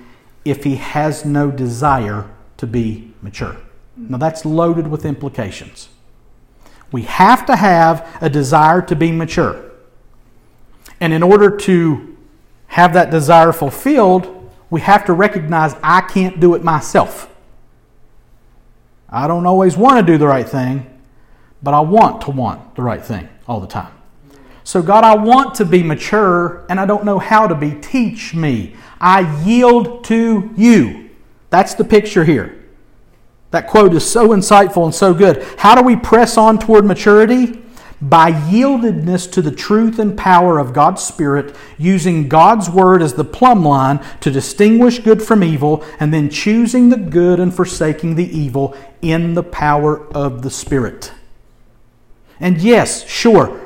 if 0.45 0.65
he 0.65 0.77
has 0.77 1.25
no 1.25 1.51
desire 1.51 2.29
to 2.57 2.67
be 2.67 3.13
mature. 3.23 3.57
Now, 3.97 4.19
that's 4.19 4.45
loaded 4.45 4.89
with 4.89 5.05
implications. 5.05 5.91
We 6.91 7.03
have 7.03 7.47
to 7.47 7.55
have 7.55 8.19
a 8.21 8.29
desire 8.29 8.83
to 8.83 8.97
be 8.97 9.13
mature. 9.13 9.71
And 11.01 11.13
in 11.13 11.23
order 11.23 11.57
to 11.57 12.17
have 12.69 12.95
that 12.95 13.11
desire 13.11 13.53
fulfilled, 13.53 14.51
we 14.71 14.81
have 14.81 15.05
to 15.05 15.13
recognize 15.13 15.75
I 15.83 16.01
can't 16.01 16.41
do 16.41 16.55
it 16.55 16.65
myself. 16.65 17.29
I 19.09 19.27
don't 19.27 19.47
always 19.47 19.77
want 19.77 20.05
to 20.05 20.13
do 20.13 20.19
the 20.19 20.27
right 20.27 20.49
thing, 20.49 20.87
but 21.63 21.75
I 21.75 21.81
want 21.81 22.23
to 22.23 22.31
want 22.31 22.75
the 22.75 22.83
right 22.83 23.05
thing 23.05 23.29
all 23.47 23.61
the 23.61 23.67
time. 23.67 23.93
So, 24.65 24.83
God, 24.83 25.05
I 25.05 25.17
want 25.17 25.55
to 25.57 25.65
be 25.65 25.83
mature 25.83 26.65
and 26.69 26.79
I 26.79 26.87
don't 26.87 27.05
know 27.05 27.19
how 27.19 27.47
to 27.47 27.55
be. 27.55 27.73
Teach 27.73 28.35
me. 28.35 28.77
I 29.01 29.43
yield 29.45 30.05
to 30.05 30.51
you. 30.57 31.11
That's 31.51 31.75
the 31.75 31.85
picture 31.85 32.25
here. 32.25 32.57
That 33.51 33.67
quote 33.67 33.93
is 33.95 34.09
so 34.09 34.29
insightful 34.29 34.85
and 34.85 34.95
so 34.95 35.13
good. 35.13 35.43
How 35.59 35.75
do 35.75 35.83
we 35.83 35.97
press 35.97 36.37
on 36.37 36.59
toward 36.59 36.85
maturity? 36.85 37.61
by 38.01 38.33
yieldedness 38.33 39.31
to 39.31 39.43
the 39.43 39.51
truth 39.51 39.99
and 39.99 40.17
power 40.17 40.59
of 40.59 40.73
God's 40.73 41.03
Spirit, 41.03 41.55
using 41.77 42.29
God's 42.29 42.71
Word 42.71 43.03
as 43.03 43.15
the 43.15 43.25
plumb 43.25 43.65
line 43.65 44.01
to 44.21 44.31
distinguish 44.31 45.01
good 45.01 45.23
from 45.23 45.45
evil, 45.45 45.85
and 45.99 46.13
then 46.13 46.31
choosing 46.31 46.89
the 46.89 46.97
good 46.97 47.39
and 47.39 47.55
forsaking 47.55 48.15
the 48.15 48.25
evil 48.25 48.75
in 49.03 49.35
the 49.35 49.43
power 49.43 50.07
of 50.15 50.43
the 50.43 50.51
Spirit. 50.51 51.13
And 52.41 52.61
yes, 52.61 53.07
sure, 53.09 53.61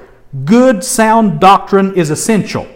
good 0.44 0.82
sound 0.84 1.40
doctrine 1.40 1.94
is 1.94 2.10
essential. 2.10 2.66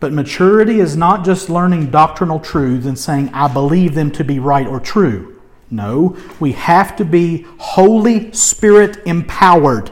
But 0.00 0.12
maturity 0.12 0.80
is 0.80 0.96
not 0.96 1.24
just 1.24 1.48
learning 1.48 1.90
doctrinal 1.90 2.40
truths 2.40 2.86
and 2.86 2.98
saying, 2.98 3.30
I 3.32 3.48
believe 3.48 3.94
them 3.94 4.10
to 4.12 4.24
be 4.24 4.38
right 4.38 4.66
or 4.66 4.80
true. 4.80 5.40
No, 5.70 6.16
we 6.38 6.52
have 6.52 6.96
to 6.96 7.04
be 7.04 7.46
Holy 7.58 8.32
Spirit 8.32 8.98
empowered 9.06 9.90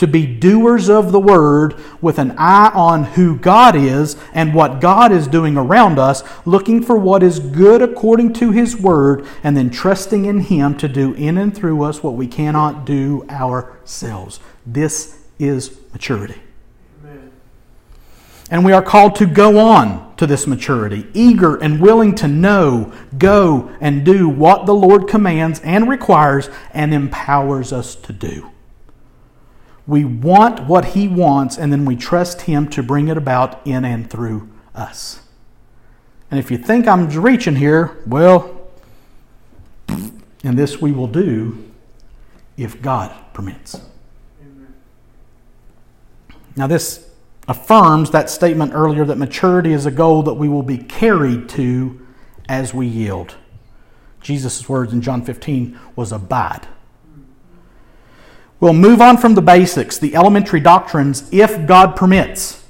to 0.00 0.06
be 0.06 0.24
doers 0.24 0.88
of 0.88 1.12
the 1.12 1.20
word 1.20 1.74
with 2.00 2.18
an 2.18 2.34
eye 2.38 2.70
on 2.72 3.04
who 3.04 3.36
God 3.36 3.76
is 3.76 4.16
and 4.32 4.54
what 4.54 4.80
God 4.80 5.12
is 5.12 5.26
doing 5.26 5.58
around 5.58 5.98
us, 5.98 6.22
looking 6.46 6.82
for 6.82 6.96
what 6.96 7.22
is 7.22 7.38
good 7.38 7.82
according 7.82 8.32
to 8.32 8.50
his 8.50 8.74
word, 8.74 9.26
and 9.42 9.54
then 9.54 9.68
trusting 9.68 10.24
in 10.24 10.40
him 10.40 10.74
to 10.78 10.88
do 10.88 11.12
in 11.12 11.36
and 11.36 11.54
through 11.54 11.82
us 11.82 12.02
what 12.02 12.14
we 12.14 12.26
cannot 12.26 12.86
do 12.86 13.26
ourselves. 13.28 14.40
This 14.64 15.18
is 15.38 15.78
maturity. 15.92 16.40
Amen. 17.04 17.30
And 18.50 18.64
we 18.64 18.72
are 18.72 18.80
called 18.80 19.16
to 19.16 19.26
go 19.26 19.58
on 19.58 20.16
to 20.16 20.26
this 20.26 20.46
maturity, 20.46 21.08
eager 21.12 21.56
and 21.56 21.78
willing 21.78 22.14
to 22.14 22.26
know, 22.26 22.90
go, 23.18 23.70
and 23.82 24.02
do 24.02 24.30
what 24.30 24.64
the 24.64 24.74
Lord 24.74 25.08
commands 25.08 25.60
and 25.60 25.90
requires 25.90 26.48
and 26.72 26.94
empowers 26.94 27.70
us 27.70 27.94
to 27.96 28.14
do. 28.14 28.50
We 29.90 30.04
want 30.04 30.68
what 30.68 30.84
He 30.84 31.08
wants, 31.08 31.58
and 31.58 31.72
then 31.72 31.84
we 31.84 31.96
trust 31.96 32.42
Him 32.42 32.68
to 32.68 32.80
bring 32.80 33.08
it 33.08 33.16
about 33.16 33.60
in 33.66 33.84
and 33.84 34.08
through 34.08 34.48
us. 34.72 35.22
And 36.30 36.38
if 36.38 36.48
you 36.48 36.58
think 36.58 36.86
I'm 36.86 37.08
reaching 37.08 37.56
here, 37.56 37.98
well, 38.06 38.68
and 39.88 40.56
this 40.56 40.80
we 40.80 40.92
will 40.92 41.08
do 41.08 41.72
if 42.56 42.80
God 42.80 43.12
permits. 43.32 43.80
Amen. 44.40 44.74
Now, 46.54 46.68
this 46.68 47.10
affirms 47.48 48.12
that 48.12 48.30
statement 48.30 48.70
earlier 48.72 49.04
that 49.04 49.18
maturity 49.18 49.72
is 49.72 49.86
a 49.86 49.90
goal 49.90 50.22
that 50.22 50.34
we 50.34 50.48
will 50.48 50.62
be 50.62 50.78
carried 50.78 51.48
to 51.48 52.06
as 52.48 52.72
we 52.72 52.86
yield. 52.86 53.34
Jesus' 54.20 54.68
words 54.68 54.92
in 54.92 55.02
John 55.02 55.24
15 55.24 55.76
was 55.96 56.12
abide. 56.12 56.68
We'll 58.60 58.74
move 58.74 59.00
on 59.00 59.16
from 59.16 59.34
the 59.34 59.42
basics, 59.42 59.98
the 59.98 60.14
elementary 60.14 60.60
doctrines, 60.60 61.28
if 61.32 61.66
God 61.66 61.96
permits. 61.96 62.62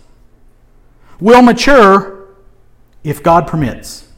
We'll 1.19 1.43
mature 1.43 2.29
if 3.03 3.23
God 3.23 3.47
permits. 3.47 4.09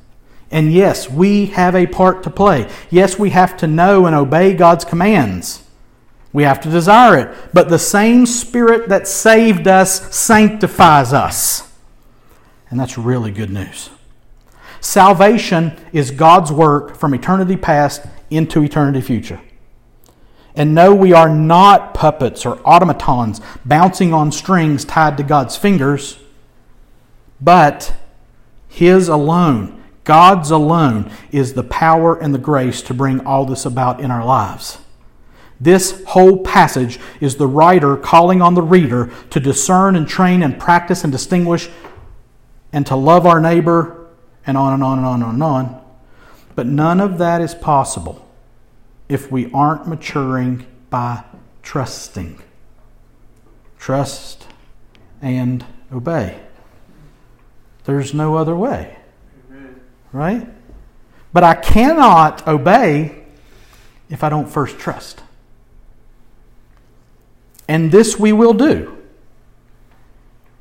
And 0.50 0.70
yes, 0.70 1.08
we 1.08 1.46
have 1.46 1.74
a 1.74 1.86
part 1.86 2.22
to 2.24 2.30
play. 2.30 2.70
Yes, 2.90 3.18
we 3.18 3.30
have 3.30 3.56
to 3.58 3.66
know 3.66 4.04
and 4.04 4.14
obey 4.14 4.52
God's 4.52 4.84
commands. 4.84 5.64
We 6.32 6.42
have 6.42 6.60
to 6.60 6.70
desire 6.70 7.18
it. 7.18 7.36
But 7.54 7.70
the 7.70 7.78
same 7.78 8.26
Spirit 8.26 8.90
that 8.90 9.08
saved 9.08 9.66
us 9.66 10.14
sanctifies 10.14 11.14
us. 11.14 11.72
And 12.70 12.78
that's 12.78 12.98
really 12.98 13.30
good 13.30 13.50
news. 13.50 13.90
Salvation 14.80 15.76
is 15.92 16.10
God's 16.10 16.52
work 16.52 16.96
from 16.96 17.14
eternity 17.14 17.56
past 17.56 18.04
into 18.30 18.62
eternity 18.62 19.00
future. 19.00 19.40
And 20.54 20.74
no, 20.74 20.94
we 20.94 21.12
are 21.12 21.28
not 21.28 21.94
puppets 21.94 22.44
or 22.44 22.58
automatons 22.58 23.40
bouncing 23.64 24.12
on 24.12 24.32
strings 24.32 24.84
tied 24.84 25.16
to 25.16 25.22
God's 25.22 25.56
fingers, 25.56 26.18
but 27.40 27.94
His 28.68 29.08
alone, 29.08 29.82
God's 30.04 30.50
alone, 30.50 31.10
is 31.30 31.54
the 31.54 31.64
power 31.64 32.18
and 32.18 32.34
the 32.34 32.38
grace 32.38 32.82
to 32.82 32.94
bring 32.94 33.24
all 33.26 33.46
this 33.46 33.64
about 33.64 34.00
in 34.00 34.10
our 34.10 34.24
lives. 34.24 34.78
This 35.58 36.02
whole 36.08 36.38
passage 36.38 36.98
is 37.20 37.36
the 37.36 37.46
writer 37.46 37.96
calling 37.96 38.42
on 38.42 38.54
the 38.54 38.62
reader 38.62 39.10
to 39.30 39.40
discern 39.40 39.96
and 39.96 40.08
train 40.08 40.42
and 40.42 40.58
practice 40.58 41.04
and 41.04 41.12
distinguish 41.12 41.70
and 42.72 42.84
to 42.86 42.96
love 42.96 43.26
our 43.26 43.40
neighbor 43.40 44.08
and 44.44 44.58
on 44.58 44.74
and 44.74 44.82
on 44.82 44.98
and 44.98 45.06
on 45.06 45.22
and 45.22 45.42
on. 45.42 45.84
But 46.56 46.66
none 46.66 47.00
of 47.00 47.18
that 47.18 47.40
is 47.40 47.54
possible 47.54 48.26
if 49.12 49.30
we 49.30 49.52
aren't 49.52 49.86
maturing 49.86 50.66
by 50.88 51.22
trusting. 51.62 52.40
Trust 53.78 54.46
and 55.20 55.66
obey. 55.92 56.40
There's 57.84 58.14
no 58.14 58.36
other 58.36 58.56
way. 58.56 58.96
Amen. 59.50 59.80
Right? 60.12 60.48
But 61.30 61.44
I 61.44 61.54
cannot 61.54 62.48
obey 62.48 63.24
if 64.08 64.24
I 64.24 64.30
don't 64.30 64.48
first 64.48 64.78
trust. 64.78 65.22
And 67.68 67.92
this 67.92 68.18
we 68.18 68.32
will 68.32 68.54
do 68.54 68.96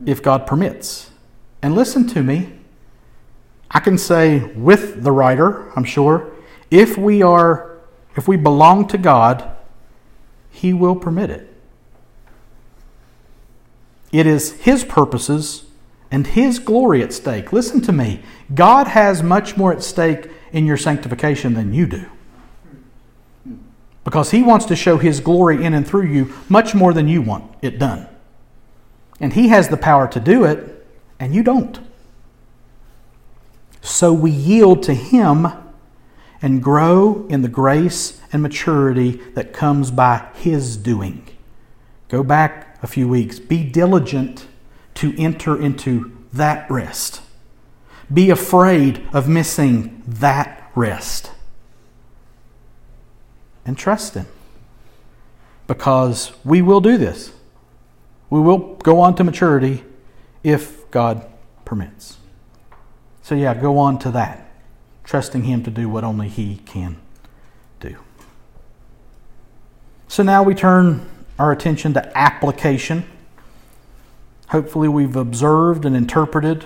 if 0.06 0.22
God 0.22 0.46
permits. 0.46 1.10
And 1.62 1.74
listen 1.74 2.06
to 2.10 2.22
me. 2.22 2.52
I 3.70 3.80
can 3.80 3.98
say 3.98 4.40
with 4.40 5.04
the 5.04 5.14
writer, 5.14 5.72
I'm 5.78 5.86
sure, 5.86 6.34
if 6.70 6.98
we 6.98 7.22
are 7.22 7.71
if 8.16 8.28
we 8.28 8.38
belong 8.38 8.88
to 8.90 8.98
God, 8.98 9.50
He 10.50 10.74
will 10.74 10.96
permit 10.96 11.30
it. 11.30 11.48
It 14.12 14.28
is 14.28 14.54
His 14.54 14.84
purposes 14.84 15.66
and 16.10 16.28
His 16.28 16.60
glory 16.60 17.02
at 17.02 17.14
stake. 17.14 17.54
Listen 17.54 17.82
to 17.82 17.92
me. 17.92 18.22
God 18.54 18.88
has 18.88 19.24
much 19.24 19.56
more 19.56 19.72
at 19.72 19.82
stake 19.82 20.30
in 20.52 20.66
your 20.66 20.78
sanctification 20.78 21.54
than 21.54 21.74
you 21.74 21.86
do. 21.88 22.06
Because 24.04 24.32
He 24.32 24.44
wants 24.44 24.66
to 24.66 24.76
show 24.76 24.98
His 24.98 25.20
glory 25.22 25.64
in 25.64 25.74
and 25.74 25.88
through 25.88 26.08
you 26.08 26.34
much 26.50 26.76
more 26.76 26.94
than 26.94 27.08
you 27.08 27.22
want 27.22 27.50
it 27.62 27.80
done. 27.80 28.08
And 29.20 29.34
He 29.34 29.48
has 29.50 29.70
the 29.70 29.78
power 29.78 30.08
to 30.10 30.20
do 30.20 30.44
it, 30.44 30.86
and 31.20 31.34
you 31.34 31.44
don't. 31.44 31.80
So 33.82 34.12
we 34.12 34.32
yield 34.32 34.84
to 34.84 34.94
Him 34.94 35.48
and 36.42 36.64
grow 36.64 37.26
in 37.28 37.42
the 37.42 37.48
grace 37.48 38.20
and 38.34 38.42
maturity 38.42 39.22
that 39.36 39.54
comes 39.54 39.92
by 39.92 40.28
His 40.34 40.78
doing. 40.78 41.28
Go 42.08 42.24
back 42.24 42.78
a 42.82 42.88
few 42.88 43.08
weeks. 43.08 43.40
Be 43.40 43.64
diligent 43.64 44.48
to 44.96 45.14
enter 45.18 45.60
into 45.60 46.12
that 46.34 46.70
rest. 46.70 47.22
Be 48.12 48.30
afraid 48.30 49.08
of 49.14 49.30
missing 49.30 50.04
that 50.08 50.70
rest. 50.76 51.32
And 53.66 53.78
trust 53.78 54.16
Him. 54.16 54.26
Because 55.68 56.34
we 56.44 56.62
will 56.62 56.82
do 56.82 56.98
this. 56.98 57.32
We 58.30 58.40
will 58.40 58.76
go 58.78 59.00
on 59.00 59.16
to 59.16 59.24
maturity 59.24 59.84
if 60.44 60.90
God 60.90 61.26
permits. 61.66 62.18
So, 63.22 63.36
yeah, 63.36 63.54
go 63.54 63.78
on 63.78 64.00
to 64.00 64.12
that, 64.12 64.41
trusting 65.12 65.44
Him 65.44 65.62
to 65.62 65.70
do 65.70 65.90
what 65.90 66.06
only 66.06 66.30
He 66.30 66.62
can 66.66 66.96
do. 67.82 67.98
So, 70.08 70.24
now 70.24 70.42
we 70.42 70.56
turn 70.56 71.06
our 71.38 71.52
attention 71.52 71.94
to 71.96 72.18
application. 72.18 73.04
Hopefully, 74.48 74.88
we've 74.88 75.18
observed 75.18 75.84
and 75.84 75.98
interpreted. 75.98 76.64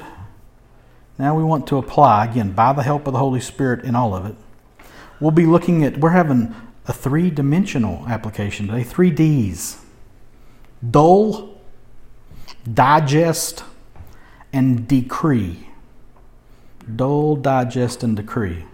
Now 1.18 1.36
we 1.36 1.44
want 1.44 1.66
to 1.68 1.78
apply, 1.78 2.26
again, 2.26 2.52
by 2.52 2.72
the 2.72 2.84
help 2.84 3.08
of 3.08 3.14
the 3.14 3.20
Holy 3.20 3.40
Spirit 3.40 3.84
in 3.84 3.96
all 3.96 4.14
of 4.14 4.28
it. 4.28 4.36
We'll 5.20 5.32
be 5.32 5.48
looking 5.48 5.84
at, 5.84 5.98
we're 5.98 6.12
having 6.12 6.54
a 6.86 6.94
three 6.94 7.32
dimensional 7.32 8.06
application 8.08 8.68
today, 8.68 8.84
three 8.84 9.10
D's 9.10 9.80
dull, 10.88 11.60
digest, 12.72 13.64
and 14.54 14.88
decree. 14.88 15.68
Dull, 16.94 17.36
digest, 17.36 18.04
and 18.04 18.16
decree. 18.16 18.66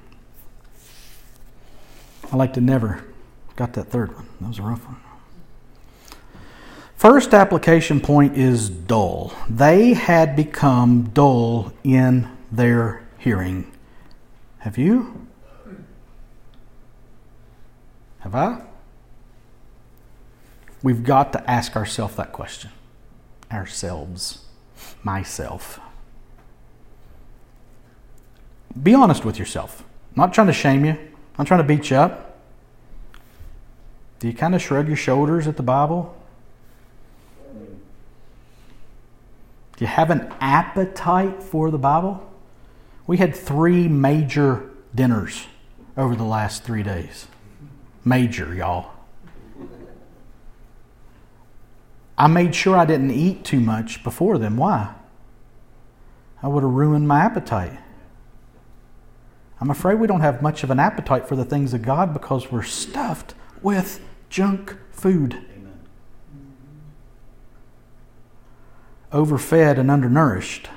I 2.32 2.36
like 2.36 2.54
to 2.54 2.62
never 2.62 3.04
got 3.56 3.74
that 3.74 3.86
third 3.86 4.16
one. 4.16 4.28
That 4.40 4.48
was 4.48 4.60
a 4.60 4.64
rough 4.64 4.86
one. 4.86 4.98
First 6.96 7.34
application 7.34 8.00
point 8.00 8.38
is 8.38 8.70
dull. 8.70 9.34
They 9.50 9.94
had 9.94 10.36
become 10.36 11.10
dull 11.14 11.74
in 11.84 12.30
their 12.52 13.04
hearing. 13.18 13.72
Have 14.60 14.78
you? 14.78 15.28
Have 18.20 18.36
I? 18.36 18.62
We've 20.84 21.04
got 21.04 21.34
to 21.34 21.50
ask 21.50 21.76
ourselves 21.76 22.16
that 22.16 22.32
question. 22.32 22.70
Ourselves. 23.52 24.46
Myself. 25.04 25.80
Be 28.82 28.94
honest 28.94 29.26
with 29.26 29.38
yourself. 29.38 29.84
I'm 30.16 30.22
not 30.22 30.34
trying 30.34 30.48
to 30.48 30.54
shame 30.54 30.86
you. 30.86 30.98
I'm 31.38 31.46
trying 31.46 31.60
to 31.60 31.64
beat 31.64 31.90
you 31.90 31.98
up. 31.98 32.40
Do 34.20 34.28
you 34.28 34.34
kind 34.34 34.54
of 34.54 34.62
shrug 34.62 34.88
your 34.88 34.98
shoulders 34.98 35.48
at 35.48 35.58
the 35.58 35.64
Bible? 35.64 36.16
Do 39.82 39.86
you 39.86 39.88
have 39.88 40.12
an 40.12 40.32
appetite 40.40 41.42
for 41.42 41.72
the 41.72 41.80
Bible? 41.80 42.28
We 43.08 43.18
had 43.18 43.36
three 43.36 43.88
major 43.88 44.70
dinners 44.94 45.48
over 45.98 46.16
the 46.16 46.24
last 46.24 46.64
three 46.64 46.84
days. 46.84 47.28
Major, 48.06 48.54
y'all. 48.54 48.92
I 52.18 52.28
made 52.28 52.54
sure 52.54 52.78
I 52.78 52.86
didn't 52.86 53.12
eat 53.12 53.44
too 53.44 53.60
much 53.60 54.04
before 54.04 54.38
them. 54.38 54.58
Why? 54.58 54.94
I 56.44 56.48
would 56.48 56.62
have 56.62 56.72
ruined 56.72 57.08
my 57.08 57.22
appetite. 57.22 57.80
I'm 59.62 59.70
afraid 59.70 59.96
we 60.00 60.08
don't 60.08 60.22
have 60.22 60.42
much 60.42 60.64
of 60.64 60.72
an 60.72 60.80
appetite 60.80 61.28
for 61.28 61.36
the 61.36 61.46
things 61.46 61.74
of 61.74 61.84
God 61.84 62.14
because 62.14 62.52
we're 62.52 62.64
stuffed 62.64 63.36
with 63.62 64.02
junk 64.30 64.76
food. 64.92 65.46
overfed 69.12 69.78
and 69.78 69.92
undernourished. 69.92 70.70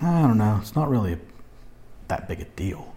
I 0.00 0.22
don't 0.22 0.38
know. 0.38 0.58
It's 0.60 0.76
not 0.76 0.88
really 0.88 1.18
that 2.06 2.28
big 2.28 2.40
a 2.40 2.44
deal. 2.44 2.94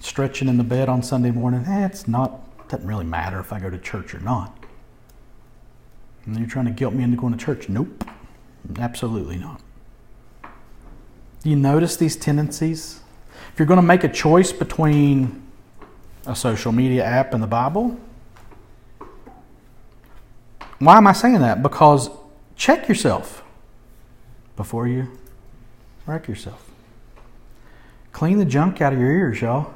Stretching 0.00 0.48
in 0.48 0.56
the 0.56 0.64
bed 0.64 0.88
on 0.88 1.02
Sunday 1.02 1.32
morning, 1.32 1.64
eh, 1.66 1.86
it's 1.86 2.06
not, 2.06 2.68
doesn't 2.68 2.86
really 2.86 3.04
matter 3.04 3.40
if 3.40 3.52
I 3.52 3.58
go 3.58 3.68
to 3.68 3.78
church 3.78 4.14
or 4.14 4.20
not. 4.20 4.57
And 6.28 6.38
you're 6.38 6.46
trying 6.46 6.66
to 6.66 6.70
guilt 6.72 6.92
me 6.92 7.02
into 7.04 7.16
going 7.16 7.32
to 7.32 7.42
church. 7.42 7.70
Nope. 7.70 8.04
Absolutely 8.78 9.38
not. 9.38 9.62
Do 11.42 11.48
you 11.48 11.56
notice 11.56 11.96
these 11.96 12.16
tendencies? 12.16 13.00
If 13.52 13.58
you're 13.58 13.66
going 13.66 13.78
to 13.78 13.86
make 13.86 14.04
a 14.04 14.10
choice 14.10 14.52
between 14.52 15.42
a 16.26 16.36
social 16.36 16.70
media 16.70 17.02
app 17.02 17.32
and 17.32 17.42
the 17.42 17.46
Bible. 17.46 17.98
Why 20.78 20.98
am 20.98 21.06
I 21.06 21.14
saying 21.14 21.40
that? 21.40 21.62
Because 21.62 22.10
check 22.56 22.88
yourself 22.88 23.42
before 24.54 24.86
you 24.86 25.08
wreck 26.04 26.28
yourself. 26.28 26.70
Clean 28.12 28.38
the 28.38 28.44
junk 28.44 28.82
out 28.82 28.92
of 28.92 28.98
your 28.98 29.10
ears, 29.10 29.40
y'all. 29.40 29.72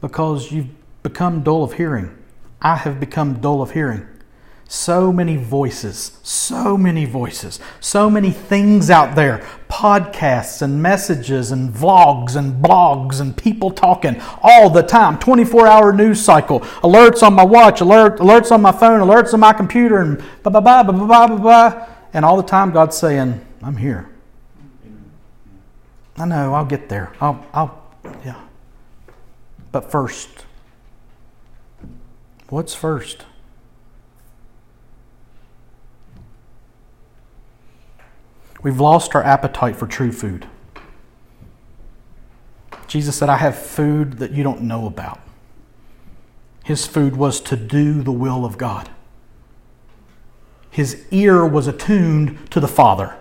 Because 0.00 0.52
you've 0.52 0.68
become 1.02 1.42
dull 1.42 1.64
of 1.64 1.72
hearing. 1.72 2.16
I 2.62 2.76
have 2.76 3.00
become 3.00 3.40
dull 3.40 3.60
of 3.60 3.72
hearing. 3.72 4.06
So 4.68 5.12
many 5.12 5.36
voices, 5.36 6.18
so 6.24 6.76
many 6.76 7.04
voices, 7.04 7.60
so 7.78 8.10
many 8.10 8.32
things 8.32 8.90
out 8.90 9.14
there. 9.14 9.46
Podcasts 9.68 10.60
and 10.60 10.82
messages 10.82 11.52
and 11.52 11.72
vlogs 11.72 12.34
and 12.34 12.62
blogs 12.62 13.20
and 13.20 13.36
people 13.36 13.70
talking 13.70 14.20
all 14.42 14.68
the 14.68 14.82
time. 14.82 15.20
24 15.20 15.68
hour 15.68 15.92
news 15.92 16.20
cycle. 16.20 16.60
Alerts 16.82 17.22
on 17.22 17.34
my 17.34 17.44
watch 17.44 17.80
alert, 17.80 18.18
alerts 18.18 18.50
on 18.50 18.60
my 18.60 18.72
phone 18.72 19.00
alerts 19.00 19.32
on 19.32 19.40
my 19.40 19.52
computer 19.52 19.98
and 19.98 20.18
blah 20.42 20.50
blah 20.50 20.60
blah 20.60 20.82
blah 20.82 21.06
blah 21.06 21.26
blah 21.28 21.36
blah 21.38 21.88
and 22.12 22.24
all 22.24 22.36
the 22.36 22.42
time 22.42 22.72
god's 22.72 22.96
saying 22.96 23.40
i'm 23.62 23.76
here. 23.76 24.08
I 26.16 26.24
know 26.24 26.54
i'll 26.54 26.64
get 26.64 26.88
there. 26.88 27.12
I'll, 27.20 27.46
I'll 27.52 27.84
yeah. 28.24 28.40
But 29.70 29.92
first 29.92 30.28
what's 32.48 32.74
first 32.74 33.26
We've 38.66 38.80
lost 38.80 39.14
our 39.14 39.22
appetite 39.22 39.76
for 39.76 39.86
true 39.86 40.10
food. 40.10 40.48
Jesus 42.88 43.16
said, 43.16 43.28
I 43.28 43.36
have 43.36 43.56
food 43.56 44.14
that 44.14 44.32
you 44.32 44.42
don't 44.42 44.62
know 44.62 44.88
about. 44.88 45.20
His 46.64 46.84
food 46.84 47.14
was 47.14 47.40
to 47.42 47.56
do 47.56 48.02
the 48.02 48.10
will 48.10 48.44
of 48.44 48.58
God. 48.58 48.90
His 50.68 51.06
ear 51.12 51.46
was 51.46 51.68
attuned 51.68 52.50
to 52.50 52.58
the 52.58 52.66
Father. 52.66 53.16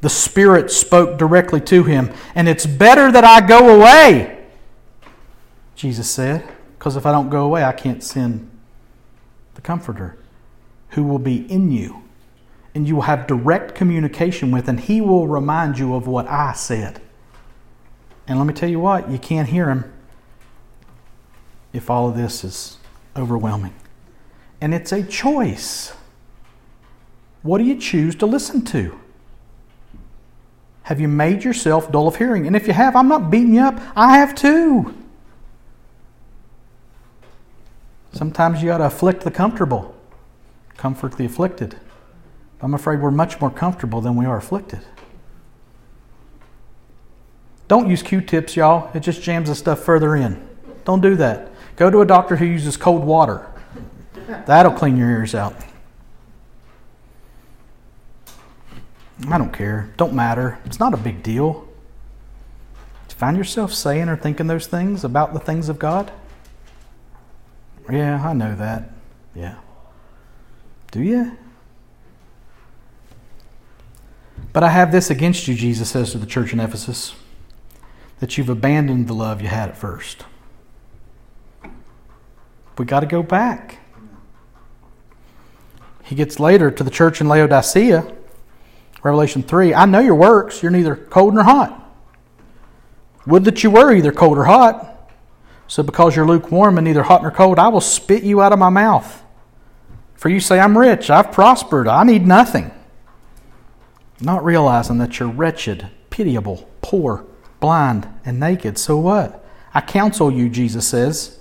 The 0.00 0.08
Spirit 0.08 0.70
spoke 0.70 1.18
directly 1.18 1.60
to 1.60 1.84
him, 1.84 2.10
and 2.34 2.48
it's 2.48 2.64
better 2.64 3.12
that 3.12 3.24
I 3.24 3.46
go 3.46 3.78
away, 3.78 4.46
Jesus 5.74 6.08
said, 6.10 6.42
because 6.78 6.96
if 6.96 7.04
I 7.04 7.12
don't 7.12 7.28
go 7.28 7.44
away, 7.44 7.64
I 7.64 7.72
can't 7.72 8.02
send 8.02 8.50
the 9.56 9.60
Comforter 9.60 10.16
who 10.92 11.04
will 11.04 11.18
be 11.18 11.44
in 11.52 11.70
you 11.70 12.05
and 12.76 12.86
you 12.86 12.94
will 12.94 13.02
have 13.02 13.26
direct 13.26 13.74
communication 13.74 14.50
with, 14.50 14.68
and 14.68 14.78
He 14.78 15.00
will 15.00 15.26
remind 15.26 15.78
you 15.78 15.94
of 15.94 16.06
what 16.06 16.28
I 16.28 16.52
said. 16.52 17.00
And 18.28 18.38
let 18.38 18.46
me 18.46 18.52
tell 18.52 18.68
you 18.68 18.78
what, 18.78 19.10
you 19.10 19.18
can't 19.18 19.48
hear 19.48 19.70
Him 19.70 19.90
if 21.72 21.88
all 21.88 22.06
of 22.06 22.18
this 22.18 22.44
is 22.44 22.76
overwhelming. 23.16 23.72
And 24.60 24.74
it's 24.74 24.92
a 24.92 25.02
choice. 25.02 25.94
What 27.42 27.56
do 27.56 27.64
you 27.64 27.80
choose 27.80 28.14
to 28.16 28.26
listen 28.26 28.62
to? 28.66 29.00
Have 30.82 31.00
you 31.00 31.08
made 31.08 31.44
yourself 31.44 31.90
dull 31.90 32.06
of 32.06 32.16
hearing? 32.16 32.46
And 32.46 32.54
if 32.54 32.66
you 32.66 32.74
have, 32.74 32.94
I'm 32.94 33.08
not 33.08 33.30
beating 33.30 33.54
you 33.54 33.62
up. 33.62 33.80
I 33.96 34.18
have 34.18 34.34
too. 34.34 34.94
Sometimes 38.12 38.60
you 38.60 38.68
got 38.68 38.78
to 38.78 38.84
afflict 38.84 39.22
the 39.22 39.30
comfortable, 39.30 39.94
comfort 40.76 41.16
the 41.16 41.24
afflicted. 41.24 41.80
I'm 42.60 42.74
afraid 42.74 43.00
we're 43.00 43.10
much 43.10 43.40
more 43.40 43.50
comfortable 43.50 44.00
than 44.00 44.16
we 44.16 44.26
are 44.26 44.36
afflicted. 44.36 44.80
Don't 47.68 47.88
use 47.88 48.02
Q 48.02 48.20
tips, 48.20 48.56
y'all. 48.56 48.90
It 48.94 49.00
just 49.00 49.22
jams 49.22 49.48
the 49.48 49.54
stuff 49.54 49.80
further 49.80 50.16
in. 50.16 50.46
Don't 50.84 51.00
do 51.00 51.16
that. 51.16 51.50
Go 51.76 51.90
to 51.90 52.00
a 52.00 52.06
doctor 52.06 52.36
who 52.36 52.44
uses 52.44 52.76
cold 52.76 53.04
water. 53.04 53.46
That'll 54.46 54.72
clean 54.72 54.96
your 54.96 55.10
ears 55.10 55.34
out. 55.34 55.54
I 59.28 59.38
don't 59.38 59.52
care. 59.52 59.92
Don't 59.96 60.14
matter. 60.14 60.58
It's 60.64 60.78
not 60.78 60.94
a 60.94 60.96
big 60.96 61.22
deal. 61.22 61.66
You 63.08 63.16
Find 63.16 63.36
yourself 63.36 63.72
saying 63.72 64.08
or 64.08 64.16
thinking 64.16 64.46
those 64.46 64.66
things 64.66 65.04
about 65.04 65.32
the 65.32 65.40
things 65.40 65.68
of 65.68 65.78
God? 65.78 66.12
Yeah, 67.90 68.22
I 68.26 68.32
know 68.32 68.54
that. 68.56 68.90
Yeah. 69.34 69.56
Do 70.90 71.02
you? 71.02 71.36
But 74.56 74.64
I 74.64 74.70
have 74.70 74.90
this 74.90 75.10
against 75.10 75.48
you, 75.48 75.54
Jesus 75.54 75.90
says 75.90 76.12
to 76.12 76.18
the 76.18 76.24
church 76.24 76.54
in 76.54 76.60
Ephesus, 76.60 77.14
that 78.20 78.38
you've 78.38 78.48
abandoned 78.48 79.06
the 79.06 79.12
love 79.12 79.42
you 79.42 79.48
had 79.48 79.68
at 79.68 79.76
first. 79.76 80.24
We 82.78 82.86
got 82.86 83.00
to 83.00 83.06
go 83.06 83.22
back. 83.22 83.80
He 86.04 86.14
gets 86.14 86.40
later 86.40 86.70
to 86.70 86.82
the 86.82 86.90
church 86.90 87.20
in 87.20 87.28
Laodicea, 87.28 88.10
Revelation 89.02 89.42
3. 89.42 89.74
I 89.74 89.84
know 89.84 90.00
your 90.00 90.14
works. 90.14 90.62
You're 90.62 90.72
neither 90.72 90.96
cold 90.96 91.34
nor 91.34 91.44
hot. 91.44 91.94
Would 93.26 93.44
that 93.44 93.62
you 93.62 93.70
were 93.70 93.92
either 93.92 94.10
cold 94.10 94.38
or 94.38 94.44
hot. 94.44 95.12
So 95.68 95.82
because 95.82 96.16
you're 96.16 96.26
lukewarm 96.26 96.78
and 96.78 96.86
neither 96.86 97.02
hot 97.02 97.20
nor 97.20 97.30
cold, 97.30 97.58
I 97.58 97.68
will 97.68 97.82
spit 97.82 98.22
you 98.22 98.40
out 98.40 98.54
of 98.54 98.58
my 98.58 98.70
mouth. 98.70 99.22
For 100.14 100.30
you 100.30 100.40
say, 100.40 100.58
I'm 100.58 100.78
rich, 100.78 101.10
I've 101.10 101.30
prospered, 101.30 101.86
I 101.88 102.04
need 102.04 102.26
nothing. 102.26 102.70
Not 104.20 104.44
realizing 104.44 104.98
that 104.98 105.18
you're 105.18 105.28
wretched, 105.28 105.88
pitiable, 106.10 106.68
poor, 106.80 107.24
blind, 107.60 108.08
and 108.24 108.40
naked. 108.40 108.78
So 108.78 108.96
what? 108.96 109.44
I 109.74 109.80
counsel 109.80 110.30
you, 110.30 110.48
Jesus 110.48 110.88
says, 110.88 111.38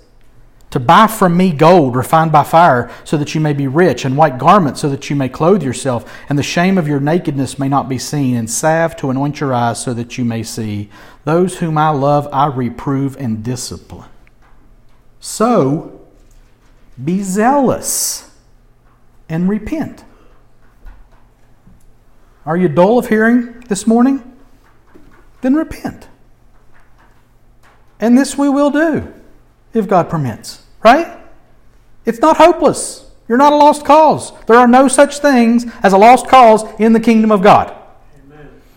to 0.75 0.79
buy 0.81 1.07
from 1.07 1.37
me 1.37 1.53
gold 1.53 1.95
refined 1.95 2.33
by 2.33 2.43
fire, 2.43 2.91
so 3.05 3.15
that 3.15 3.33
you 3.33 3.39
may 3.39 3.53
be 3.53 3.65
rich, 3.65 4.03
and 4.03 4.17
white 4.17 4.37
garments, 4.37 4.81
so 4.81 4.89
that 4.89 5.09
you 5.09 5.15
may 5.15 5.29
clothe 5.29 5.63
yourself, 5.63 6.11
and 6.27 6.37
the 6.37 6.43
shame 6.43 6.77
of 6.77 6.85
your 6.85 6.99
nakedness 6.99 7.57
may 7.57 7.69
not 7.69 7.87
be 7.87 7.97
seen, 7.97 8.35
and 8.35 8.49
salve 8.49 8.97
to 8.97 9.09
anoint 9.09 9.39
your 9.39 9.53
eyes, 9.53 9.81
so 9.81 9.93
that 9.93 10.17
you 10.17 10.25
may 10.25 10.43
see. 10.43 10.89
Those 11.23 11.59
whom 11.59 11.77
I 11.77 11.91
love, 11.91 12.27
I 12.33 12.47
reprove 12.47 13.15
and 13.15 13.41
discipline. 13.41 14.09
So, 15.21 16.01
be 17.01 17.21
zealous 17.21 18.31
and 19.29 19.47
repent. 19.47 20.03
Are 22.45 22.55
you 22.55 22.67
dull 22.67 22.99
of 22.99 23.07
hearing 23.07 23.61
this 23.61 23.87
morning? 23.87 24.35
Then 25.41 25.55
repent. 25.55 26.07
And 27.99 28.17
this 28.17 28.37
we 28.37 28.49
will 28.49 28.69
do 28.69 29.13
if 29.73 29.87
God 29.87 30.09
permits, 30.09 30.63
right? 30.83 31.17
It's 32.05 32.19
not 32.19 32.37
hopeless. 32.37 33.09
You're 33.27 33.37
not 33.39 33.53
a 33.53 33.55
lost 33.55 33.85
cause. 33.85 34.31
There 34.45 34.57
are 34.57 34.67
no 34.67 34.87
such 34.87 35.19
things 35.19 35.65
as 35.81 35.93
a 35.93 35.97
lost 35.97 36.27
cause 36.27 36.63
in 36.79 36.93
the 36.93 36.99
kingdom 36.99 37.31
of 37.31 37.41
God. 37.41 37.75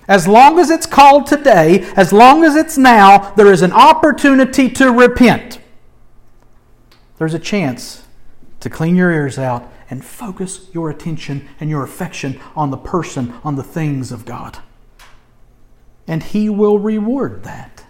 As 0.07 0.27
long 0.27 0.59
as 0.59 0.71
it's 0.71 0.87
called 0.87 1.27
today, 1.27 1.83
as 1.95 2.15
long 2.15 2.43
as 2.43 2.57
it's 2.57 2.79
now, 2.79 3.33
there 3.35 3.53
is 3.53 3.61
an 3.61 3.73
opportunity 3.73 4.71
to 4.71 4.91
repent. 4.91 5.61
There's 7.19 7.35
a 7.35 7.39
chance 7.39 8.05
to 8.61 8.71
clean 8.71 8.97
your 8.97 9.11
ears 9.11 9.39
out 9.39 9.71
and 9.91 10.05
focus 10.05 10.69
your 10.73 10.91
attention 10.91 11.49
and 11.61 11.71
your 11.71 11.83
affection 11.83 12.41
on 12.55 12.71
the 12.71 12.77
person, 12.77 13.35
on 13.43 13.57
the 13.57 13.63
things 13.63 14.13
of 14.13 14.25
God. 14.25 14.59
And 16.07 16.23
He 16.23 16.49
will 16.49 16.79
reward 16.79 17.45
that. 17.45 17.85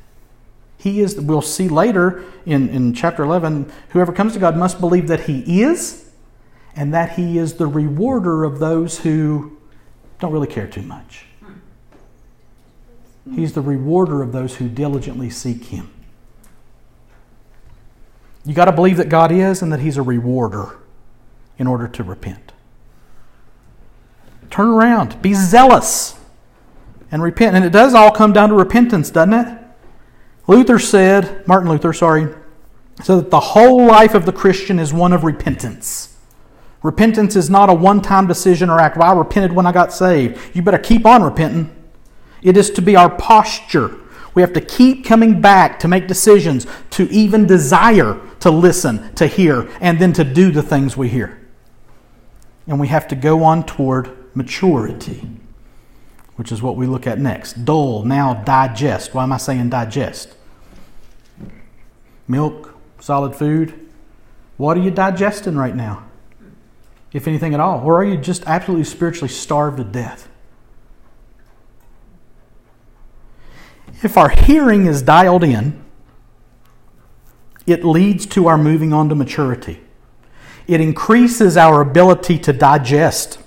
He 0.77 1.01
is, 1.01 1.21
we'll 1.21 1.43
see 1.43 1.69
later 1.69 2.25
in, 2.47 2.69
in 2.69 2.95
chapter 2.95 3.25
11, 3.25 3.71
whoever 3.91 4.13
comes 4.13 4.33
to 4.35 4.39
God 4.39 4.57
must 4.57 4.81
believe 4.81 5.09
that 5.09 5.21
He 5.21 5.63
is 5.63 6.11
and 6.77 6.95
that 6.95 7.17
He 7.17 7.39
is 7.39 7.55
the 7.55 7.67
rewarder 7.67 8.45
of 8.45 8.61
those 8.61 9.01
who 9.01 9.59
don't 10.21 10.33
really 10.33 10.47
care 10.47 10.69
too 10.69 10.83
much. 10.83 11.25
He's 13.35 13.53
the 13.53 13.61
rewarder 13.61 14.23
of 14.23 14.33
those 14.33 14.57
who 14.57 14.69
diligently 14.69 15.31
seek 15.31 15.65
Him. 15.65 15.91
You 18.45 18.55
got 18.55 18.67
to 18.67 18.73
believe 18.73 18.97
that 18.97 19.09
God 19.09 19.31
is 19.31 19.61
and 19.61 19.73
that 19.73 19.81
He's 19.81 19.97
a 19.97 20.03
rewarder 20.03 20.79
in 21.59 21.67
order 21.67 21.89
to 21.89 22.03
repent. 22.03 22.53
Turn 24.51 24.69
around, 24.69 25.21
be 25.21 25.35
zealous, 25.35 26.19
and 27.11 27.23
repent. 27.23 27.57
And 27.57 27.65
it 27.65 27.71
does 27.71 27.95
all 27.95 28.11
come 28.11 28.33
down 28.33 28.49
to 28.51 28.55
repentance, 28.55 29.11
doesn't 29.11 29.35
it? 29.35 29.59
Luther 30.47 30.79
said, 30.79 31.47
Martin 31.47 31.71
Luther, 31.71 31.93
sorry, 31.93 32.35
said 33.03 33.17
that 33.17 33.31
the 33.31 33.41
whole 33.41 33.87
life 33.87 34.15
of 34.15 34.25
the 34.25 34.33
Christian 34.33 34.79
is 34.79 34.93
one 34.93 35.13
of 35.13 35.25
repentance. 35.25 36.17
Repentance 36.83 37.37
is 37.37 37.51
not 37.51 37.69
a 37.69 37.75
one 37.75 38.01
time 38.01 38.27
decision 38.27 38.71
or 38.71 38.81
act. 38.81 38.97
Well, 38.97 39.13
I 39.13 39.19
repented 39.19 39.53
when 39.53 39.67
I 39.67 39.73
got 39.73 39.93
saved. 39.93 40.39
You 40.55 40.63
better 40.63 40.79
keep 40.79 41.05
on 41.05 41.23
repenting. 41.23 41.75
It 42.43 42.57
is 42.57 42.71
to 42.71 42.83
be 42.83 42.97
our 42.97 43.11
posture. 43.11 43.99
We 44.35 44.43
have 44.43 44.53
to 44.53 44.61
keep 44.61 45.05
coming 45.05 45.41
back 45.41 45.81
to 45.81 45.89
make 45.89 46.07
decisions, 46.07 46.67
to 46.91 47.09
even 47.11 47.47
desire 47.47 48.21
to 48.41 48.51
listen, 48.51 49.13
to 49.17 49.27
hear, 49.27 49.69
and 49.81 49.99
then 49.99 50.13
to 50.13 50.25
do 50.25 50.53
the 50.53 50.63
things 50.63 50.97
we 50.97 51.09
hear. 51.09 51.48
And 52.69 52.79
we 52.79 52.89
have 52.89 53.09
to 53.09 53.17
go 53.17 53.43
on 53.43 53.65
toward 53.65 54.15
maturity, 54.37 55.29
which 56.37 56.53
is 56.53 56.63
what 56.63 56.77
we 56.77 56.87
look 56.87 57.07
at 57.07 57.19
next. 57.19 57.65
Dull, 57.65 58.05
now 58.05 58.35
digest. 58.35 59.15
Why 59.15 59.25
am 59.25 59.33
I 59.33 59.39
saying 59.39 59.71
digest? 59.71 60.37
Milk, 62.29 62.79
solid 63.01 63.35
food. 63.35 63.89
What 64.59 64.77
are 64.77 64.81
you 64.81 64.91
digesting 64.91 65.57
right 65.57 65.75
now? 65.75 66.05
If 67.13 67.27
anything 67.27 67.55
at 67.55 67.61
all. 67.61 67.81
Or 67.85 67.97
are 67.97 68.05
you 68.05 68.19
just 68.19 68.45
absolutely 68.47 68.85
spiritually 68.85 69.31
starved 69.31 69.79
to 69.79 69.85
death? 69.85 70.29
If 74.03 74.19
our 74.19 74.29
hearing 74.29 74.87
is 74.87 75.01
dialed 75.01 75.43
in, 75.43 75.83
it 77.67 77.85
leads 77.85 78.27
to 78.27 78.47
our 78.47 78.59
moving 78.59 78.93
on 78.93 79.09
to 79.09 79.15
maturity. 79.15 79.81
It 80.69 80.83
increases 80.83 81.57
our 81.57 81.81
ability 81.81 82.39
to 82.41 82.53
digest, 82.53 83.39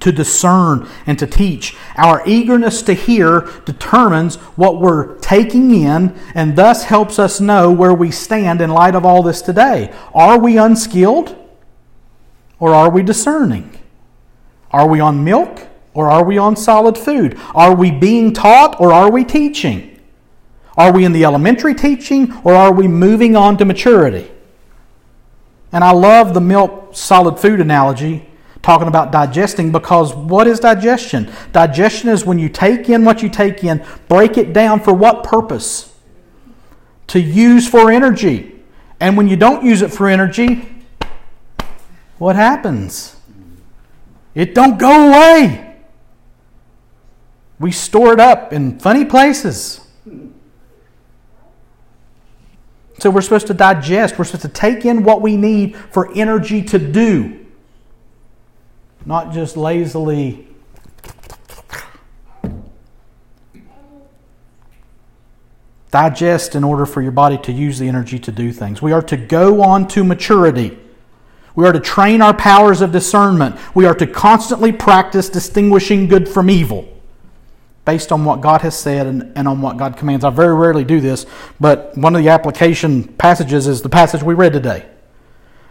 to 0.00 0.12
discern, 0.12 0.86
and 1.06 1.18
to 1.18 1.26
teach. 1.26 1.74
Our 1.96 2.22
eagerness 2.26 2.82
to 2.82 2.92
hear 2.92 3.48
determines 3.64 4.36
what 4.36 4.78
we're 4.78 5.16
taking 5.20 5.74
in 5.74 6.14
and 6.34 6.54
thus 6.54 6.84
helps 6.84 7.18
us 7.18 7.40
know 7.40 7.72
where 7.72 7.94
we 7.94 8.10
stand 8.10 8.60
in 8.60 8.68
light 8.68 8.94
of 8.94 9.06
all 9.06 9.22
this 9.22 9.40
today. 9.40 9.94
Are 10.14 10.38
we 10.38 10.58
unskilled 10.58 11.34
or 12.58 12.74
are 12.74 12.90
we 12.90 13.02
discerning? 13.02 13.78
Are 14.70 14.86
we 14.86 15.00
on 15.00 15.24
milk 15.24 15.68
or 15.94 16.10
are 16.10 16.24
we 16.24 16.36
on 16.36 16.54
solid 16.54 16.98
food? 16.98 17.38
Are 17.54 17.74
we 17.74 17.90
being 17.90 18.34
taught 18.34 18.78
or 18.78 18.92
are 18.92 19.10
we 19.10 19.24
teaching? 19.24 20.00
Are 20.76 20.92
we 20.92 21.06
in 21.06 21.12
the 21.12 21.24
elementary 21.24 21.74
teaching 21.74 22.30
or 22.44 22.54
are 22.54 22.72
we 22.72 22.88
moving 22.88 23.36
on 23.36 23.56
to 23.56 23.64
maturity? 23.64 24.30
And 25.72 25.82
I 25.82 25.92
love 25.92 26.34
the 26.34 26.40
milk 26.40 26.90
solid 26.92 27.38
food 27.38 27.60
analogy 27.60 28.28
talking 28.62 28.88
about 28.88 29.10
digesting 29.10 29.72
because 29.72 30.14
what 30.14 30.46
is 30.46 30.60
digestion? 30.60 31.30
Digestion 31.52 32.10
is 32.10 32.24
when 32.24 32.38
you 32.38 32.48
take 32.48 32.88
in 32.88 33.04
what 33.04 33.22
you 33.22 33.28
take 33.28 33.64
in, 33.64 33.84
break 34.08 34.38
it 34.38 34.52
down 34.52 34.80
for 34.80 34.92
what 34.92 35.24
purpose? 35.24 35.92
To 37.08 37.20
use 37.20 37.68
for 37.68 37.90
energy. 37.90 38.62
And 39.00 39.16
when 39.16 39.28
you 39.28 39.36
don't 39.36 39.64
use 39.64 39.82
it 39.82 39.92
for 39.92 40.08
energy, 40.08 40.68
what 42.18 42.36
happens? 42.36 43.16
It 44.34 44.54
don't 44.54 44.78
go 44.78 45.08
away. 45.08 45.76
We 47.58 47.72
store 47.72 48.12
it 48.12 48.20
up 48.20 48.52
in 48.52 48.78
funny 48.78 49.04
places. 49.04 49.81
So 53.02 53.10
we're 53.10 53.20
supposed 53.22 53.48
to 53.48 53.54
digest, 53.54 54.16
we're 54.16 54.24
supposed 54.26 54.42
to 54.42 54.48
take 54.48 54.84
in 54.84 55.02
what 55.02 55.22
we 55.22 55.36
need 55.36 55.74
for 55.74 56.14
energy 56.14 56.62
to 56.62 56.78
do, 56.78 57.44
not 59.04 59.32
just 59.32 59.56
lazily. 59.56 60.46
Digest 65.90 66.54
in 66.54 66.62
order 66.62 66.86
for 66.86 67.02
your 67.02 67.10
body 67.10 67.38
to 67.38 67.50
use 67.50 67.80
the 67.80 67.88
energy 67.88 68.20
to 68.20 68.30
do 68.30 68.52
things. 68.52 68.80
We 68.80 68.92
are 68.92 69.02
to 69.02 69.16
go 69.16 69.62
on 69.62 69.88
to 69.88 70.04
maturity. 70.04 70.78
We 71.56 71.66
are 71.66 71.72
to 71.72 71.80
train 71.80 72.22
our 72.22 72.32
powers 72.32 72.82
of 72.82 72.92
discernment. 72.92 73.58
We 73.74 73.84
are 73.84 73.96
to 73.96 74.06
constantly 74.06 74.70
practice 74.70 75.28
distinguishing 75.28 76.06
good 76.06 76.28
from 76.28 76.48
evil 76.48 76.91
based 77.84 78.12
on 78.12 78.24
what 78.24 78.40
God 78.40 78.60
has 78.62 78.78
said 78.78 79.06
and, 79.06 79.32
and, 79.36 79.48
on 79.48 79.60
what 79.60 79.76
God 79.76 79.96
commands. 79.96 80.24
I 80.24 80.30
very 80.30 80.54
rarely 80.54 80.84
do 80.84 81.00
this, 81.00 81.26
but 81.58 81.96
one 81.96 82.14
of 82.14 82.22
the 82.22 82.28
application 82.28 83.04
passages 83.04 83.66
is 83.66 83.82
the 83.82 83.88
passage 83.88 84.22
we 84.22 84.34
read 84.34 84.52
today. 84.52 84.86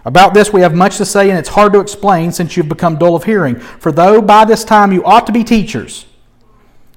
About 0.03 0.33
this 0.33 0.51
we 0.51 0.61
have 0.61 0.73
much 0.73 0.97
to 0.97 1.05
say, 1.05 1.29
and 1.29 1.39
it's 1.39 1.49
hard 1.49 1.73
to 1.73 1.79
explain 1.79 2.31
since 2.31 2.57
you've 2.57 2.67
become 2.67 2.97
dull 2.97 3.15
of 3.15 3.23
hearing. 3.23 3.59
For 3.59 3.91
though 3.91 4.21
by 4.21 4.45
this 4.45 4.63
time 4.63 4.91
you 4.91 5.03
ought 5.05 5.25
to 5.27 5.31
be 5.31 5.43
teachers, 5.43 6.05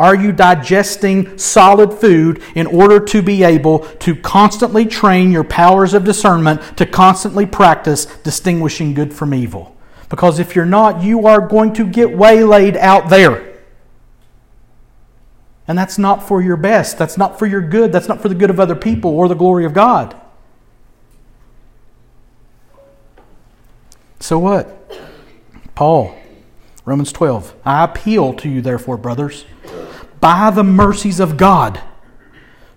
Are 0.00 0.16
you 0.16 0.32
digesting 0.32 1.36
solid 1.36 1.92
food 1.92 2.42
in 2.54 2.66
order 2.66 3.00
to 3.00 3.20
be 3.20 3.42
able 3.42 3.80
to 3.80 4.16
constantly 4.16 4.86
train 4.86 5.30
your 5.30 5.44
powers 5.44 5.92
of 5.92 6.04
discernment 6.04 6.78
to 6.78 6.86
constantly 6.86 7.44
practice 7.44 8.06
distinguishing 8.06 8.94
good 8.94 9.12
from 9.12 9.34
evil? 9.34 9.76
Because 10.08 10.38
if 10.38 10.56
you're 10.56 10.64
not, 10.64 11.02
you 11.02 11.26
are 11.26 11.46
going 11.46 11.74
to 11.74 11.86
get 11.86 12.16
waylaid 12.16 12.78
out 12.78 13.10
there. 13.10 13.60
And 15.68 15.76
that's 15.76 15.98
not 15.98 16.26
for 16.26 16.40
your 16.40 16.56
best. 16.56 16.96
That's 16.96 17.18
not 17.18 17.38
for 17.38 17.44
your 17.44 17.60
good. 17.60 17.92
That's 17.92 18.08
not 18.08 18.22
for 18.22 18.30
the 18.30 18.34
good 18.34 18.48
of 18.48 18.58
other 18.58 18.74
people 18.74 19.10
or 19.10 19.28
the 19.28 19.34
glory 19.34 19.66
of 19.66 19.74
God. 19.74 20.18
So 24.18 24.38
what? 24.38 24.90
Paul, 25.74 26.16
Romans 26.86 27.12
12. 27.12 27.54
I 27.66 27.84
appeal 27.84 28.32
to 28.32 28.48
you, 28.48 28.62
therefore, 28.62 28.96
brothers 28.96 29.44
by 30.20 30.50
the 30.50 30.64
mercies 30.64 31.20
of 31.20 31.36
God 31.36 31.80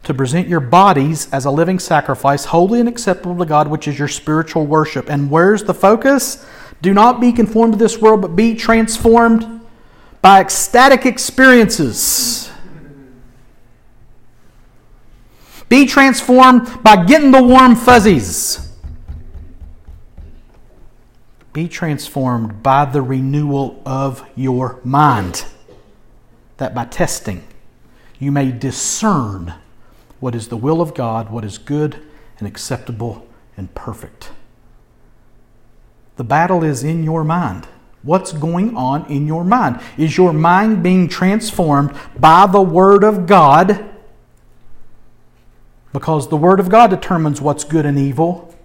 to 0.03 0.13
present 0.13 0.47
your 0.47 0.59
bodies 0.59 1.31
as 1.31 1.45
a 1.45 1.51
living 1.51 1.79
sacrifice, 1.79 2.45
holy 2.45 2.79
and 2.79 2.89
acceptable 2.89 3.37
to 3.37 3.45
God, 3.45 3.67
which 3.67 3.87
is 3.87 3.97
your 3.97 4.07
spiritual 4.07 4.65
worship. 4.65 5.09
And 5.09 5.29
where's 5.29 5.63
the 5.63 5.73
focus? 5.73 6.45
Do 6.81 6.93
not 6.93 7.21
be 7.21 7.31
conformed 7.31 7.73
to 7.73 7.79
this 7.79 7.97
world, 7.97 8.21
but 8.21 8.35
be 8.35 8.55
transformed 8.55 9.61
by 10.21 10.41
ecstatic 10.41 11.05
experiences. 11.05 12.49
Be 15.69 15.85
transformed 15.85 16.83
by 16.83 17.05
getting 17.05 17.31
the 17.31 17.41
warm 17.41 17.75
fuzzies. 17.75 18.71
Be 21.53 21.67
transformed 21.67 22.61
by 22.61 22.85
the 22.85 23.01
renewal 23.01 23.81
of 23.85 24.27
your 24.35 24.79
mind 24.83 25.45
that 26.63 26.73
by 26.73 26.85
testing 26.85 27.43
you 28.19 28.31
may 28.31 28.49
discern 28.49 29.53
what 30.21 30.33
is 30.33 30.47
the 30.47 30.55
will 30.55 30.79
of 30.79 30.93
God, 30.93 31.29
what 31.29 31.43
is 31.43 31.57
good 31.57 32.01
and 32.39 32.47
acceptable 32.47 33.27
and 33.57 33.75
perfect. 33.75 34.31
The 36.15 36.23
battle 36.23 36.63
is 36.63 36.81
in 36.81 37.03
your 37.03 37.25
mind. 37.25 37.67
What's 38.01 38.31
going 38.31 38.77
on 38.77 39.05
in 39.11 39.27
your 39.27 39.43
mind? 39.43 39.81
Is 39.97 40.15
your 40.15 40.31
mind 40.31 40.81
being 40.81 41.09
transformed 41.09 41.93
by 42.17 42.47
the 42.47 42.61
Word 42.61 43.03
of 43.03 43.27
God? 43.27 43.83
Because 45.91 46.29
the 46.29 46.37
Word 46.37 46.61
of 46.61 46.69
God 46.69 46.91
determines 46.91 47.41
what's 47.41 47.65
good 47.65 47.85
and 47.85 47.99
evil. 47.99 48.55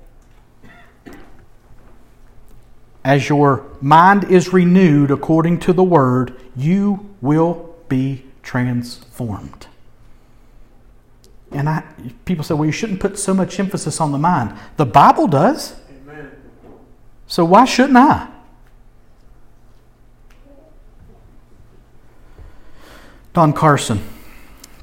As 3.05 3.29
your 3.29 3.67
mind 3.81 4.23
is 4.31 4.53
renewed 4.53 5.11
according 5.11 5.59
to 5.61 5.73
the 5.73 5.83
Word, 5.83 6.41
you 6.55 7.13
will 7.21 7.68
be 7.89 8.25
transformed. 8.43 9.67
And 11.51 11.69
I, 11.69 11.83
people 12.25 12.45
say, 12.45 12.55
well, 12.55 12.67
you 12.67 12.73
shouldn't 12.73 13.01
put 13.01 13.19
so 13.19 13.33
much 13.33 13.59
emphasis 13.59 14.01
on 14.01 14.13
the 14.13 14.19
mind. 14.19 14.57
The 14.77 14.87
Bible 14.87 15.27
does. 15.27 15.77
Amen. 16.03 16.31
So 17.27 17.45
why 17.45 17.65
shouldn't 17.65 17.97
I? 17.97 18.29
Don 23.33 23.53
Carson. 23.53 24.01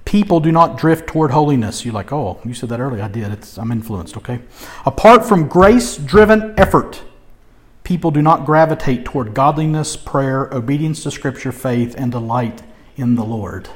People 0.05 0.39
do 0.39 0.51
not 0.51 0.77
drift 0.77 1.07
toward 1.07 1.31
holiness. 1.31 1.83
You're 1.83 1.93
like, 1.93 2.11
oh, 2.11 2.39
you 2.45 2.53
said 2.53 2.69
that 2.69 2.79
earlier. 2.79 3.03
I 3.03 3.07
did. 3.07 3.31
It's, 3.31 3.57
I'm 3.57 3.71
influenced, 3.71 4.17
okay? 4.17 4.39
Apart 4.85 5.25
from 5.25 5.47
grace 5.47 5.97
driven 5.97 6.53
effort, 6.57 7.01
people 7.83 8.11
do 8.11 8.21
not 8.21 8.45
gravitate 8.45 9.03
toward 9.03 9.33
godliness, 9.33 9.97
prayer, 9.97 10.47
obedience 10.51 11.03
to 11.03 11.11
Scripture, 11.11 11.51
faith, 11.51 11.95
and 11.97 12.11
delight 12.11 12.61
in 12.95 13.15
the 13.15 13.23
Lord. 13.23 13.69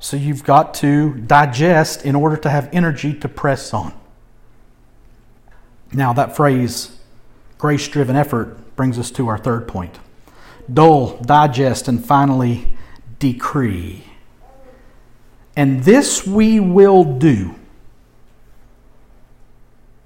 So 0.00 0.16
you've 0.16 0.44
got 0.44 0.74
to 0.74 1.14
digest 1.14 2.04
in 2.04 2.14
order 2.14 2.36
to 2.36 2.50
have 2.50 2.68
energy 2.72 3.14
to 3.14 3.28
press 3.28 3.72
on. 3.72 3.94
Now, 5.92 6.12
that 6.12 6.36
phrase, 6.36 6.98
grace 7.56 7.88
driven 7.88 8.16
effort, 8.16 8.76
brings 8.76 8.98
us 8.98 9.10
to 9.12 9.28
our 9.28 9.38
third 9.38 9.66
point 9.68 9.98
dull, 10.72 11.18
digest, 11.18 11.88
and 11.88 12.04
finally 12.04 12.72
decree. 13.18 14.04
And 15.56 15.84
this 15.84 16.26
we 16.26 16.58
will 16.58 17.04
do 17.04 17.54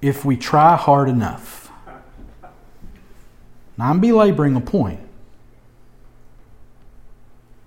if 0.03 0.25
we 0.25 0.37
try 0.37 0.77
hard 0.77 1.09
enough. 1.09 1.71
Now, 3.77 3.91
I'm 3.91 4.01
belaboring 4.01 4.57
a 4.57 4.61
point. 4.61 5.01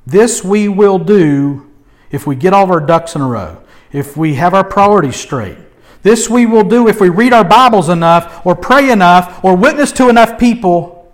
This 0.05 0.43
we 0.43 0.67
will 0.67 0.99
do 0.99 1.71
if 2.11 2.27
we 2.27 2.35
get 2.35 2.53
all 2.53 2.63
of 2.63 2.71
our 2.71 2.81
ducks 2.81 3.15
in 3.15 3.21
a 3.21 3.27
row, 3.27 3.63
if 3.91 4.17
we 4.17 4.35
have 4.35 4.53
our 4.53 4.63
priorities 4.63 5.15
straight. 5.15 5.57
This 6.03 6.29
we 6.29 6.45
will 6.45 6.63
do 6.63 6.87
if 6.87 6.99
we 6.99 7.09
read 7.09 7.33
our 7.33 7.43
Bibles 7.43 7.89
enough, 7.89 8.45
or 8.45 8.55
pray 8.55 8.89
enough, 8.89 9.43
or 9.43 9.55
witness 9.55 9.91
to 9.93 10.09
enough 10.09 10.39
people. 10.39 11.13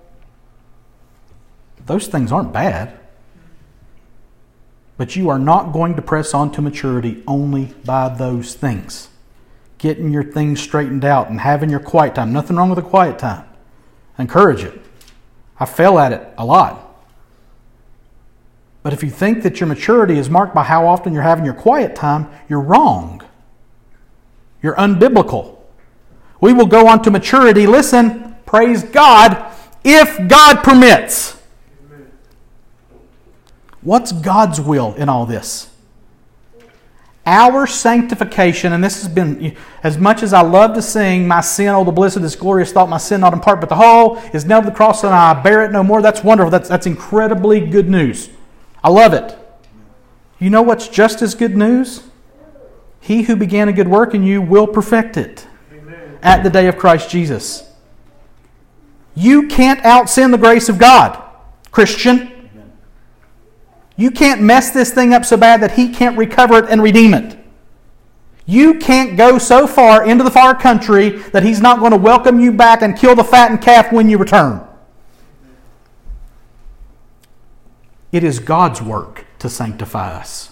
Those 1.85 2.07
things 2.07 2.31
aren't 2.31 2.53
bad. 2.53 2.97
But 4.95 5.15
you 5.15 5.29
are 5.29 5.39
not 5.39 5.73
going 5.73 5.95
to 5.95 6.01
press 6.01 6.33
on 6.33 6.51
to 6.53 6.61
maturity 6.61 7.23
only 7.27 7.65
by 7.85 8.09
those 8.09 8.55
things. 8.55 9.09
Getting 9.77 10.11
your 10.11 10.23
things 10.23 10.59
straightened 10.59 11.05
out 11.05 11.29
and 11.29 11.41
having 11.41 11.69
your 11.69 11.79
quiet 11.79 12.15
time. 12.15 12.33
Nothing 12.33 12.55
wrong 12.55 12.69
with 12.69 12.79
a 12.79 12.83
quiet 12.83 13.19
time. 13.19 13.47
Encourage 14.17 14.63
it. 14.63 14.81
I 15.59 15.65
fail 15.65 15.99
at 15.99 16.13
it 16.13 16.33
a 16.37 16.45
lot. 16.45 16.86
But 18.87 18.93
if 18.93 19.03
you 19.03 19.09
think 19.09 19.43
that 19.43 19.59
your 19.59 19.67
maturity 19.67 20.17
is 20.17 20.29
marked 20.29 20.55
by 20.55 20.63
how 20.63 20.87
often 20.87 21.13
you're 21.13 21.21
having 21.21 21.43
your 21.43 21.53
quiet 21.53 21.93
time, 21.93 22.29
you're 22.47 22.61
wrong. 22.61 23.21
You're 24.63 24.75
unbiblical. 24.75 25.57
We 26.39 26.53
will 26.53 26.67
go 26.67 26.87
on 26.87 27.01
to 27.01 27.11
maturity, 27.11 27.67
listen, 27.67 28.37
praise 28.45 28.83
God, 28.83 29.53
if 29.83 30.29
God 30.29 30.63
permits. 30.63 31.37
What's 33.81 34.13
God's 34.13 34.61
will 34.61 34.93
in 34.93 35.09
all 35.09 35.25
this? 35.25 35.69
Our 37.25 37.67
sanctification, 37.67 38.71
and 38.71 38.81
this 38.81 39.01
has 39.01 39.13
been, 39.13 39.57
as 39.83 39.97
much 39.97 40.23
as 40.23 40.31
I 40.31 40.43
love 40.43 40.75
to 40.75 40.81
sing, 40.81 41.27
My 41.27 41.41
sin, 41.41 41.67
oh, 41.75 41.83
the 41.83 41.91
bliss 41.91 42.15
of 42.15 42.21
this 42.21 42.37
glorious 42.37 42.71
thought, 42.71 42.87
my 42.87 42.99
sin 42.99 43.19
not 43.19 43.33
in 43.33 43.41
part, 43.41 43.59
but 43.59 43.67
the 43.67 43.75
whole 43.75 44.15
is 44.33 44.45
nailed 44.45 44.63
to 44.63 44.69
the 44.69 44.75
cross, 44.77 45.03
and 45.03 45.13
I 45.13 45.33
bear 45.33 45.65
it 45.65 45.73
no 45.73 45.83
more. 45.83 46.01
That's 46.01 46.23
wonderful. 46.23 46.51
That's, 46.51 46.69
that's 46.69 46.85
incredibly 46.85 47.59
good 47.59 47.89
news. 47.89 48.29
I 48.83 48.89
love 48.89 49.13
it. 49.13 49.37
You 50.39 50.49
know 50.49 50.61
what's 50.61 50.87
just 50.87 51.21
as 51.21 51.35
good 51.35 51.57
news? 51.57 52.03
He 52.99 53.23
who 53.23 53.35
began 53.35 53.69
a 53.69 53.73
good 53.73 53.87
work 53.87 54.13
in 54.13 54.23
you 54.23 54.41
will 54.41 54.67
perfect 54.67 55.17
it 55.17 55.47
Amen. 55.71 56.19
at 56.21 56.43
the 56.43 56.49
day 56.49 56.67
of 56.67 56.77
Christ 56.77 57.09
Jesus. 57.09 57.71
You 59.15 59.47
can't 59.47 59.83
out 59.83 60.09
sin 60.09 60.31
the 60.31 60.37
grace 60.37 60.69
of 60.69 60.77
God, 60.77 61.21
Christian. 61.71 62.33
You 63.95 64.11
can't 64.11 64.41
mess 64.41 64.69
this 64.69 64.91
thing 64.91 65.13
up 65.13 65.25
so 65.25 65.37
bad 65.37 65.61
that 65.61 65.71
He 65.71 65.89
can't 65.89 66.17
recover 66.17 66.59
it 66.59 66.69
and 66.69 66.83
redeem 66.83 67.15
it. 67.15 67.39
You 68.45 68.75
can't 68.75 69.17
go 69.17 69.39
so 69.39 69.65
far 69.65 70.05
into 70.05 70.23
the 70.23 70.31
far 70.31 70.53
country 70.53 71.09
that 71.31 71.43
He's 71.43 71.61
not 71.61 71.79
going 71.79 71.91
to 71.91 71.97
welcome 71.97 72.39
you 72.39 72.51
back 72.51 72.83
and 72.83 72.95
kill 72.95 73.15
the 73.15 73.23
fattened 73.23 73.61
calf 73.61 73.91
when 73.91 74.07
you 74.09 74.17
return. 74.17 74.66
It 78.17 78.23
is 78.23 78.39
God's 78.39 78.81
work 78.81 79.25
to 79.37 79.47
sanctify 79.47 80.11
us. 80.11 80.49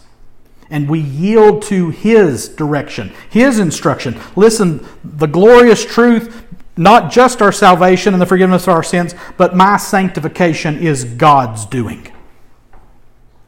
And 0.69 0.87
we 0.87 0.99
yield 0.99 1.63
to 1.63 1.89
His 1.89 2.47
direction, 2.47 3.11
His 3.27 3.57
instruction. 3.57 4.21
Listen, 4.35 4.85
the 5.03 5.25
glorious 5.25 5.83
truth, 5.83 6.45
not 6.77 7.11
just 7.11 7.41
our 7.41 7.51
salvation 7.51 8.13
and 8.13 8.21
the 8.21 8.27
forgiveness 8.27 8.67
of 8.67 8.75
our 8.75 8.83
sins, 8.83 9.15
but 9.35 9.55
my 9.55 9.77
sanctification 9.77 10.77
is 10.77 11.05
God's 11.05 11.65
doing. 11.65 12.07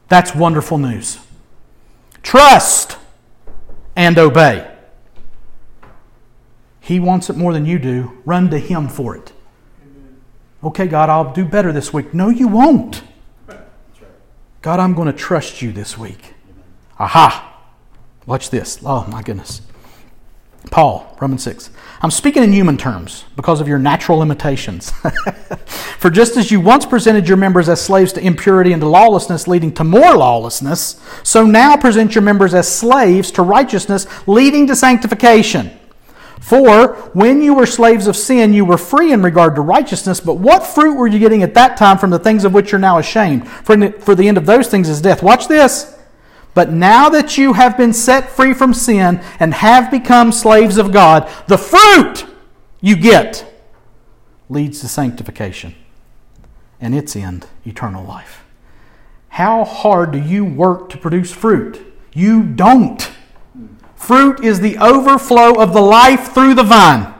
That's 0.08 0.34
wonderful 0.34 0.78
news. 0.78 1.20
Trust 2.24 2.98
and 3.94 4.18
obey. 4.18 4.68
He 6.80 6.98
wants 6.98 7.30
it 7.30 7.36
more 7.36 7.52
than 7.52 7.66
you 7.66 7.78
do. 7.78 8.20
Run 8.24 8.50
to 8.50 8.58
Him 8.58 8.88
for 8.88 9.14
it. 9.14 9.32
Okay, 10.64 10.88
God, 10.88 11.08
I'll 11.08 11.32
do 11.32 11.44
better 11.44 11.70
this 11.70 11.92
week. 11.92 12.12
No, 12.12 12.30
you 12.30 12.48
won't. 12.48 13.04
God, 14.62 14.80
I'm 14.80 14.94
going 14.94 15.06
to 15.06 15.12
trust 15.12 15.62
you 15.62 15.72
this 15.72 15.96
week. 15.96 16.34
Aha! 16.98 17.62
Watch 18.26 18.50
this. 18.50 18.78
Oh, 18.84 19.06
my 19.08 19.22
goodness. 19.22 19.62
Paul, 20.70 21.16
Romans 21.20 21.42
6. 21.44 21.70
I'm 22.02 22.10
speaking 22.10 22.42
in 22.42 22.52
human 22.52 22.76
terms 22.76 23.24
because 23.36 23.60
of 23.60 23.68
your 23.68 23.78
natural 23.78 24.18
limitations. 24.18 24.90
For 25.98 26.10
just 26.10 26.36
as 26.36 26.50
you 26.50 26.60
once 26.60 26.84
presented 26.84 27.26
your 27.26 27.36
members 27.36 27.68
as 27.68 27.80
slaves 27.80 28.12
to 28.14 28.20
impurity 28.20 28.72
and 28.72 28.80
to 28.82 28.88
lawlessness, 28.88 29.48
leading 29.48 29.72
to 29.74 29.84
more 29.84 30.14
lawlessness, 30.14 31.00
so 31.22 31.46
now 31.46 31.76
present 31.76 32.14
your 32.14 32.22
members 32.22 32.54
as 32.54 32.70
slaves 32.70 33.30
to 33.32 33.42
righteousness, 33.42 34.06
leading 34.26 34.66
to 34.66 34.76
sanctification. 34.76 35.70
For 36.40 36.94
when 37.12 37.42
you 37.42 37.54
were 37.54 37.66
slaves 37.66 38.06
of 38.06 38.16
sin, 38.16 38.52
you 38.54 38.64
were 38.64 38.78
free 38.78 39.12
in 39.12 39.22
regard 39.22 39.54
to 39.56 39.60
righteousness, 39.60 40.20
but 40.20 40.34
what 40.34 40.66
fruit 40.66 40.94
were 40.94 41.06
you 41.06 41.18
getting 41.18 41.42
at 41.42 41.54
that 41.54 41.76
time 41.76 41.98
from 41.98 42.10
the 42.10 42.18
things 42.18 42.44
of 42.44 42.54
which 42.54 42.72
you're 42.72 42.78
now 42.78 42.98
ashamed? 42.98 43.48
For, 43.48 43.90
for 43.92 44.14
the 44.14 44.28
end 44.28 44.38
of 44.38 44.46
those 44.46 44.68
things 44.68 44.88
is 44.88 45.00
death. 45.00 45.22
Watch 45.22 45.48
this. 45.48 45.96
But 46.54 46.70
now 46.70 47.08
that 47.10 47.38
you 47.38 47.52
have 47.52 47.76
been 47.76 47.92
set 47.92 48.30
free 48.30 48.52
from 48.52 48.74
sin 48.74 49.20
and 49.38 49.54
have 49.54 49.90
become 49.90 50.32
slaves 50.32 50.76
of 50.76 50.92
God, 50.92 51.30
the 51.46 51.58
fruit 51.58 52.24
you 52.80 52.96
get 52.96 53.44
leads 54.48 54.80
to 54.80 54.88
sanctification 54.88 55.74
and 56.80 56.94
its 56.94 57.14
end, 57.14 57.46
eternal 57.64 58.04
life. 58.04 58.44
How 59.28 59.64
hard 59.64 60.12
do 60.12 60.18
you 60.18 60.44
work 60.44 60.88
to 60.90 60.98
produce 60.98 61.30
fruit? 61.30 61.80
You 62.12 62.42
don't. 62.42 63.08
Fruit 63.98 64.42
is 64.42 64.60
the 64.60 64.78
overflow 64.78 65.54
of 65.60 65.74
the 65.74 65.82
life 65.82 66.32
through 66.32 66.54
the 66.54 66.62
vine 66.62 67.12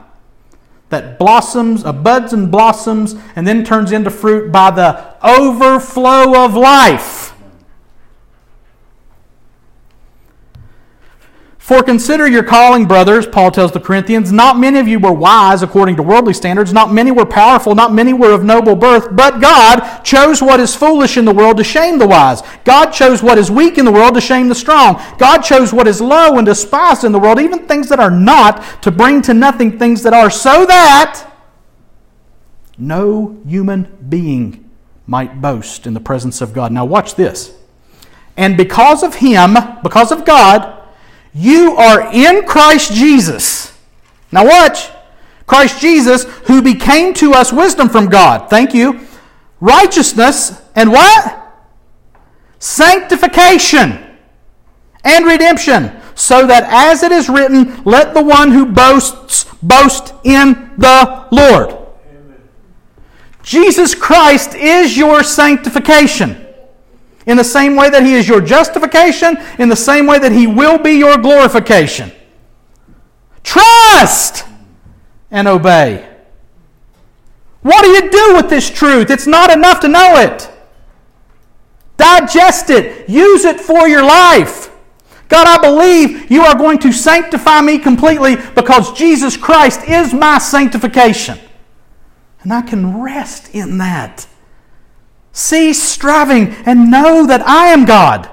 that 0.88 1.18
blossoms, 1.18 1.84
uh, 1.84 1.92
buds 1.92 2.32
and 2.32 2.50
blossoms, 2.50 3.14
and 3.36 3.46
then 3.46 3.62
turns 3.62 3.92
into 3.92 4.10
fruit 4.10 4.50
by 4.50 4.70
the 4.70 5.14
overflow 5.22 6.44
of 6.44 6.54
life. 6.54 7.34
For 11.68 11.82
consider 11.82 12.26
your 12.26 12.44
calling, 12.44 12.86
brothers, 12.86 13.26
Paul 13.26 13.50
tells 13.50 13.72
the 13.72 13.78
Corinthians. 13.78 14.32
Not 14.32 14.58
many 14.58 14.78
of 14.78 14.88
you 14.88 14.98
were 14.98 15.12
wise 15.12 15.62
according 15.62 15.96
to 15.96 16.02
worldly 16.02 16.32
standards. 16.32 16.72
Not 16.72 16.94
many 16.94 17.10
were 17.10 17.26
powerful. 17.26 17.74
Not 17.74 17.92
many 17.92 18.14
were 18.14 18.32
of 18.32 18.42
noble 18.42 18.74
birth. 18.74 19.14
But 19.14 19.42
God 19.42 20.02
chose 20.02 20.40
what 20.40 20.60
is 20.60 20.74
foolish 20.74 21.18
in 21.18 21.26
the 21.26 21.34
world 21.34 21.58
to 21.58 21.64
shame 21.64 21.98
the 21.98 22.08
wise. 22.08 22.42
God 22.64 22.92
chose 22.92 23.22
what 23.22 23.36
is 23.36 23.50
weak 23.50 23.76
in 23.76 23.84
the 23.84 23.92
world 23.92 24.14
to 24.14 24.20
shame 24.22 24.48
the 24.48 24.54
strong. 24.54 24.98
God 25.18 25.42
chose 25.42 25.70
what 25.70 25.86
is 25.86 26.00
low 26.00 26.38
and 26.38 26.46
despised 26.46 27.04
in 27.04 27.12
the 27.12 27.18
world, 27.18 27.38
even 27.38 27.66
things 27.66 27.90
that 27.90 28.00
are 28.00 28.10
not, 28.10 28.82
to 28.82 28.90
bring 28.90 29.20
to 29.20 29.34
nothing 29.34 29.78
things 29.78 30.02
that 30.04 30.14
are, 30.14 30.30
so 30.30 30.64
that 30.64 31.30
no 32.78 33.38
human 33.46 33.94
being 34.08 34.70
might 35.06 35.42
boast 35.42 35.86
in 35.86 35.92
the 35.92 36.00
presence 36.00 36.40
of 36.40 36.54
God. 36.54 36.72
Now, 36.72 36.86
watch 36.86 37.14
this. 37.14 37.54
And 38.38 38.56
because 38.56 39.02
of 39.02 39.16
Him, 39.16 39.54
because 39.82 40.10
of 40.10 40.24
God, 40.24 40.76
you 41.34 41.76
are 41.76 42.12
in 42.12 42.46
Christ 42.46 42.92
Jesus. 42.92 43.76
Now, 44.32 44.46
watch. 44.46 44.90
Christ 45.46 45.80
Jesus, 45.80 46.24
who 46.46 46.60
became 46.60 47.14
to 47.14 47.32
us 47.32 47.52
wisdom 47.52 47.88
from 47.88 48.08
God. 48.08 48.50
Thank 48.50 48.74
you. 48.74 49.00
Righteousness 49.60 50.60
and 50.74 50.92
what? 50.92 51.42
Sanctification 52.58 53.98
and 55.04 55.24
redemption. 55.24 55.92
So 56.14 56.46
that 56.46 56.64
as 56.64 57.02
it 57.02 57.12
is 57.12 57.28
written, 57.28 57.82
let 57.84 58.12
the 58.12 58.22
one 58.22 58.50
who 58.50 58.66
boasts 58.66 59.44
boast 59.62 60.12
in 60.24 60.72
the 60.76 61.26
Lord. 61.30 61.70
Amen. 61.70 62.48
Jesus 63.42 63.94
Christ 63.94 64.54
is 64.54 64.98
your 64.98 65.22
sanctification 65.22 66.47
in 67.28 67.36
the 67.36 67.44
same 67.44 67.76
way 67.76 67.90
that 67.90 68.02
He 68.02 68.14
is 68.14 68.26
your 68.26 68.40
justification, 68.40 69.36
in 69.58 69.68
the 69.68 69.76
same 69.76 70.06
way 70.06 70.18
that 70.18 70.32
He 70.32 70.46
will 70.46 70.78
be 70.78 70.92
your 70.92 71.18
glorification. 71.18 72.10
Trust 73.44 74.44
and 75.30 75.46
obey. 75.46 76.08
What 77.62 77.84
do 77.84 77.90
you 77.90 78.10
do 78.10 78.34
with 78.34 78.48
this 78.48 78.70
truth? 78.70 79.10
It's 79.10 79.26
not 79.26 79.50
enough 79.50 79.80
to 79.80 79.88
know 79.88 80.16
it. 80.16 80.50
Digest 81.98 82.70
it, 82.70 83.08
use 83.08 83.44
it 83.44 83.60
for 83.60 83.86
your 83.86 84.04
life. 84.04 84.70
God, 85.28 85.46
I 85.46 85.60
believe 85.60 86.30
you 86.30 86.42
are 86.42 86.56
going 86.56 86.78
to 86.78 86.92
sanctify 86.92 87.60
me 87.60 87.78
completely 87.78 88.36
because 88.36 88.92
Jesus 88.94 89.36
Christ 89.36 89.86
is 89.86 90.14
my 90.14 90.38
sanctification. 90.38 91.38
And 92.40 92.52
I 92.52 92.62
can 92.62 93.02
rest 93.02 93.54
in 93.54 93.76
that. 93.78 94.26
Cease 95.38 95.80
striving 95.80 96.48
and 96.66 96.90
know 96.90 97.24
that 97.24 97.46
I 97.46 97.68
am 97.68 97.84
God. 97.84 98.28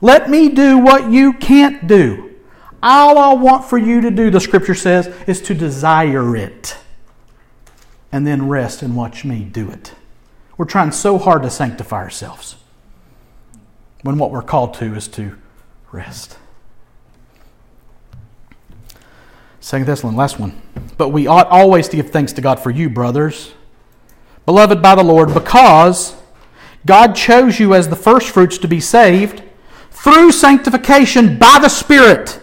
Let 0.00 0.30
me 0.30 0.48
do 0.48 0.78
what 0.78 1.10
you 1.10 1.34
can't 1.34 1.86
do. 1.86 2.36
All 2.82 3.18
I 3.18 3.34
want 3.34 3.66
for 3.66 3.76
you 3.76 4.00
to 4.00 4.10
do, 4.10 4.30
the 4.30 4.40
scripture 4.40 4.74
says, 4.74 5.14
is 5.26 5.42
to 5.42 5.54
desire 5.54 6.34
it. 6.34 6.78
And 8.10 8.26
then 8.26 8.48
rest 8.48 8.80
and 8.80 8.96
watch 8.96 9.26
me 9.26 9.44
do 9.44 9.70
it. 9.70 9.92
We're 10.56 10.64
trying 10.64 10.92
so 10.92 11.18
hard 11.18 11.42
to 11.42 11.50
sanctify 11.50 11.98
ourselves 11.98 12.56
when 14.00 14.16
what 14.16 14.30
we're 14.30 14.40
called 14.40 14.72
to 14.74 14.94
is 14.94 15.06
to 15.08 15.36
rest. 15.92 16.38
Second 19.60 19.86
Thessalonians, 19.86 20.18
last 20.18 20.40
one. 20.40 20.62
But 20.96 21.10
we 21.10 21.26
ought 21.26 21.48
always 21.48 21.90
to 21.90 21.96
give 21.96 22.08
thanks 22.08 22.32
to 22.32 22.40
God 22.40 22.58
for 22.58 22.70
you, 22.70 22.88
brothers 22.88 23.52
beloved 24.46 24.80
by 24.80 24.94
the 24.94 25.04
Lord, 25.04 25.34
because 25.34 26.16
God 26.86 27.14
chose 27.14 27.58
you 27.58 27.74
as 27.74 27.88
the 27.88 27.96
firstfruits 27.96 28.58
to 28.58 28.68
be 28.68 28.80
saved 28.80 29.42
through 29.90 30.32
sanctification 30.32 31.36
by 31.36 31.58
the 31.60 31.68
Spirit 31.68 32.40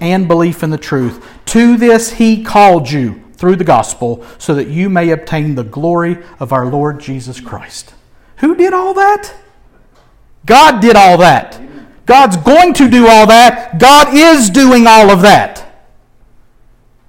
and 0.00 0.28
belief 0.28 0.62
in 0.62 0.70
the 0.70 0.78
truth. 0.78 1.26
To 1.46 1.76
this 1.76 2.14
he 2.14 2.44
called 2.44 2.90
you 2.90 3.22
through 3.32 3.56
the 3.56 3.64
gospel, 3.64 4.24
so 4.38 4.54
that 4.54 4.68
you 4.68 4.88
may 4.88 5.10
obtain 5.10 5.54
the 5.54 5.64
glory 5.64 6.18
of 6.38 6.52
our 6.52 6.66
Lord 6.66 7.00
Jesus 7.00 7.40
Christ. 7.40 7.92
Who 8.36 8.54
did 8.54 8.72
all 8.72 8.94
that? 8.94 9.34
God 10.46 10.80
did 10.80 10.94
all 10.94 11.18
that. 11.18 11.60
God's 12.06 12.36
going 12.36 12.74
to 12.74 12.88
do 12.88 13.08
all 13.08 13.26
that. 13.26 13.78
God 13.78 14.14
is 14.14 14.50
doing 14.50 14.86
all 14.86 15.10
of 15.10 15.22
that. 15.22 15.84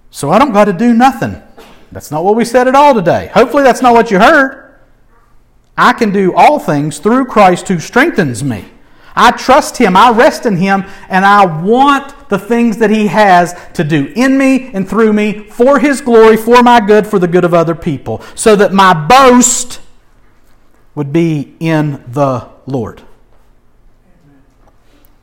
So 0.10 0.32
I 0.32 0.40
don't 0.40 0.54
got 0.54 0.66
to 0.66 0.74
do 0.74 0.94
nothing. 0.94 1.42
That's 1.96 2.12
not 2.12 2.26
what 2.26 2.36
we 2.36 2.44
said 2.44 2.68
at 2.68 2.76
all 2.76 2.94
today. 2.94 3.32
Hopefully, 3.34 3.64
that's 3.64 3.82
not 3.82 3.94
what 3.94 4.12
you 4.12 4.20
heard. 4.20 4.76
I 5.78 5.94
can 5.94 6.12
do 6.12 6.36
all 6.36 6.60
things 6.60 7.00
through 7.00 7.28
Christ 7.28 7.70
who 7.70 7.80
strengthens 7.80 8.44
me. 8.44 8.66
I 9.16 9.32
trust 9.32 9.78
Him, 9.78 9.96
I 9.96 10.12
rest 10.12 10.46
in 10.46 10.58
Him, 10.58 10.84
and 11.08 11.24
I 11.24 11.46
want 11.46 12.28
the 12.28 12.38
things 12.38 12.80
that 12.80 12.90
He 12.90 13.08
has 13.08 13.58
to 13.76 13.86
do 13.86 14.12
in 14.14 14.38
me 14.38 14.72
and 14.74 14.90
through 14.90 15.14
me 15.14 15.46
for 15.46 15.80
His 15.80 16.02
glory, 16.02 16.36
for 16.36 16.62
my 16.62 16.82
good, 16.82 17.08
for 17.08 17.18
the 17.18 17.30
good 17.30 17.46
of 17.46 17.54
other 17.54 17.76
people, 17.76 18.22
so 18.36 18.58
that 18.58 18.74
my 18.74 18.94
boast 18.94 19.80
would 20.96 21.14
be 21.14 21.56
in 21.62 22.04
the 22.10 22.50
Lord. 22.66 23.04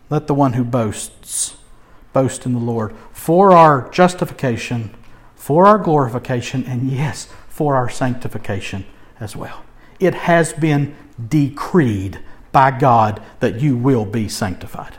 Let 0.08 0.26
the 0.26 0.34
one 0.34 0.54
who 0.54 0.64
boasts 0.64 1.54
boast 2.14 2.46
in 2.46 2.54
the 2.54 2.58
Lord 2.58 2.96
for 3.12 3.52
our 3.52 3.90
justification 3.90 4.94
for 5.43 5.66
our 5.66 5.76
glorification, 5.76 6.64
and 6.66 6.88
yes, 6.88 7.26
for 7.49 7.74
our 7.74 7.88
sanctification 7.88 8.86
as 9.18 9.34
well. 9.34 9.64
It 9.99 10.14
has 10.14 10.53
been 10.53 10.95
decreed 11.28 12.20
by 12.53 12.70
God 12.70 13.20
that 13.40 13.61
you 13.61 13.76
will 13.76 14.05
be 14.05 14.28
sanctified. 14.28 14.95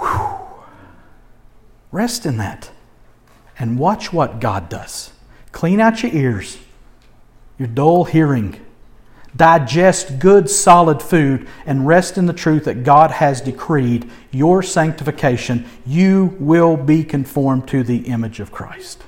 Whew. 0.00 0.36
Rest 1.92 2.26
in 2.26 2.38
that 2.38 2.72
and 3.56 3.78
watch 3.78 4.12
what 4.12 4.40
God 4.40 4.68
does. 4.68 5.12
Clean 5.52 5.78
out 5.78 6.02
your 6.02 6.12
ears, 6.12 6.58
your 7.56 7.68
dull 7.68 8.02
hearing 8.02 8.60
digest 9.36 10.18
good, 10.18 10.48
solid 10.50 11.02
food, 11.02 11.46
and 11.66 11.86
rest 11.86 12.18
in 12.18 12.26
the 12.26 12.32
truth 12.32 12.64
that 12.64 12.84
God 12.84 13.10
has 13.10 13.40
decreed 13.40 14.10
your 14.30 14.62
sanctification, 14.62 15.66
you 15.86 16.36
will 16.40 16.76
be 16.76 17.04
conformed 17.04 17.68
to 17.68 17.82
the 17.82 18.06
image 18.08 18.40
of 18.40 18.50
Christ. 18.50 19.02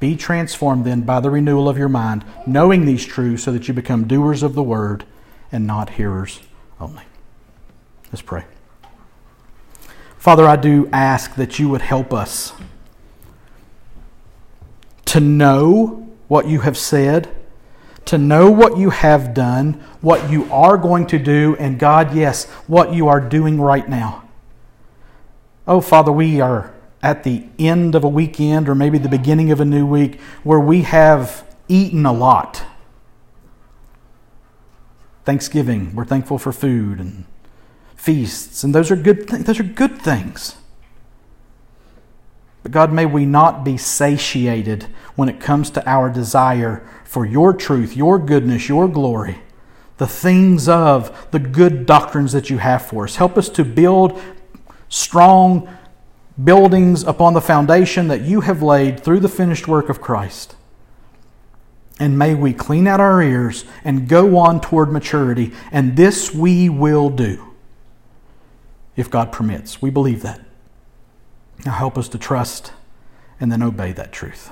Be 0.00 0.16
transformed 0.16 0.84
then 0.84 1.02
by 1.02 1.20
the 1.20 1.30
renewal 1.30 1.68
of 1.68 1.78
your 1.78 1.88
mind, 1.88 2.24
knowing 2.46 2.84
these 2.84 3.04
truths, 3.04 3.44
so 3.44 3.52
that 3.52 3.68
you 3.68 3.74
become 3.74 4.08
doers 4.08 4.42
of 4.42 4.54
the 4.54 4.62
word 4.62 5.04
and 5.52 5.66
not 5.66 5.90
hearers 5.90 6.40
only. 6.80 7.04
Let's 8.10 8.22
pray. 8.22 8.44
Father, 10.16 10.46
I 10.46 10.56
do 10.56 10.88
ask 10.92 11.34
that 11.34 11.58
you 11.58 11.68
would 11.68 11.82
help 11.82 12.12
us 12.12 12.52
to 15.06 15.20
know 15.20 16.08
what 16.28 16.48
you 16.48 16.60
have 16.60 16.78
said 16.78 17.34
to 18.06 18.18
know 18.18 18.50
what 18.50 18.76
you 18.76 18.90
have 18.90 19.34
done, 19.34 19.74
what 20.00 20.30
you 20.30 20.50
are 20.52 20.76
going 20.76 21.06
to 21.08 21.18
do, 21.18 21.56
and 21.58 21.78
God, 21.78 22.14
yes, 22.14 22.48
what 22.66 22.92
you 22.92 23.08
are 23.08 23.20
doing 23.20 23.60
right 23.60 23.88
now. 23.88 24.28
Oh, 25.66 25.80
Father, 25.80 26.10
we 26.10 26.40
are 26.40 26.74
at 27.02 27.24
the 27.24 27.44
end 27.58 27.94
of 27.94 28.04
a 28.04 28.08
weekend 28.08 28.68
or 28.68 28.74
maybe 28.74 28.98
the 28.98 29.08
beginning 29.08 29.50
of 29.50 29.60
a 29.60 29.64
new 29.64 29.86
week 29.86 30.20
where 30.42 30.60
we 30.60 30.82
have 30.82 31.44
eaten 31.68 32.06
a 32.06 32.12
lot. 32.12 32.64
Thanksgiving, 35.24 35.94
we're 35.94 36.04
thankful 36.04 36.38
for 36.38 36.52
food 36.52 36.98
and 36.98 37.24
feasts, 37.96 38.64
and 38.64 38.74
those 38.74 38.90
are 38.90 38.96
good 38.96 39.28
th- 39.28 39.42
those 39.42 39.60
are 39.60 39.64
good 39.64 40.02
things. 40.02 40.56
But 42.62 42.72
God, 42.72 42.92
may 42.92 43.06
we 43.06 43.26
not 43.26 43.64
be 43.64 43.76
satiated 43.76 44.84
when 45.16 45.28
it 45.28 45.40
comes 45.40 45.70
to 45.70 45.88
our 45.88 46.10
desire 46.10 46.86
for 47.04 47.26
your 47.26 47.52
truth, 47.52 47.96
your 47.96 48.18
goodness, 48.18 48.68
your 48.68 48.88
glory, 48.88 49.40
the 49.98 50.06
things 50.06 50.68
of 50.68 51.30
the 51.30 51.38
good 51.38 51.86
doctrines 51.86 52.32
that 52.32 52.50
you 52.50 52.58
have 52.58 52.86
for 52.86 53.04
us. 53.04 53.16
Help 53.16 53.36
us 53.36 53.48
to 53.50 53.64
build 53.64 54.20
strong 54.88 55.68
buildings 56.42 57.02
upon 57.02 57.34
the 57.34 57.40
foundation 57.40 58.08
that 58.08 58.22
you 58.22 58.40
have 58.42 58.62
laid 58.62 59.00
through 59.00 59.20
the 59.20 59.28
finished 59.28 59.68
work 59.68 59.88
of 59.88 60.00
Christ. 60.00 60.54
And 61.98 62.18
may 62.18 62.34
we 62.34 62.52
clean 62.52 62.86
out 62.86 63.00
our 63.00 63.22
ears 63.22 63.64
and 63.84 64.08
go 64.08 64.38
on 64.38 64.60
toward 64.60 64.90
maturity. 64.90 65.52
And 65.70 65.96
this 65.96 66.34
we 66.34 66.68
will 66.68 67.10
do 67.10 67.52
if 68.96 69.10
God 69.10 69.30
permits. 69.30 69.82
We 69.82 69.90
believe 69.90 70.22
that. 70.22 70.40
Now 71.64 71.72
help 71.72 71.96
us 71.96 72.08
to 72.08 72.18
trust 72.18 72.72
and 73.40 73.50
then 73.50 73.62
obey 73.62 73.92
that 73.92 74.12
truth. 74.12 74.50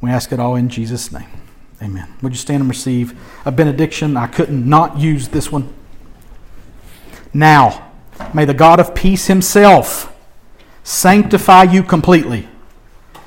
We 0.00 0.10
ask 0.10 0.32
it 0.32 0.40
all 0.40 0.56
in 0.56 0.68
Jesus' 0.68 1.10
name. 1.10 1.28
Amen. 1.82 2.08
Would 2.22 2.32
you 2.32 2.38
stand 2.38 2.62
and 2.62 2.70
receive 2.70 3.18
a 3.44 3.52
benediction? 3.52 4.16
I 4.16 4.26
couldn't 4.26 4.68
not 4.68 4.98
use 4.98 5.28
this 5.28 5.52
one. 5.52 5.72
Now, 7.34 7.92
may 8.32 8.44
the 8.44 8.54
God 8.54 8.80
of 8.80 8.94
peace 8.94 9.26
himself 9.26 10.12
sanctify 10.82 11.64
you 11.64 11.82
completely, 11.82 12.48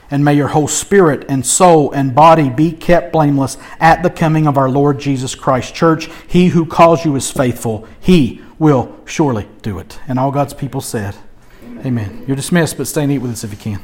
and 0.09 0.25
may 0.25 0.33
your 0.33 0.47
whole 0.47 0.67
spirit 0.67 1.25
and 1.29 1.45
soul 1.45 1.91
and 1.91 2.15
body 2.15 2.49
be 2.49 2.71
kept 2.71 3.11
blameless 3.13 3.57
at 3.79 4.01
the 4.01 4.09
coming 4.09 4.47
of 4.47 4.57
our 4.57 4.69
Lord 4.69 4.99
Jesus 4.99 5.35
Christ. 5.35 5.75
Church, 5.75 6.09
he 6.27 6.47
who 6.47 6.65
calls 6.65 7.05
you 7.05 7.15
is 7.15 7.29
faithful. 7.29 7.87
He 7.99 8.41
will 8.57 8.95
surely 9.05 9.47
do 9.61 9.77
it. 9.77 9.99
And 10.07 10.17
all 10.17 10.31
God's 10.31 10.53
people 10.55 10.81
said. 10.81 11.15
Amen. 11.85 12.25
You're 12.27 12.35
dismissed, 12.35 12.77
but 12.77 12.87
stay 12.87 13.03
and 13.03 13.11
eat 13.11 13.19
with 13.19 13.31
us 13.31 13.43
if 13.43 13.51
you 13.51 13.57
can. 13.57 13.79